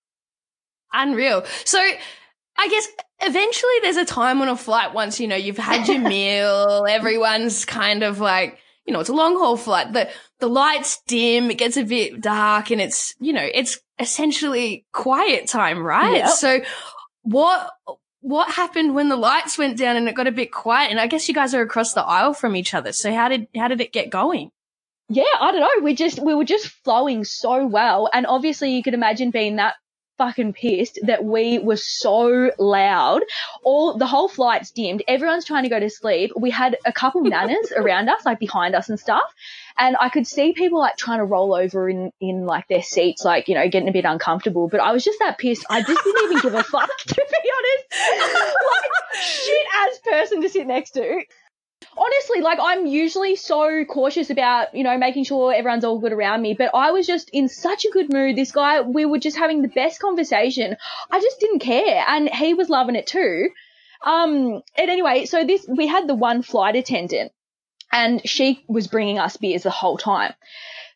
Unreal. 0.93 1.47
So, 1.65 1.81
I 2.61 2.69
guess 2.69 2.89
eventually 3.21 3.73
there's 3.83 3.97
a 3.97 4.05
time 4.05 4.43
on 4.43 4.49
a 4.49 4.57
flight 4.57 4.93
once 4.93 5.21
you 5.21 5.29
know 5.29 5.37
you've 5.37 5.57
had 5.57 5.89
your 5.89 6.01
meal, 6.09 6.85
everyone's 6.89 7.65
kind 7.65 8.03
of 8.03 8.21
like, 8.21 8.59
you 8.89 8.95
know, 8.95 9.01
it's 9.01 9.11
a 9.11 9.15
long 9.15 9.37
haul 9.37 9.59
flight. 9.59 9.93
The 9.93 10.09
the 10.41 10.49
lights 10.49 11.03
dim, 11.07 11.51
it 11.51 11.59
gets 11.59 11.77
a 11.77 11.85
bit 11.85 12.23
dark, 12.23 12.71
and 12.71 12.81
it's 12.81 13.15
you 13.21 13.35
know 13.35 13.47
it's 13.53 13.79
essentially 13.99 14.87
quiet 14.95 15.47
time, 15.47 15.85
right? 15.85 16.17
Yep. 16.17 16.29
So, 16.31 16.61
what 17.21 17.71
what 18.21 18.51
happened 18.51 18.95
when 18.95 19.11
the 19.11 19.17
lights 19.17 19.59
went 19.59 19.77
down 19.77 19.97
and 19.97 20.09
it 20.09 20.15
got 20.15 20.27
a 20.27 20.33
bit 20.33 20.51
quiet? 20.51 20.91
And 20.91 20.99
I 20.99 21.07
guess 21.07 21.29
you 21.29 21.35
guys 21.35 21.55
are 21.55 21.61
across 21.61 21.93
the 21.93 22.03
aisle 22.03 22.33
from 22.33 22.57
each 22.57 22.73
other. 22.73 22.95
So 22.95 23.13
how 23.13 23.29
did 23.29 23.49
how 23.55 23.69
did 23.69 23.83
it 23.83 23.93
get 23.93 24.09
going? 24.09 24.51
Yeah, 25.11 25.25
I 25.39 25.53
don't 25.53 25.61
know. 25.61 25.85
We 25.85 25.95
just 25.95 26.19
we 26.19 26.35
were 26.35 26.47
just 26.47 26.69
flowing 26.83 27.25
so 27.25 27.67
well, 27.67 28.09
and 28.11 28.27
obviously 28.27 28.75
you 28.75 28.83
could 28.83 28.95
imagine 28.95 29.31
being 29.31 29.57
that 29.57 29.75
fucking 30.19 30.53
pissed 30.53 30.99
that 31.05 31.25
we 31.25 31.59
were 31.59 31.77
so 31.77 32.51
loud. 32.59 33.23
All 33.63 33.97
the 33.97 34.07
whole 34.07 34.29
flight's 34.29 34.71
dimmed. 34.71 35.03
Everyone's 35.09 35.45
trying 35.45 35.63
to 35.63 35.69
go 35.71 35.81
to 35.81 35.89
sleep. 35.89 36.33
We 36.37 36.51
had 36.51 36.77
a 36.85 36.93
couple 36.93 37.23
nanas 37.25 37.73
around 37.75 38.09
us, 38.09 38.27
like 38.27 38.39
behind 38.39 38.75
us 38.75 38.89
and 38.89 38.99
stuff. 39.01 39.33
And 39.79 39.97
I 39.99 40.09
could 40.09 40.27
see 40.27 40.53
people 40.53 40.81
like 40.81 40.97
trying 40.97 41.19
to 41.19 41.25
roll 41.25 41.55
over 41.55 41.89
in, 41.89 42.13
in 42.21 42.45
like 42.45 42.67
their 42.69 42.83
seats, 42.83 43.25
like, 43.25 43.49
you 43.49 43.55
know, 43.55 43.69
getting 43.69 43.89
a 43.89 43.93
bit 43.93 44.05
uncomfortable. 44.05 44.69
But 44.69 44.81
I 44.81 44.93
was 44.93 45.05
just 45.05 45.21
that 45.21 45.39
pissed. 45.39 45.65
I 45.71 45.83
just 45.83 46.05
didn't 46.05 46.25
even 46.25 46.41
give 46.41 46.55
a 46.55 46.63
fuck, 46.65 46.91
to 47.07 47.15
be 47.15 47.51
honest. 47.57 48.29
like, 48.33 49.23
shit 49.23 49.67
ass 49.75 49.99
person 50.05 50.43
to 50.43 50.49
sit 50.49 50.67
next 50.67 50.91
to 50.93 51.23
honestly, 51.97 52.41
like 52.41 52.59
I'm 52.61 52.87
usually 52.87 53.37
so 53.37 53.85
cautious 53.85 54.31
about, 54.31 54.75
you 54.75 54.85
know, 54.85 54.97
making 54.99 55.25
sure 55.25 55.53
everyone's 55.53 55.85
all 55.85 55.99
good 55.99 56.13
around 56.13 56.43
me, 56.43 56.55
but 56.55 56.71
I 56.75 56.93
was 56.93 57.07
just 57.07 57.31
in 57.33 57.49
such 57.49 57.85
a 57.85 57.91
good 57.91 58.13
mood. 58.13 58.37
This 58.37 58.53
guy, 58.53 58.81
we 58.81 59.05
were 59.05 59.19
just 59.19 59.37
having 59.37 59.63
the 59.63 59.69
best 59.69 60.01
conversation. 60.01 60.77
I 61.11 61.21
just 61.21 61.41
didn't 61.41 61.61
care. 61.61 62.05
And 62.07 62.29
he 62.29 62.55
was 62.55 62.69
loving 62.69 62.97
it 62.97 63.07
too. 63.07 63.51
Um, 64.05 64.63
and 64.77 64.91
anyway, 64.91 65.27
so 65.27 65.45
this, 65.45 65.67
we 65.69 65.87
had 65.87 66.07
the 66.07 66.15
one 66.15 66.43
flight 66.43 66.77
attendant 66.77 67.33
and 67.93 68.27
she 68.29 68.65
was 68.69 68.87
bringing 68.87 69.19
us 69.19 69.37
beers 69.37 69.65
the 69.65 69.71
whole 69.71 69.99
time. 69.99 70.35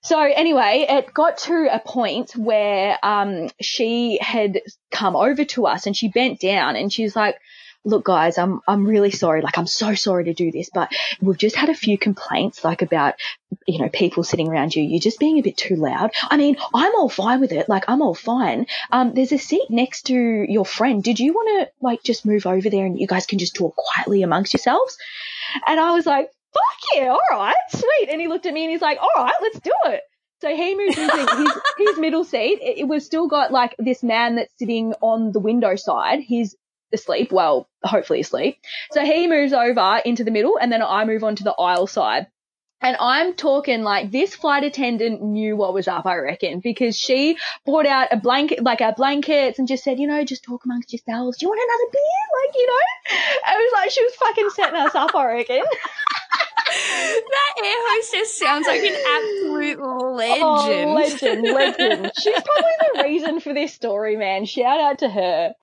So 0.02 0.20
anyway, 0.20 0.86
it 0.88 1.14
got 1.14 1.38
to 1.38 1.68
a 1.72 1.78
point 1.78 2.32
where 2.36 2.98
um, 3.04 3.48
she 3.60 4.18
had 4.20 4.60
come 4.90 5.14
over 5.14 5.44
to 5.44 5.66
us 5.66 5.86
and 5.86 5.96
she 5.96 6.08
bent 6.08 6.40
down 6.40 6.74
and 6.74 6.92
she's 6.92 7.14
like, 7.14 7.36
look 7.84 8.04
guys, 8.04 8.38
I'm, 8.38 8.60
I'm 8.68 8.84
really 8.84 9.10
sorry. 9.10 9.42
Like, 9.42 9.58
I'm 9.58 9.66
so 9.66 9.94
sorry 9.94 10.24
to 10.24 10.34
do 10.34 10.52
this, 10.52 10.70
but 10.72 10.90
we've 11.20 11.38
just 11.38 11.56
had 11.56 11.68
a 11.68 11.74
few 11.74 11.98
complaints, 11.98 12.64
like 12.64 12.82
about, 12.82 13.14
you 13.66 13.80
know, 13.80 13.88
people 13.88 14.22
sitting 14.24 14.48
around 14.48 14.74
you. 14.74 14.82
You're 14.82 15.00
just 15.00 15.18
being 15.18 15.38
a 15.38 15.42
bit 15.42 15.56
too 15.56 15.76
loud. 15.76 16.10
I 16.30 16.36
mean, 16.36 16.56
I'm 16.74 16.94
all 16.94 17.08
fine 17.08 17.40
with 17.40 17.52
it. 17.52 17.68
Like, 17.68 17.84
I'm 17.88 18.02
all 18.02 18.14
fine. 18.14 18.66
Um, 18.90 19.14
there's 19.14 19.32
a 19.32 19.38
seat 19.38 19.68
next 19.70 20.06
to 20.06 20.14
your 20.16 20.64
friend. 20.64 21.02
Did 21.02 21.18
you 21.18 21.32
want 21.32 21.66
to, 21.66 21.72
like, 21.80 22.02
just 22.02 22.24
move 22.24 22.46
over 22.46 22.70
there 22.70 22.86
and 22.86 22.98
you 22.98 23.06
guys 23.06 23.26
can 23.26 23.38
just 23.38 23.54
talk 23.54 23.74
quietly 23.76 24.22
amongst 24.22 24.52
yourselves? 24.52 24.96
And 25.66 25.80
I 25.80 25.92
was 25.92 26.06
like, 26.06 26.30
fuck 26.52 26.94
yeah, 26.94 27.08
all 27.08 27.20
right, 27.38 27.54
sweet. 27.70 28.08
And 28.10 28.20
he 28.20 28.28
looked 28.28 28.46
at 28.46 28.54
me 28.54 28.64
and 28.64 28.70
he's 28.70 28.82
like, 28.82 28.98
all 29.00 29.24
right, 29.24 29.34
let's 29.40 29.60
do 29.60 29.72
it. 29.86 30.02
So 30.40 30.54
he 30.54 30.74
moved 30.74 30.98
into 30.98 31.36
his, 31.36 31.52
his 31.78 31.98
middle 31.98 32.24
seat. 32.24 32.58
It, 32.60 32.78
it 32.78 32.88
was 32.88 33.06
still 33.06 33.28
got 33.28 33.52
like 33.52 33.76
this 33.78 34.02
man 34.02 34.36
that's 34.36 34.52
sitting 34.58 34.92
on 35.00 35.30
the 35.30 35.38
window 35.38 35.76
side. 35.76 36.18
He's 36.20 36.56
asleep. 36.92 37.32
Well, 37.32 37.68
hopefully 37.84 38.20
asleep. 38.20 38.58
So 38.92 39.04
he 39.04 39.26
moves 39.26 39.52
over 39.52 40.00
into 40.04 40.24
the 40.24 40.30
middle 40.30 40.58
and 40.58 40.70
then 40.70 40.82
I 40.82 41.04
move 41.04 41.24
on 41.24 41.36
to 41.36 41.44
the 41.44 41.54
aisle 41.54 41.86
side. 41.86 42.26
And 42.82 42.96
I'm 42.98 43.34
talking 43.34 43.82
like 43.82 44.10
this 44.10 44.34
flight 44.34 44.64
attendant 44.64 45.22
knew 45.22 45.56
what 45.56 45.72
was 45.72 45.86
up, 45.86 46.04
I 46.04 46.16
reckon, 46.16 46.58
because 46.58 46.98
she 46.98 47.38
brought 47.64 47.86
out 47.86 48.08
a 48.10 48.16
blanket, 48.16 48.60
like 48.60 48.80
our 48.80 48.92
blankets 48.92 49.60
and 49.60 49.68
just 49.68 49.84
said, 49.84 50.00
you 50.00 50.08
know, 50.08 50.24
just 50.24 50.42
talk 50.42 50.64
amongst 50.64 50.92
yourselves. 50.92 51.38
Do 51.38 51.46
you 51.46 51.50
want 51.50 51.60
another 51.62 51.90
beer? 51.92 52.22
Like, 52.42 52.56
you 52.56 52.66
know, 52.66 53.54
it 53.54 53.62
was 53.62 53.72
like 53.74 53.90
she 53.92 54.02
was 54.02 54.14
fucking 54.16 54.50
setting 54.50 54.80
us 54.80 54.94
up, 54.96 55.14
I 55.14 55.26
reckon. 55.26 55.62
that 56.72 57.54
air 57.64 57.76
hostess 57.78 58.36
sounds 58.36 58.66
like 58.66 58.82
an 58.82 58.96
absolute 59.06 59.78
legend. 60.16 60.42
Oh, 60.42 60.94
legend, 60.94 61.42
legend. 61.42 62.12
She's 62.20 62.42
probably 62.42 62.72
the 62.94 63.02
reason 63.04 63.40
for 63.40 63.54
this 63.54 63.72
story, 63.72 64.16
man. 64.16 64.44
Shout 64.44 64.80
out 64.80 64.98
to 64.98 65.08
her. 65.08 65.54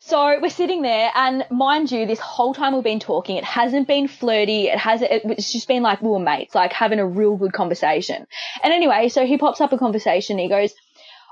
So 0.00 0.40
we're 0.40 0.48
sitting 0.48 0.82
there, 0.82 1.10
and 1.14 1.44
mind 1.50 1.90
you, 1.90 2.06
this 2.06 2.20
whole 2.20 2.54
time 2.54 2.74
we've 2.74 2.84
been 2.84 3.00
talking, 3.00 3.36
it 3.36 3.44
hasn't 3.44 3.88
been 3.88 4.08
flirty. 4.08 4.68
It 4.68 4.78
hasn't. 4.78 5.10
It's 5.12 5.52
just 5.52 5.68
been 5.68 5.82
like 5.82 6.00
we 6.00 6.08
were 6.08 6.18
mates, 6.18 6.54
like 6.54 6.72
having 6.72 6.98
a 6.98 7.06
real 7.06 7.36
good 7.36 7.52
conversation. 7.52 8.26
And 8.62 8.72
anyway, 8.72 9.08
so 9.08 9.26
he 9.26 9.38
pops 9.38 9.60
up 9.60 9.72
a 9.72 9.78
conversation. 9.78 10.38
he 10.38 10.48
goes, 10.48 10.72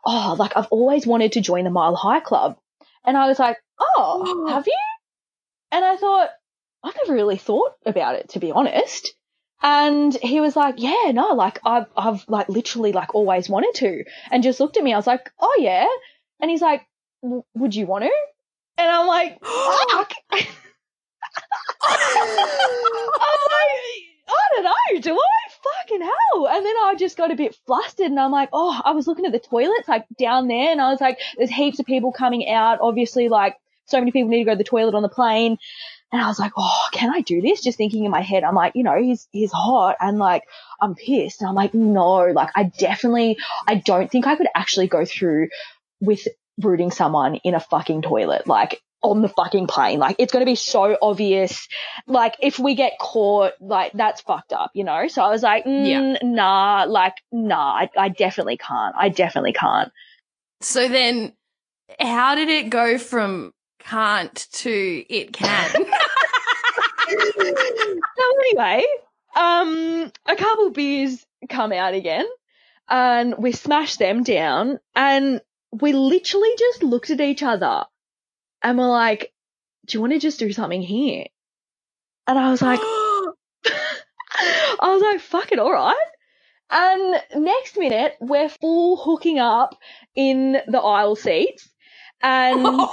"Oh, 0.04 0.36
like 0.38 0.56
I've 0.56 0.66
always 0.70 1.06
wanted 1.06 1.32
to 1.32 1.40
join 1.40 1.64
the 1.64 1.70
Mile 1.70 1.94
High 1.94 2.20
Club," 2.20 2.58
and 3.04 3.16
I 3.16 3.28
was 3.28 3.38
like, 3.38 3.56
"Oh, 3.80 4.24
oh. 4.26 4.46
have 4.48 4.66
you?" 4.66 4.76
And 5.70 5.84
I 5.84 5.96
thought, 5.96 6.30
I've 6.82 6.96
never 6.96 7.14
really 7.14 7.36
thought 7.36 7.72
about 7.84 8.14
it, 8.14 8.30
to 8.30 8.38
be 8.38 8.52
honest. 8.52 9.14
And 9.62 10.14
he 10.14 10.40
was 10.40 10.54
like, 10.54 10.76
yeah, 10.78 11.10
no, 11.12 11.32
like 11.32 11.58
I've, 11.64 11.86
I've 11.96 12.24
like 12.28 12.48
literally 12.48 12.92
like 12.92 13.14
always 13.14 13.48
wanted 13.48 13.74
to 13.76 14.04
and 14.30 14.42
just 14.42 14.60
looked 14.60 14.76
at 14.76 14.84
me. 14.84 14.92
I 14.92 14.96
was 14.96 15.06
like, 15.06 15.30
oh 15.40 15.56
yeah. 15.58 15.88
And 16.40 16.50
he's 16.50 16.60
like, 16.60 16.86
would 17.22 17.74
you 17.74 17.86
want 17.86 18.04
to? 18.04 18.12
And 18.78 18.90
I'm 18.90 19.06
like, 19.06 19.38
fuck. 19.44 20.12
I'm 20.32 20.46
like, 23.52 23.76
I 24.28 24.48
don't 24.54 24.64
know, 24.64 25.00
do 25.00 25.14
I? 25.14 25.82
Fucking 25.82 26.02
hell. 26.02 26.48
And 26.48 26.64
then 26.64 26.74
I 26.82 26.94
just 26.98 27.16
got 27.16 27.30
a 27.30 27.36
bit 27.36 27.56
flustered 27.66 28.06
and 28.06 28.20
I'm 28.20 28.32
like, 28.32 28.50
oh, 28.52 28.80
I 28.84 28.92
was 28.92 29.06
looking 29.06 29.26
at 29.26 29.32
the 29.32 29.38
toilets 29.38 29.88
like 29.88 30.04
down 30.18 30.48
there 30.48 30.72
and 30.72 30.80
I 30.80 30.90
was 30.90 31.00
like, 31.00 31.18
there's 31.36 31.50
heaps 31.50 31.78
of 31.78 31.86
people 31.86 32.12
coming 32.12 32.48
out. 32.48 32.78
Obviously, 32.80 33.28
like 33.28 33.56
so 33.86 33.98
many 33.98 34.10
people 34.10 34.28
need 34.28 34.40
to 34.40 34.44
go 34.44 34.52
to 34.52 34.58
the 34.58 34.64
toilet 34.64 34.94
on 34.94 35.02
the 35.02 35.08
plane. 35.08 35.58
And 36.12 36.22
I 36.22 36.28
was 36.28 36.38
like, 36.38 36.52
oh, 36.56 36.88
can 36.92 37.12
I 37.12 37.20
do 37.20 37.40
this? 37.40 37.62
Just 37.62 37.78
thinking 37.78 38.04
in 38.04 38.10
my 38.10 38.20
head, 38.20 38.44
I'm 38.44 38.54
like, 38.54 38.72
you 38.76 38.84
know, 38.84 38.96
he's, 39.00 39.28
he's 39.32 39.50
hot 39.52 39.96
and 40.00 40.18
like, 40.18 40.44
I'm 40.80 40.94
pissed. 40.94 41.40
And 41.40 41.48
I'm 41.48 41.54
like, 41.54 41.74
no, 41.74 42.26
like 42.26 42.50
I 42.54 42.64
definitely, 42.64 43.38
I 43.66 43.76
don't 43.76 44.10
think 44.10 44.26
I 44.26 44.36
could 44.36 44.46
actually 44.54 44.86
go 44.86 45.04
through 45.04 45.48
with 46.00 46.26
rooting 46.62 46.90
someone 46.90 47.36
in 47.36 47.54
a 47.54 47.60
fucking 47.60 48.02
toilet, 48.02 48.46
like 48.46 48.82
on 49.02 49.22
the 49.22 49.28
fucking 49.28 49.66
plane. 49.66 49.98
Like 49.98 50.16
it's 50.18 50.32
going 50.32 50.44
to 50.44 50.50
be 50.50 50.56
so 50.56 50.96
obvious. 51.00 51.68
Like 52.06 52.34
if 52.40 52.58
we 52.58 52.74
get 52.74 52.98
caught, 52.98 53.52
like 53.60 53.92
that's 53.92 54.20
fucked 54.20 54.52
up, 54.52 54.70
you 54.74 54.84
know? 54.84 55.08
So 55.08 55.22
I 55.22 55.28
was 55.28 55.42
like, 55.42 55.64
mm, 55.64 55.86
yeah. 55.86 56.18
nah, 56.22 56.86
like, 56.88 57.14
nah, 57.30 57.72
I, 57.72 57.90
I 57.96 58.08
definitely 58.08 58.56
can't. 58.56 58.94
I 58.98 59.08
definitely 59.08 59.52
can't. 59.52 59.92
So 60.60 60.88
then 60.88 61.32
how 62.00 62.34
did 62.34 62.48
it 62.48 62.70
go 62.70 62.98
from 62.98 63.52
can't 63.78 64.34
to 64.52 65.04
it 65.08 65.32
can? 65.32 65.70
so 67.08 67.44
anyway, 68.40 68.84
um, 69.36 70.10
a 70.26 70.36
couple 70.36 70.70
beers 70.70 71.24
come 71.48 71.72
out 71.72 71.94
again 71.94 72.26
and 72.88 73.36
we 73.38 73.52
smash 73.52 73.96
them 73.96 74.22
down 74.22 74.78
and 74.94 75.40
we 75.80 75.92
literally 75.92 76.50
just 76.58 76.82
looked 76.82 77.10
at 77.10 77.20
each 77.20 77.42
other 77.42 77.84
and 78.62 78.78
we're 78.78 78.88
like, 78.88 79.32
do 79.86 79.96
you 79.96 80.00
want 80.00 80.12
to 80.12 80.18
just 80.18 80.38
do 80.38 80.52
something 80.52 80.82
here? 80.82 81.26
And 82.26 82.38
I 82.38 82.50
was 82.50 82.62
like, 82.62 82.80
I 84.38 84.92
was 84.92 85.02
like, 85.02 85.20
fuck 85.20 85.52
it, 85.52 85.58
all 85.58 85.72
right. 85.72 85.94
And 86.70 87.22
next 87.36 87.78
minute, 87.78 88.14
we're 88.20 88.48
full 88.48 88.96
hooking 88.96 89.38
up 89.38 89.76
in 90.14 90.58
the 90.66 90.80
aisle 90.80 91.16
seats. 91.16 91.68
And 92.22 92.62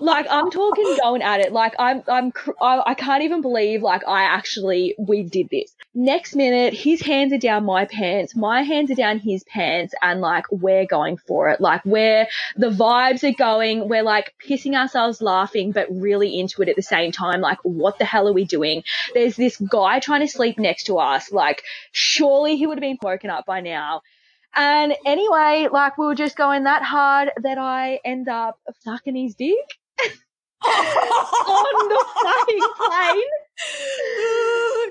like 0.00 0.26
I'm 0.30 0.50
talking 0.50 0.96
going 1.00 1.22
at 1.22 1.40
it. 1.40 1.52
Like 1.52 1.74
I'm, 1.78 2.02
I'm, 2.08 2.32
I, 2.60 2.82
I 2.86 2.94
can't 2.94 3.22
even 3.22 3.40
believe 3.40 3.82
like 3.82 4.06
I 4.06 4.22
actually, 4.22 4.94
we 4.98 5.22
did 5.22 5.48
this. 5.50 5.74
Next 5.94 6.34
minute, 6.34 6.74
his 6.74 7.02
hands 7.02 7.32
are 7.32 7.38
down 7.38 7.64
my 7.64 7.84
pants, 7.84 8.34
my 8.34 8.62
hands 8.62 8.90
are 8.90 8.94
down 8.94 9.18
his 9.18 9.44
pants 9.44 9.94
and 10.00 10.20
like 10.20 10.44
we're 10.50 10.86
going 10.86 11.16
for 11.16 11.48
it. 11.50 11.60
Like 11.60 11.84
where 11.84 12.28
the 12.56 12.70
vibes 12.70 13.28
are 13.28 13.36
going, 13.36 13.88
we're 13.88 14.02
like 14.02 14.34
pissing 14.46 14.74
ourselves 14.74 15.20
laughing, 15.20 15.72
but 15.72 15.88
really 15.90 16.38
into 16.38 16.62
it 16.62 16.68
at 16.68 16.76
the 16.76 16.82
same 16.82 17.12
time. 17.12 17.40
Like 17.40 17.58
what 17.62 17.98
the 17.98 18.04
hell 18.04 18.28
are 18.28 18.32
we 18.32 18.44
doing? 18.44 18.82
There's 19.14 19.36
this 19.36 19.56
guy 19.56 20.00
trying 20.00 20.20
to 20.20 20.28
sleep 20.28 20.58
next 20.58 20.84
to 20.84 20.98
us. 20.98 21.30
Like 21.30 21.62
surely 21.92 22.56
he 22.56 22.66
would 22.66 22.78
have 22.78 22.82
been 22.82 22.98
woken 23.02 23.30
up 23.30 23.46
by 23.46 23.60
now. 23.60 24.02
And 24.54 24.94
anyway, 25.06 25.68
like 25.72 25.96
we 25.98 26.06
were 26.06 26.14
just 26.14 26.36
going 26.36 26.64
that 26.64 26.82
hard 26.82 27.30
that 27.42 27.58
I 27.58 28.00
end 28.04 28.28
up 28.28 28.58
sucking 28.80 29.16
his 29.16 29.34
dick 29.34 29.54
on 30.64 31.88
the 31.88 32.04
fucking 32.22 32.60
plane. 32.76 33.22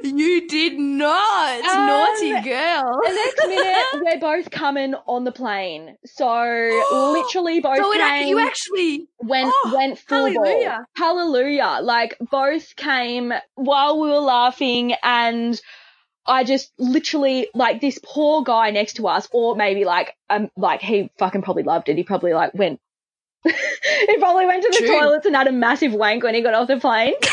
You 0.04 0.48
did 0.48 0.80
not, 0.80 1.64
um, 1.64 1.86
naughty 1.88 2.50
girl. 2.50 3.00
The 3.04 3.14
next 3.14 3.48
minute, 3.48 3.86
we're 4.02 4.20
both 4.20 4.52
coming 4.52 4.96
on 5.06 5.24
the 5.26 5.32
plane. 5.32 5.98
So 6.06 6.26
literally 7.14 7.60
both. 7.60 7.78
So 7.78 7.92
came, 7.94 8.28
you 8.28 8.40
actually 8.40 9.08
went 9.20 9.52
oh, 9.54 9.74
went 9.76 10.00
full 10.00 10.32
hallelujah. 10.32 10.86
ball. 10.98 11.08
Hallelujah! 11.08 11.80
Like 11.82 12.18
both 12.20 12.76
came 12.76 13.34
while 13.56 14.00
we 14.00 14.10
were 14.10 14.20
laughing 14.20 14.94
and 15.04 15.60
I 16.26 16.44
just 16.44 16.72
literally 16.78 17.48
like 17.54 17.82
this 17.82 18.00
poor 18.04 18.44
guy 18.44 18.72
next 18.72 18.94
to 18.94 19.08
us, 19.08 19.28
or 19.32 19.56
maybe 19.56 19.86
like 19.86 20.16
um 20.30 20.50
like 20.56 20.82
he 20.82 21.10
fucking 21.18 21.42
probably 21.42 21.64
loved 21.64 21.90
it. 21.90 21.98
He 21.98 22.04
probably 22.04 22.34
like 22.34 22.54
went. 22.54 22.80
he 23.44 24.18
probably 24.20 24.46
went 24.46 24.64
to 24.64 24.70
the 24.72 24.78
True. 24.86 24.88
toilets 25.00 25.26
and 25.26 25.36
had 25.36 25.48
a 25.48 25.52
massive 25.52 25.94
wank 25.94 26.24
when 26.24 26.36
he 26.36 26.42
got 26.42 26.54
off 26.54 26.68
the 26.68 26.78
plane. 26.80 27.14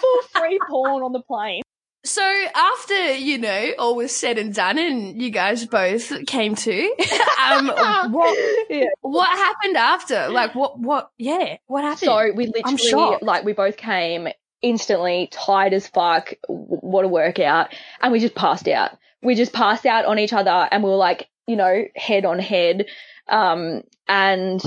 For 0.00 0.40
free 0.40 0.58
porn 0.68 1.02
on 1.02 1.12
the 1.12 1.20
plane. 1.22 1.62
So 2.04 2.22
after 2.54 3.14
you 3.14 3.38
know 3.38 3.72
all 3.80 3.96
was 3.96 4.14
said 4.14 4.38
and 4.38 4.54
done, 4.54 4.78
and 4.78 5.20
you 5.20 5.30
guys 5.30 5.66
both 5.66 6.24
came 6.26 6.54
to, 6.54 6.82
um, 7.44 7.66
what 8.12 8.38
Yeah. 8.70 8.84
what 9.00 9.28
happened 9.28 9.76
after? 9.76 10.28
Like 10.28 10.54
what 10.54 10.78
what? 10.78 11.10
Yeah, 11.18 11.56
what 11.66 11.82
happened? 11.82 11.98
So 12.06 12.32
we 12.32 12.46
literally, 12.46 12.76
shocked. 12.78 13.22
like, 13.24 13.44
we 13.44 13.54
both 13.54 13.76
came 13.76 14.28
instantly, 14.62 15.28
tired 15.30 15.72
as 15.72 15.86
fuck. 15.86 16.32
What 16.48 17.04
a 17.04 17.08
workout. 17.08 17.74
And 18.00 18.12
we 18.12 18.20
just 18.20 18.34
passed 18.34 18.68
out. 18.68 18.96
We 19.22 19.34
just 19.34 19.52
passed 19.52 19.86
out 19.86 20.06
on 20.06 20.18
each 20.18 20.32
other 20.32 20.68
and 20.70 20.82
we 20.82 20.90
were 20.90 20.96
like, 20.96 21.28
you 21.46 21.56
know, 21.56 21.84
head 21.94 22.24
on 22.24 22.38
head. 22.38 22.86
Um, 23.28 23.82
and 24.08 24.62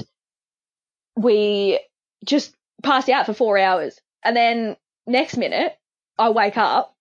we 1.16 1.80
just 2.26 2.54
passed 2.84 3.10
out 3.10 3.26
for 3.26 3.34
four 3.34 3.58
hours. 3.58 4.00
And 4.24 4.36
then 4.36 4.78
next 5.08 5.38
minute, 5.38 5.78
I 6.18 6.30
wake 6.30 6.58
up 6.58 6.96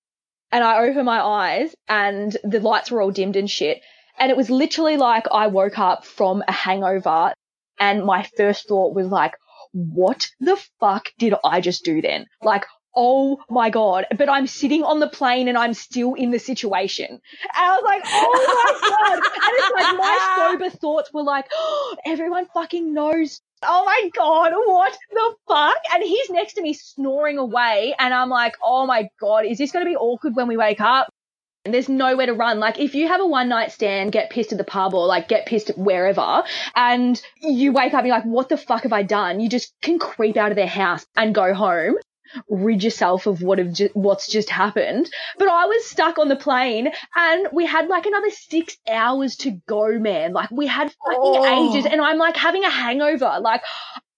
and 0.52 0.64
I 0.64 0.80
open 0.80 1.04
my 1.04 1.20
eyes 1.20 1.74
and 1.88 2.36
the 2.44 2.60
lights 2.60 2.90
were 2.90 3.02
all 3.02 3.10
dimmed 3.10 3.36
and 3.36 3.50
shit. 3.50 3.82
And 4.18 4.30
it 4.30 4.36
was 4.36 4.50
literally 4.50 4.96
like 4.96 5.26
I 5.30 5.48
woke 5.48 5.78
up 5.78 6.04
from 6.04 6.42
a 6.46 6.52
hangover 6.52 7.32
and 7.78 8.04
my 8.04 8.28
first 8.36 8.68
thought 8.68 8.94
was 8.94 9.06
like, 9.06 9.34
what 9.72 10.28
the 10.40 10.60
fuck 10.80 11.10
did 11.18 11.34
I 11.44 11.60
just 11.60 11.84
do 11.84 12.00
then? 12.00 12.26
Like, 12.42 12.64
oh 12.98 13.38
my 13.48 13.70
god. 13.70 14.06
But 14.18 14.28
I'm 14.28 14.48
sitting 14.48 14.82
on 14.82 14.98
the 14.98 15.08
plane 15.08 15.46
and 15.46 15.56
I'm 15.56 15.72
still 15.72 16.14
in 16.14 16.32
the 16.32 16.40
situation. 16.40 17.06
And 17.08 17.20
I 17.54 17.70
was 17.70 17.84
like, 17.84 18.02
oh 18.04 18.80
my 18.82 18.88
god. 18.90 19.14
And 19.14 19.52
it's 19.56 19.72
like 19.74 19.96
my 19.96 20.36
sober 20.36 20.76
thoughts 20.76 21.12
were 21.14 21.22
like, 21.22 21.46
oh, 21.54 21.96
everyone 22.06 22.46
fucking 22.52 22.92
knows. 22.92 23.40
Oh 23.62 23.84
my 23.84 24.10
god, 24.14 24.52
what 24.52 24.96
the 25.10 25.34
fuck? 25.48 25.76
And 25.94 26.02
he's 26.02 26.30
next 26.30 26.54
to 26.54 26.62
me 26.62 26.74
snoring 26.74 27.38
away 27.38 27.94
and 27.98 28.12
I'm 28.12 28.28
like, 28.28 28.54
oh 28.62 28.86
my 28.86 29.08
god, 29.20 29.46
is 29.46 29.58
this 29.58 29.72
gonna 29.72 29.84
be 29.84 29.96
awkward 29.96 30.36
when 30.36 30.48
we 30.48 30.56
wake 30.56 30.80
up? 30.80 31.08
And 31.64 31.74
there's 31.74 31.88
nowhere 31.88 32.26
to 32.26 32.34
run. 32.34 32.60
Like 32.60 32.78
if 32.78 32.94
you 32.94 33.08
have 33.08 33.20
a 33.20 33.26
one 33.26 33.48
night 33.48 33.72
stand, 33.72 34.12
get 34.12 34.30
pissed 34.30 34.52
at 34.52 34.58
the 34.58 34.64
pub 34.64 34.94
or 34.94 35.06
like 35.06 35.28
get 35.28 35.46
pissed 35.46 35.70
wherever 35.76 36.42
and 36.74 37.20
you 37.40 37.72
wake 37.72 37.94
up 37.94 37.98
and 37.98 38.08
you're 38.08 38.16
like, 38.16 38.24
what 38.24 38.48
the 38.48 38.56
fuck 38.56 38.84
have 38.84 38.92
I 38.92 39.02
done? 39.02 39.40
You 39.40 39.48
just 39.48 39.72
can 39.82 39.98
creep 39.98 40.36
out 40.36 40.50
of 40.50 40.56
their 40.56 40.66
house 40.66 41.04
and 41.16 41.34
go 41.34 41.52
home. 41.54 41.96
Rid 42.48 42.82
yourself 42.82 43.26
of 43.26 43.42
what 43.42 43.58
have 43.58 43.72
ju- 43.72 43.90
what's 43.94 44.28
just 44.28 44.50
happened. 44.50 45.10
But 45.38 45.48
I 45.48 45.66
was 45.66 45.84
stuck 45.86 46.18
on 46.18 46.28
the 46.28 46.36
plane 46.36 46.90
and 47.16 47.48
we 47.52 47.66
had 47.66 47.88
like 47.88 48.06
another 48.06 48.30
six 48.30 48.76
hours 48.90 49.36
to 49.38 49.52
go, 49.66 49.98
man. 49.98 50.32
Like 50.32 50.50
we 50.50 50.66
had 50.66 50.92
fucking 51.06 51.18
Oh. 51.20 51.70
ages 51.70 51.86
and 51.90 52.00
I'm 52.00 52.18
like 52.18 52.36
having 52.36 52.64
a 52.64 52.70
hangover. 52.70 53.38
Like, 53.40 53.62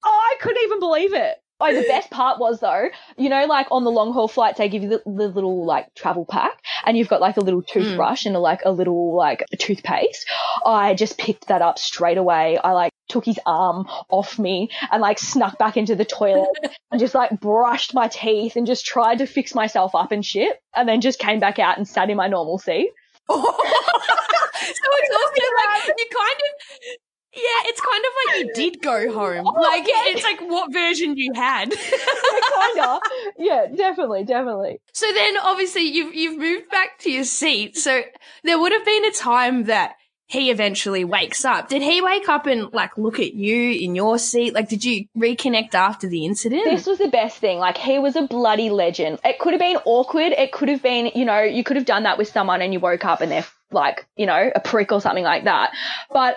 oh, 0.04 0.08
I 0.32 0.36
couldn't 0.40 0.62
even 0.64 0.80
believe 0.80 1.14
it. 1.14 1.36
Oh, 1.60 1.74
the 1.74 1.86
best 1.86 2.10
part 2.10 2.38
was 2.38 2.60
though, 2.60 2.88
you 3.16 3.28
know, 3.28 3.44
like 3.46 3.66
on 3.70 3.84
the 3.84 3.90
long 3.90 4.12
haul 4.12 4.28
flights, 4.28 4.58
they 4.58 4.68
give 4.68 4.82
you 4.82 4.88
the, 4.88 5.02
the 5.04 5.28
little 5.28 5.64
like 5.66 5.94
travel 5.94 6.24
pack 6.24 6.62
and 6.86 6.96
you've 6.96 7.08
got 7.08 7.20
like 7.20 7.36
a 7.36 7.40
little 7.40 7.62
toothbrush 7.62 8.24
mm. 8.24 8.26
and 8.26 8.36
a, 8.36 8.38
like 8.38 8.62
a 8.64 8.70
little 8.70 9.14
like 9.14 9.44
toothpaste. 9.58 10.26
I 10.64 10.94
just 10.94 11.18
picked 11.18 11.48
that 11.48 11.62
up 11.62 11.78
straight 11.78 12.18
away. 12.18 12.58
I 12.58 12.72
like 12.72 12.92
took 13.08 13.24
his 13.24 13.38
arm 13.44 13.86
off 14.08 14.38
me 14.38 14.70
and 14.90 15.02
like 15.02 15.18
snuck 15.18 15.58
back 15.58 15.76
into 15.76 15.94
the 15.94 16.04
toilet 16.04 16.48
and 16.90 17.00
just 17.00 17.14
like 17.14 17.38
brushed 17.40 17.94
my 17.94 18.08
teeth 18.08 18.56
and 18.56 18.66
just 18.66 18.86
tried 18.86 19.18
to 19.18 19.26
fix 19.26 19.54
myself 19.54 19.94
up 19.94 20.12
and 20.12 20.24
shit. 20.24 20.58
And 20.74 20.88
then 20.88 21.00
just 21.00 21.18
came 21.18 21.40
back 21.40 21.58
out 21.58 21.76
and 21.76 21.86
sat 21.86 22.08
in 22.08 22.16
my 22.16 22.28
normal 22.28 22.58
seat. 22.58 22.90
so 23.28 23.36
it's 23.36 25.16
also 25.16 25.42
like 25.56 25.86
you 25.98 26.06
kind 26.10 26.40
of 26.40 27.09
yeah, 27.32 27.42
it's 27.66 27.80
kind 27.80 28.04
of 28.04 28.12
like 28.26 28.58
you 28.58 28.70
did 28.70 28.82
go 28.82 29.12
home. 29.12 29.46
Oh, 29.46 29.60
like 29.60 29.86
yeah. 29.86 30.04
it's 30.06 30.24
like 30.24 30.40
what 30.40 30.72
version 30.72 31.16
you 31.16 31.32
had. 31.34 31.70
Kinda. 32.74 33.00
yeah, 33.38 33.66
definitely, 33.74 34.24
definitely. 34.24 34.80
so 34.92 35.06
then 35.12 35.36
obviously 35.38 35.82
you've 35.82 36.14
you've 36.14 36.38
moved 36.38 36.68
back 36.70 36.98
to 37.00 37.10
your 37.10 37.24
seat. 37.24 37.76
So 37.76 38.02
there 38.42 38.58
would 38.58 38.72
have 38.72 38.84
been 38.84 39.04
a 39.04 39.12
time 39.12 39.64
that 39.64 39.94
he 40.26 40.50
eventually 40.50 41.04
wakes 41.04 41.44
up. 41.44 41.68
Did 41.68 41.82
he 41.82 42.00
wake 42.00 42.28
up 42.28 42.46
and 42.46 42.72
like 42.72 42.96
look 42.96 43.18
at 43.18 43.34
you 43.34 43.72
in 43.72 43.94
your 43.94 44.18
seat? 44.18 44.54
Like 44.54 44.68
did 44.68 44.84
you 44.84 45.06
reconnect 45.16 45.74
after 45.74 46.08
the 46.08 46.24
incident? 46.24 46.64
This 46.64 46.86
was 46.86 46.98
the 46.98 47.08
best 47.08 47.38
thing. 47.38 47.58
Like 47.58 47.76
he 47.76 47.98
was 47.98 48.16
a 48.16 48.22
bloody 48.22 48.70
legend. 48.70 49.20
It 49.24 49.38
could 49.38 49.52
have 49.52 49.60
been 49.60 49.78
awkward. 49.84 50.32
It 50.32 50.52
could 50.52 50.68
have 50.68 50.82
been, 50.82 51.12
you 51.14 51.24
know, 51.24 51.40
you 51.42 51.64
could 51.64 51.76
have 51.76 51.86
done 51.86 52.04
that 52.04 52.18
with 52.18 52.28
someone 52.28 52.62
and 52.62 52.72
you 52.72 52.80
woke 52.80 53.04
up 53.04 53.20
and 53.20 53.30
they're 53.30 53.46
like, 53.72 54.06
you 54.16 54.26
know, 54.26 54.50
a 54.54 54.60
prick 54.60 54.92
or 54.92 55.00
something 55.00 55.24
like 55.24 55.44
that. 55.44 55.72
But 56.12 56.36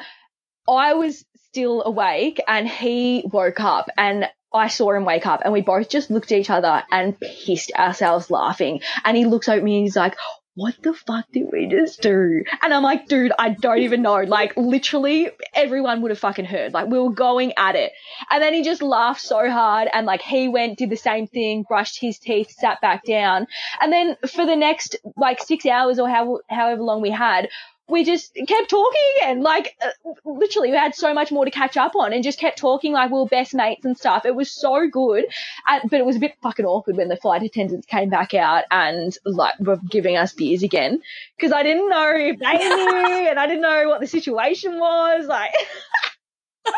I 0.68 0.93
was 0.93 1.26
still 1.49 1.84
awake 1.86 2.41
and 2.47 2.68
he 2.68 3.24
woke 3.32 3.59
up 3.59 3.89
and 3.97 4.30
I 4.53 4.68
saw 4.68 4.91
him 4.91 5.05
wake 5.05 5.26
up 5.26 5.41
and 5.43 5.51
we 5.51 5.61
both 5.61 5.89
just 5.89 6.11
looked 6.11 6.32
at 6.32 6.39
each 6.39 6.49
other 6.49 6.84
and 6.91 7.20
pissed 7.20 7.72
ourselves 7.74 8.30
laughing. 8.30 8.82
And 9.03 9.18
he 9.18 9.26
looks 9.26 9.49
at 9.49 9.64
me 9.64 9.78
and 9.78 9.84
he's 9.86 9.95
like, 9.95 10.16
what 10.55 10.76
the 10.84 10.93
fuck 10.93 11.26
did 11.32 11.47
we 11.51 11.66
just 11.66 12.01
do? 12.01 12.43
And 12.61 12.74
I'm 12.74 12.84
like, 12.84 13.07
dude, 13.07 13.32
I 13.39 13.49
don't 13.49 13.80
even 13.80 14.03
know. 14.03 14.22
Like, 14.22 14.55
literally, 14.55 15.32
everyone 15.53 16.01
would 16.01 16.11
have 16.11 16.20
fucking 16.20 16.45
heard. 16.45 16.74
Like, 16.74 16.88
we 16.88 16.99
were 16.99 17.11
going 17.11 17.53
at 17.57 17.76
it. 17.76 17.91
And 18.30 18.41
then 18.41 18.53
he 18.53 18.64
just 18.64 18.84
laughed 18.84 19.22
so 19.22 19.49
hard 19.49 19.89
and 19.91 20.05
like 20.05 20.22
he 20.22 20.47
went, 20.47 20.78
did 20.78 20.91
the 20.91 20.95
same 20.95 21.26
thing, 21.26 21.64
brushed 21.68 21.99
his 21.99 22.20
teeth, 22.20 22.51
sat 22.51 22.82
back 22.82 23.03
down. 23.03 23.47
And 23.82 23.91
then 23.91 24.16
for 24.28 24.45
the 24.45 24.55
next 24.55 24.95
like 25.18 25.41
six 25.41 25.66
hours 25.66 25.97
or 25.97 26.07
how, 26.07 26.41
however 26.47 26.84
long 26.84 27.01
we 27.01 27.09
had, 27.09 27.49
we 27.89 28.03
just 28.05 28.34
kept 28.47 28.69
talking 28.69 29.11
and 29.23 29.43
Like, 29.43 29.75
uh, 29.84 29.89
literally, 30.25 30.71
we 30.71 30.77
had 30.77 30.95
so 30.95 31.13
much 31.13 31.31
more 31.31 31.45
to 31.45 31.51
catch 31.51 31.75
up 31.77 31.95
on 31.95 32.13
and 32.13 32.23
just 32.23 32.39
kept 32.39 32.57
talking 32.57 32.93
like 32.93 33.11
we 33.11 33.19
were 33.19 33.25
best 33.25 33.53
mates 33.53 33.86
and 33.86 33.97
stuff. 33.97 34.25
It 34.25 34.36
was 34.36 34.49
so 34.49 34.88
good. 34.88 35.25
Uh, 35.67 35.79
but 35.89 35.99
it 35.99 36.05
was 36.05 36.15
a 36.15 36.19
bit 36.19 36.34
fucking 36.41 36.65
awkward 36.65 36.95
when 36.97 37.09
the 37.09 37.17
flight 37.17 37.43
attendants 37.43 37.86
came 37.86 38.09
back 38.09 38.34
out 38.34 38.63
and 38.71 39.15
like 39.25 39.59
were 39.59 39.79
giving 39.89 40.15
us 40.15 40.34
beers 40.34 40.63
again. 40.63 41.01
Cause 41.39 41.51
I 41.51 41.63
didn't 41.63 41.89
know 41.89 42.13
if 42.15 42.39
they 42.39 42.57
knew 42.57 43.27
and 43.29 43.39
I 43.39 43.47
didn't 43.47 43.61
know 43.61 43.89
what 43.89 43.99
the 43.99 44.07
situation 44.07 44.79
was. 44.79 45.27
Like, 45.27 45.51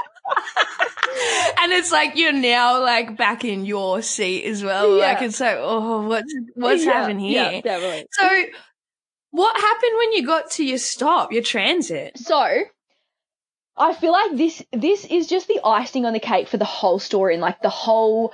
and 1.59 1.71
it's 1.71 1.91
like 1.91 2.17
you're 2.17 2.31
now 2.33 2.81
like 2.81 3.15
back 3.15 3.45
in 3.45 3.65
your 3.65 4.01
seat 4.01 4.43
as 4.45 4.63
well. 4.63 4.89
Like 4.97 5.19
Yeah. 5.19 5.25
it's 5.27 5.39
like, 5.39 5.57
oh, 5.59 6.07
what's 6.07 6.33
what's 6.55 6.83
Yeah, 6.83 6.93
happening 6.93 7.19
here? 7.19 7.51
Yeah, 7.53 7.61
definitely. 7.61 8.07
So, 8.11 8.43
what 9.36 9.59
happened 9.59 9.91
when 9.97 10.13
you 10.13 10.25
got 10.25 10.51
to 10.51 10.63
your 10.63 10.77
stop, 10.77 11.31
your 11.31 11.43
transit? 11.43 12.17
So 12.17 12.63
I 13.77 13.93
feel 13.93 14.11
like 14.11 14.38
this 14.38 14.63
this 14.71 15.05
is 15.05 15.27
just 15.27 15.47
the 15.47 15.59
icing 15.63 16.05
on 16.05 16.13
the 16.13 16.19
cake 16.19 16.47
for 16.47 16.57
the 16.57 16.65
whole 16.65 16.99
story 16.99 17.33
and 17.33 17.41
like 17.41 17.61
the 17.61 17.69
whole 17.69 18.33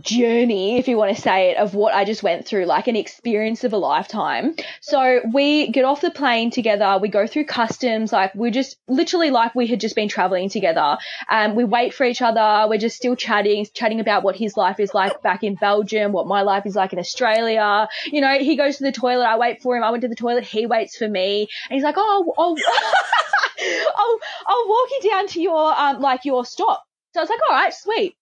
journey, 0.00 0.78
if 0.78 0.88
you 0.88 0.96
want 0.96 1.14
to 1.14 1.20
say 1.20 1.50
it, 1.50 1.56
of 1.58 1.74
what 1.74 1.94
I 1.94 2.04
just 2.04 2.22
went 2.22 2.46
through, 2.46 2.66
like 2.66 2.88
an 2.88 2.96
experience 2.96 3.64
of 3.64 3.72
a 3.72 3.76
lifetime. 3.76 4.56
So 4.80 5.20
we 5.32 5.68
get 5.70 5.84
off 5.84 6.00
the 6.00 6.10
plane 6.10 6.50
together, 6.50 6.98
we 7.00 7.08
go 7.08 7.26
through 7.26 7.44
customs, 7.44 8.12
like 8.12 8.34
we're 8.34 8.50
just 8.50 8.76
literally 8.88 9.30
like 9.30 9.54
we 9.54 9.66
had 9.66 9.80
just 9.80 9.94
been 9.94 10.08
traveling 10.08 10.48
together. 10.48 10.98
Um, 11.30 11.54
we 11.54 11.64
wait 11.64 11.94
for 11.94 12.04
each 12.04 12.22
other, 12.22 12.68
we're 12.68 12.78
just 12.78 12.96
still 12.96 13.16
chatting, 13.16 13.66
chatting 13.74 14.00
about 14.00 14.22
what 14.22 14.36
his 14.36 14.56
life 14.56 14.80
is 14.80 14.94
like 14.94 15.22
back 15.22 15.42
in 15.42 15.54
Belgium, 15.54 16.12
what 16.12 16.26
my 16.26 16.42
life 16.42 16.66
is 16.66 16.74
like 16.74 16.92
in 16.92 16.98
Australia. 16.98 17.88
You 18.06 18.20
know, 18.20 18.38
he 18.38 18.56
goes 18.56 18.78
to 18.78 18.84
the 18.84 18.92
toilet, 18.92 19.24
I 19.24 19.38
wait 19.38 19.62
for 19.62 19.76
him, 19.76 19.84
I 19.84 19.90
went 19.90 20.02
to 20.02 20.08
the 20.08 20.16
toilet, 20.16 20.44
he 20.44 20.66
waits 20.66 20.96
for 20.96 21.08
me, 21.08 21.48
and 21.68 21.74
he's 21.74 21.84
like, 21.84 21.96
oh, 21.98 22.34
oh, 22.38 22.56
I'll, 23.96 24.18
I'll 24.46 24.68
walk 24.68 24.88
you 24.90 25.10
down 25.10 25.26
to 25.28 25.40
your, 25.40 25.78
um, 25.78 26.00
like 26.00 26.24
your 26.24 26.44
stop. 26.44 26.82
So 27.12 27.20
I 27.20 27.22
was 27.22 27.30
like, 27.30 27.40
all 27.48 27.56
right, 27.56 27.74
sweet. 27.74 28.16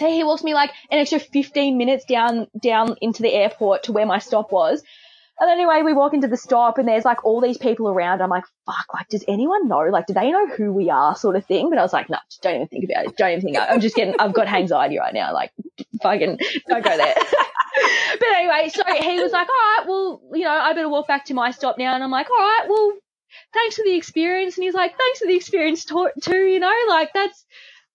So 0.00 0.08
he 0.08 0.24
walks 0.24 0.42
me 0.42 0.54
like 0.54 0.70
an 0.90 0.98
extra 0.98 1.18
15 1.18 1.76
minutes 1.76 2.06
down, 2.06 2.46
down 2.58 2.96
into 3.02 3.22
the 3.22 3.34
airport 3.34 3.82
to 3.84 3.92
where 3.92 4.06
my 4.06 4.18
stop 4.18 4.50
was. 4.50 4.82
And 5.38 5.50
anyway, 5.50 5.82
we 5.82 5.92
walk 5.92 6.14
into 6.14 6.26
the 6.26 6.38
stop 6.38 6.78
and 6.78 6.88
there's 6.88 7.04
like 7.04 7.22
all 7.22 7.42
these 7.42 7.58
people 7.58 7.86
around. 7.86 8.22
I'm 8.22 8.30
like, 8.30 8.44
fuck, 8.64 8.86
like, 8.94 9.08
does 9.08 9.24
anyone 9.28 9.68
know? 9.68 9.80
Like, 9.80 10.06
do 10.06 10.14
they 10.14 10.30
know 10.30 10.48
who 10.48 10.72
we 10.72 10.88
are 10.88 11.14
sort 11.16 11.36
of 11.36 11.44
thing? 11.44 11.68
But 11.68 11.78
I 11.78 11.82
was 11.82 11.92
like, 11.92 12.08
no, 12.08 12.16
don't 12.40 12.54
even 12.54 12.68
think 12.68 12.84
about 12.84 13.04
it. 13.04 13.16
Don't 13.18 13.30
even 13.30 13.42
think 13.42 13.56
about 13.58 13.68
it. 13.68 13.72
I'm 13.74 13.80
just 13.80 13.94
getting, 13.94 14.14
I've 14.18 14.32
got 14.32 14.48
anxiety 14.48 14.98
right 14.98 15.12
now. 15.12 15.34
Like, 15.34 15.52
fucking, 16.02 16.38
don't 16.68 16.84
go 16.84 16.96
there. 16.96 17.14
but 18.18 18.28
anyway, 18.36 18.70
so 18.72 18.82
he 18.86 19.20
was 19.20 19.32
like, 19.32 19.48
all 19.48 19.54
right, 19.54 19.84
well, 19.86 20.22
you 20.32 20.44
know, 20.44 20.50
I 20.50 20.72
better 20.72 20.88
walk 20.88 21.08
back 21.08 21.26
to 21.26 21.34
my 21.34 21.50
stop 21.50 21.76
now. 21.76 21.94
And 21.94 22.02
I'm 22.02 22.10
like, 22.10 22.30
all 22.30 22.36
right, 22.38 22.66
well, 22.68 22.92
thanks 23.52 23.76
for 23.76 23.84
the 23.84 23.96
experience. 23.96 24.56
And 24.56 24.64
he's 24.64 24.74
like, 24.74 24.96
thanks 24.96 25.18
for 25.18 25.26
the 25.26 25.36
experience 25.36 25.84
to- 25.86 26.12
too, 26.22 26.46
you 26.46 26.58
know, 26.58 26.74
like 26.88 27.10
that's, 27.12 27.44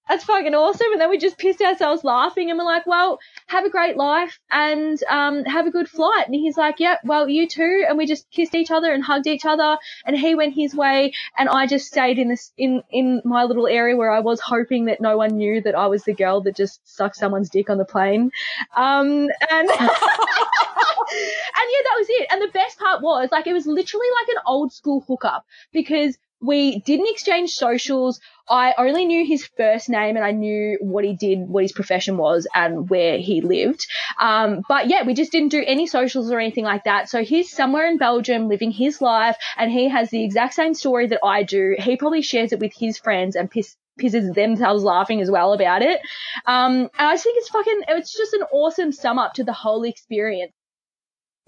that's 0.07 0.23
fucking 0.23 0.53
awesome. 0.53 0.91
And 0.91 1.01
then 1.01 1.09
we 1.09 1.17
just 1.17 1.37
pissed 1.37 1.61
ourselves 1.61 2.03
laughing 2.03 2.49
and 2.49 2.59
we're 2.59 2.65
like, 2.65 2.85
well, 2.85 3.19
have 3.47 3.65
a 3.65 3.69
great 3.69 3.97
life 3.97 4.39
and, 4.51 5.01
um, 5.09 5.43
have 5.45 5.65
a 5.65 5.71
good 5.71 5.89
flight. 5.89 6.27
And 6.27 6.35
he's 6.35 6.57
like, 6.57 6.79
yep, 6.79 6.99
well, 7.03 7.27
you 7.27 7.47
too. 7.47 7.85
And 7.87 7.97
we 7.97 8.05
just 8.05 8.29
kissed 8.29 8.55
each 8.55 8.71
other 8.71 8.91
and 8.91 9.03
hugged 9.03 9.27
each 9.27 9.45
other 9.45 9.77
and 10.05 10.17
he 10.17 10.35
went 10.35 10.53
his 10.53 10.75
way 10.75 11.13
and 11.37 11.49
I 11.49 11.65
just 11.65 11.87
stayed 11.87 12.19
in 12.19 12.29
this, 12.29 12.51
in, 12.57 12.83
in 12.91 13.21
my 13.25 13.43
little 13.43 13.67
area 13.67 13.95
where 13.95 14.11
I 14.11 14.19
was 14.19 14.39
hoping 14.39 14.85
that 14.85 15.01
no 15.01 15.17
one 15.17 15.37
knew 15.37 15.61
that 15.61 15.75
I 15.75 15.87
was 15.87 16.03
the 16.03 16.13
girl 16.13 16.41
that 16.41 16.55
just 16.55 16.81
sucked 16.87 17.15
someone's 17.15 17.49
dick 17.49 17.69
on 17.69 17.77
the 17.77 17.85
plane. 17.85 18.31
Um, 18.75 19.07
and, 19.07 19.69
and 19.69 21.67
yeah, 21.71 21.83
that 21.83 21.97
was 21.97 22.07
it. 22.09 22.27
And 22.31 22.41
the 22.41 22.51
best 22.53 22.77
part 22.79 23.01
was 23.01 23.29
like, 23.31 23.47
it 23.47 23.53
was 23.53 23.65
literally 23.65 24.07
like 24.21 24.35
an 24.35 24.41
old 24.45 24.71
school 24.71 25.03
hookup 25.07 25.45
because 25.71 26.17
we 26.45 26.79
didn't 26.79 27.09
exchange 27.09 27.51
socials. 27.51 28.19
I 28.47 28.73
only 28.77 29.05
knew 29.05 29.25
his 29.25 29.45
first 29.57 29.89
name 29.89 30.15
and 30.15 30.25
I 30.25 30.31
knew 30.31 30.77
what 30.79 31.03
he 31.03 31.15
did, 31.15 31.39
what 31.47 31.63
his 31.63 31.71
profession 31.71 32.17
was 32.17 32.47
and 32.53 32.89
where 32.89 33.17
he 33.17 33.41
lived. 33.41 33.87
Um, 34.19 34.61
but 34.69 34.87
yeah, 34.87 35.03
we 35.03 35.13
just 35.15 35.31
didn't 35.31 35.49
do 35.49 35.63
any 35.65 35.87
socials 35.87 36.31
or 36.31 36.39
anything 36.39 36.63
like 36.63 36.83
that. 36.83 37.09
So 37.09 37.23
he's 37.23 37.51
somewhere 37.51 37.87
in 37.87 37.97
Belgium 37.97 38.47
living 38.47 38.71
his 38.71 39.01
life 39.01 39.35
and 39.57 39.71
he 39.71 39.89
has 39.89 40.09
the 40.11 40.23
exact 40.23 40.53
same 40.53 40.75
story 40.75 41.07
that 41.07 41.21
I 41.23 41.43
do. 41.43 41.75
He 41.79 41.97
probably 41.97 42.21
shares 42.21 42.53
it 42.53 42.59
with 42.59 42.73
his 42.75 42.99
friends 42.99 43.35
and 43.35 43.49
piss, 43.49 43.75
pisses 43.99 44.33
themselves 44.35 44.83
laughing 44.83 45.21
as 45.21 45.31
well 45.31 45.53
about 45.53 45.81
it. 45.81 45.99
Um, 46.45 46.73
and 46.75 46.89
I 47.07 47.13
just 47.13 47.23
think 47.23 47.37
it's 47.37 47.49
fucking, 47.49 47.81
it's 47.87 48.15
just 48.15 48.33
an 48.33 48.43
awesome 48.51 48.91
sum 48.91 49.17
up 49.17 49.33
to 49.35 49.43
the 49.43 49.53
whole 49.53 49.83
experience. 49.83 50.53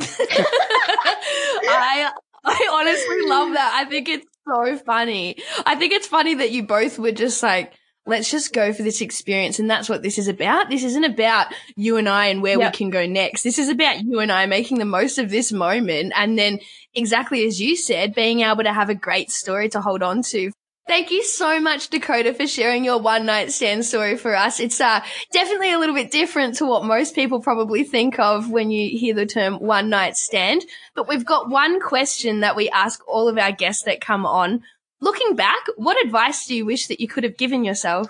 I 1.66 2.10
I 2.44 2.68
honestly 2.72 3.28
love 3.28 3.54
that. 3.54 3.72
I 3.74 3.88
think 3.88 4.08
it's 4.08 4.26
so 4.46 4.76
funny. 4.78 5.36
I 5.66 5.76
think 5.76 5.92
it's 5.92 6.06
funny 6.06 6.34
that 6.34 6.50
you 6.52 6.66
both 6.66 6.98
were 6.98 7.12
just 7.12 7.42
like, 7.42 7.72
let's 8.06 8.30
just 8.30 8.52
go 8.52 8.72
for 8.72 8.82
this 8.82 9.00
experience. 9.00 9.58
And 9.58 9.68
that's 9.70 9.88
what 9.88 10.02
this 10.02 10.18
is 10.18 10.28
about. 10.28 10.68
This 10.68 10.84
isn't 10.84 11.04
about 11.04 11.46
you 11.74 11.96
and 11.96 12.08
I 12.08 12.26
and 12.26 12.42
where 12.42 12.58
Yep. 12.58 12.72
we 12.72 12.76
can 12.76 12.90
go 12.90 13.06
next. 13.06 13.42
This 13.42 13.58
is 13.58 13.68
about 13.68 14.04
you 14.04 14.20
and 14.20 14.30
I 14.30 14.46
making 14.46 14.78
the 14.78 14.84
most 14.84 15.18
of 15.18 15.30
this 15.30 15.52
moment. 15.52 16.12
And 16.14 16.38
then 16.38 16.60
exactly 16.94 17.46
as 17.46 17.60
you 17.60 17.76
said, 17.76 18.14
being 18.14 18.40
able 18.40 18.64
to 18.64 18.72
have 18.72 18.90
a 18.90 18.94
great 18.94 19.30
story 19.30 19.68
to 19.70 19.80
hold 19.80 20.02
on 20.02 20.22
to. 20.24 20.50
Thank 20.86 21.10
you 21.10 21.24
so 21.24 21.60
much, 21.60 21.88
Dakota, 21.88 22.34
for 22.34 22.46
sharing 22.46 22.84
your 22.84 22.98
one 22.98 23.24
night 23.24 23.50
stand 23.50 23.86
story 23.86 24.18
for 24.18 24.36
us. 24.36 24.60
It's 24.60 24.82
uh, 24.82 25.00
definitely 25.32 25.72
a 25.72 25.78
little 25.78 25.94
bit 25.94 26.10
different 26.10 26.56
to 26.56 26.66
what 26.66 26.84
most 26.84 27.14
people 27.14 27.40
probably 27.40 27.84
think 27.84 28.18
of 28.18 28.50
when 28.50 28.70
you 28.70 28.98
hear 28.98 29.14
the 29.14 29.24
term 29.24 29.54
one 29.54 29.88
night 29.88 30.18
stand. 30.18 30.62
But 30.94 31.08
we've 31.08 31.24
got 31.24 31.48
one 31.48 31.80
question 31.80 32.40
that 32.40 32.54
we 32.54 32.68
ask 32.68 33.00
all 33.08 33.28
of 33.28 33.38
our 33.38 33.50
guests 33.50 33.84
that 33.84 34.02
come 34.02 34.26
on. 34.26 34.62
Looking 35.00 35.34
back, 35.36 35.60
what 35.76 36.02
advice 36.04 36.46
do 36.46 36.54
you 36.54 36.66
wish 36.66 36.88
that 36.88 37.00
you 37.00 37.08
could 37.08 37.24
have 37.24 37.38
given 37.38 37.64
yourself? 37.64 38.08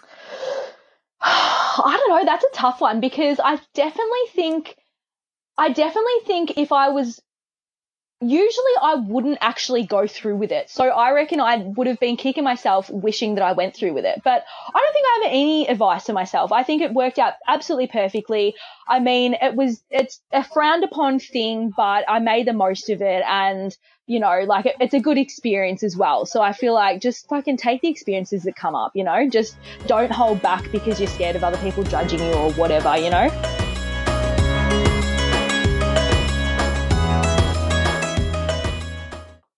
I 1.21 1.97
don't 1.97 2.11
know. 2.11 2.25
That's 2.25 2.45
a 2.45 2.57
tough 2.57 2.81
one 2.81 2.99
because 3.01 3.39
I 3.39 3.61
definitely 3.75 4.27
think, 4.35 4.75
I 5.57 5.69
definitely 5.69 6.21
think 6.27 6.59
if 6.59 6.73
I 6.73 6.89
was, 6.89 7.23
usually 8.31 8.73
I 8.81 8.95
wouldn't 8.95 9.39
actually 9.41 9.85
go 9.85 10.07
through 10.07 10.37
with 10.37 10.53
it. 10.53 10.71
So 10.71 10.85
I 10.85 11.13
reckon 11.13 11.41
I 11.41 11.57
would 11.57 11.87
have 11.87 12.01
been 12.01 12.17
kicking 12.17 12.45
myself 12.45 12.91
wishing 12.91 13.37
that 13.37 13.45
I 13.45 13.53
went 13.53 13.77
through 13.77 13.95
with 13.95 14.05
it. 14.05 14.23
But 14.25 14.45
I 14.69 14.79
don't 14.79 14.93
think 14.93 15.07
I 15.07 15.21
have 15.23 15.33
any 15.33 15.69
advice 15.69 16.05
to 16.05 16.13
myself. 16.13 16.53
I 16.53 16.63
think 16.63 16.83
it 16.83 16.93
worked 16.93 17.19
out 17.19 17.35
absolutely 17.47 17.89
perfectly. 17.89 18.55
I 18.89 19.01
mean, 19.01 19.35
it 19.41 19.55
was, 19.55 19.83
it's 19.91 20.21
a 20.33 20.45
frowned 20.45 20.85
upon 20.85 21.19
thing, 21.19 21.73
but 21.77 22.05
I 22.09 22.19
made 22.19 22.47
the 22.47 22.53
most 22.53 22.91
of 22.91 23.01
it 23.03 23.23
and, 23.27 23.77
you 24.07 24.21
know, 24.21 24.45
like 24.47 24.67
it, 24.67 24.77
it's 24.81 24.95
a 24.95 25.01
good 25.01 25.19
experience 25.19 25.83
as 25.83 25.97
well. 25.97 26.27
So 26.27 26.43
I 26.43 26.53
feel 26.53 26.75
like 26.75 27.01
just 27.01 27.29
fucking 27.29 27.57
take 27.57 27.81
the 27.81 27.89
experiences 27.89 28.43
that 28.43 28.57
come 28.57 28.75
up, 28.75 28.93
you 28.95 29.05
know, 29.05 29.29
just 29.29 29.57
don't 29.87 30.13
hold 30.13 30.43
back 30.43 30.71
because 30.73 31.01
you're 31.01 31.09
scared 31.09 31.37
of 31.37 31.45
other 31.45 31.59
people 31.59 31.85
judging 31.85 32.21
you 32.21 32.33
or 32.33 32.53
whatever, 32.53 32.97
you 32.97 33.11
know? 33.11 33.54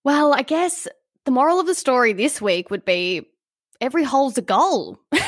Well, 0.06 0.32
I 0.32 0.42
guess 0.42 0.86
the 1.24 1.32
moral 1.32 1.58
of 1.58 1.66
the 1.66 1.74
story 1.74 2.12
this 2.12 2.40
week 2.40 2.70
would 2.70 2.84
be 2.84 3.26
every 3.80 4.04
hole's 4.04 4.38
a 4.38 4.40
goal. 4.40 5.00
Just 5.12 5.26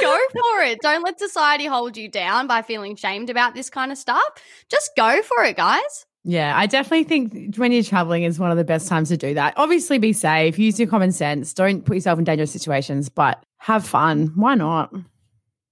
go 0.00 0.16
for 0.30 0.62
it. 0.62 0.78
Don't 0.80 1.02
let 1.02 1.18
society 1.18 1.66
hold 1.66 1.96
you 1.96 2.08
down 2.08 2.46
by 2.46 2.62
feeling 2.62 2.94
shamed 2.94 3.30
about 3.30 3.54
this 3.56 3.68
kind 3.68 3.90
of 3.90 3.98
stuff. 3.98 4.22
Just 4.70 4.92
go 4.96 5.22
for 5.22 5.42
it, 5.42 5.56
guys. 5.56 6.06
Yeah, 6.22 6.56
I 6.56 6.66
definitely 6.66 7.02
think 7.02 7.56
when 7.56 7.72
you're 7.72 7.82
traveling 7.82 8.22
is 8.22 8.38
one 8.38 8.52
of 8.52 8.56
the 8.56 8.62
best 8.62 8.86
times 8.86 9.08
to 9.08 9.16
do 9.16 9.34
that. 9.34 9.54
Obviously, 9.56 9.98
be 9.98 10.12
safe, 10.12 10.56
use 10.56 10.78
your 10.78 10.88
common 10.88 11.10
sense, 11.10 11.52
don't 11.52 11.84
put 11.84 11.96
yourself 11.96 12.16
in 12.16 12.24
dangerous 12.24 12.52
situations, 12.52 13.08
but 13.08 13.44
have 13.56 13.84
fun. 13.84 14.30
Why 14.36 14.54
not? 14.54 14.94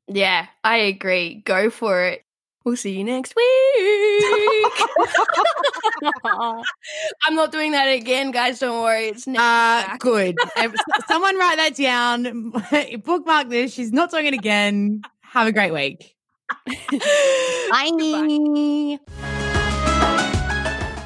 Yeah, 0.09 0.49
I 0.65 0.79
agree. 0.79 1.37
Go 1.45 1.71
for 1.71 2.05
it. 2.05 2.24
We'll 2.65 2.77
see 2.77 2.97
you 2.97 3.05
next 3.05 3.35
week. 3.37 3.45
I'm 6.25 7.35
not 7.35 7.53
doing 7.53 7.73
that 7.73 7.85
again, 7.87 8.31
guys. 8.31 8.59
Don't 8.61 8.83
worry. 8.83 9.09
It's 9.09 9.27
next 9.27 9.41
Uh, 9.43 9.97
good. 9.99 10.37
Someone 11.09 11.37
write 11.39 11.57
that 11.59 11.77
down. 11.77 12.53
Bookmark 13.05 13.49
this. 13.51 13.73
She's 13.75 13.93
not 13.93 14.11
doing 14.11 14.25
it 14.27 14.33
again. 14.35 15.03
Have 15.21 15.47
a 15.47 15.53
great 15.53 15.73
week. 15.75 16.17
Bye. 17.71 18.99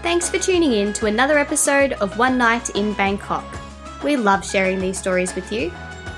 Thanks 0.03 0.31
for 0.31 0.39
tuning 0.39 0.73
in 0.73 0.93
to 0.95 1.07
another 1.07 1.39
episode 1.39 1.93
of 1.95 2.17
One 2.19 2.39
Night 2.39 2.71
in 2.71 2.93
Bangkok. 2.95 3.45
We 4.05 4.17
love 4.17 4.49
sharing 4.49 4.79
these 4.79 4.99
stories 4.99 5.35
with 5.35 5.51
you. 5.53 5.73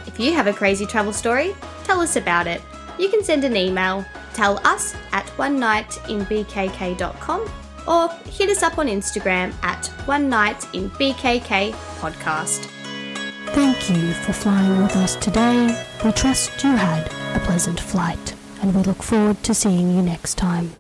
If 0.07 0.20
you 0.20 0.32
have 0.34 0.47
a 0.47 0.53
crazy 0.53 0.84
travel 0.86 1.12
story, 1.12 1.55
tell 1.84 2.01
us 2.01 2.16
about 2.16 2.47
it. 2.47 2.61
You 3.01 3.09
can 3.09 3.24
send 3.24 3.44
an 3.44 3.57
email, 3.57 4.05
tell 4.34 4.61
us 4.66 4.94
at 5.12 5.26
one 5.38 5.59
nightinbkk.com 5.59 7.51
or 7.88 8.09
hit 8.26 8.51
us 8.51 8.62
up 8.62 8.76
on 8.76 8.88
Instagram 8.88 9.55
at 9.62 9.86
one 10.05 10.28
night 10.28 10.66
in 10.74 10.90
BKK 10.90 11.72
podcast. 11.98 12.66
Thank 13.55 13.88
you 13.88 14.12
for 14.12 14.34
flying 14.34 14.82
with 14.82 14.94
us 14.96 15.16
today. 15.16 15.82
We 16.05 16.12
trust 16.12 16.62
you 16.62 16.72
had 16.72 17.07
a 17.34 17.40
pleasant 17.46 17.80
flight, 17.80 18.34
and 18.61 18.74
we 18.74 18.82
look 18.82 19.03
forward 19.03 19.42
to 19.44 19.55
seeing 19.55 19.96
you 19.96 20.03
next 20.03 20.34
time. 20.34 20.80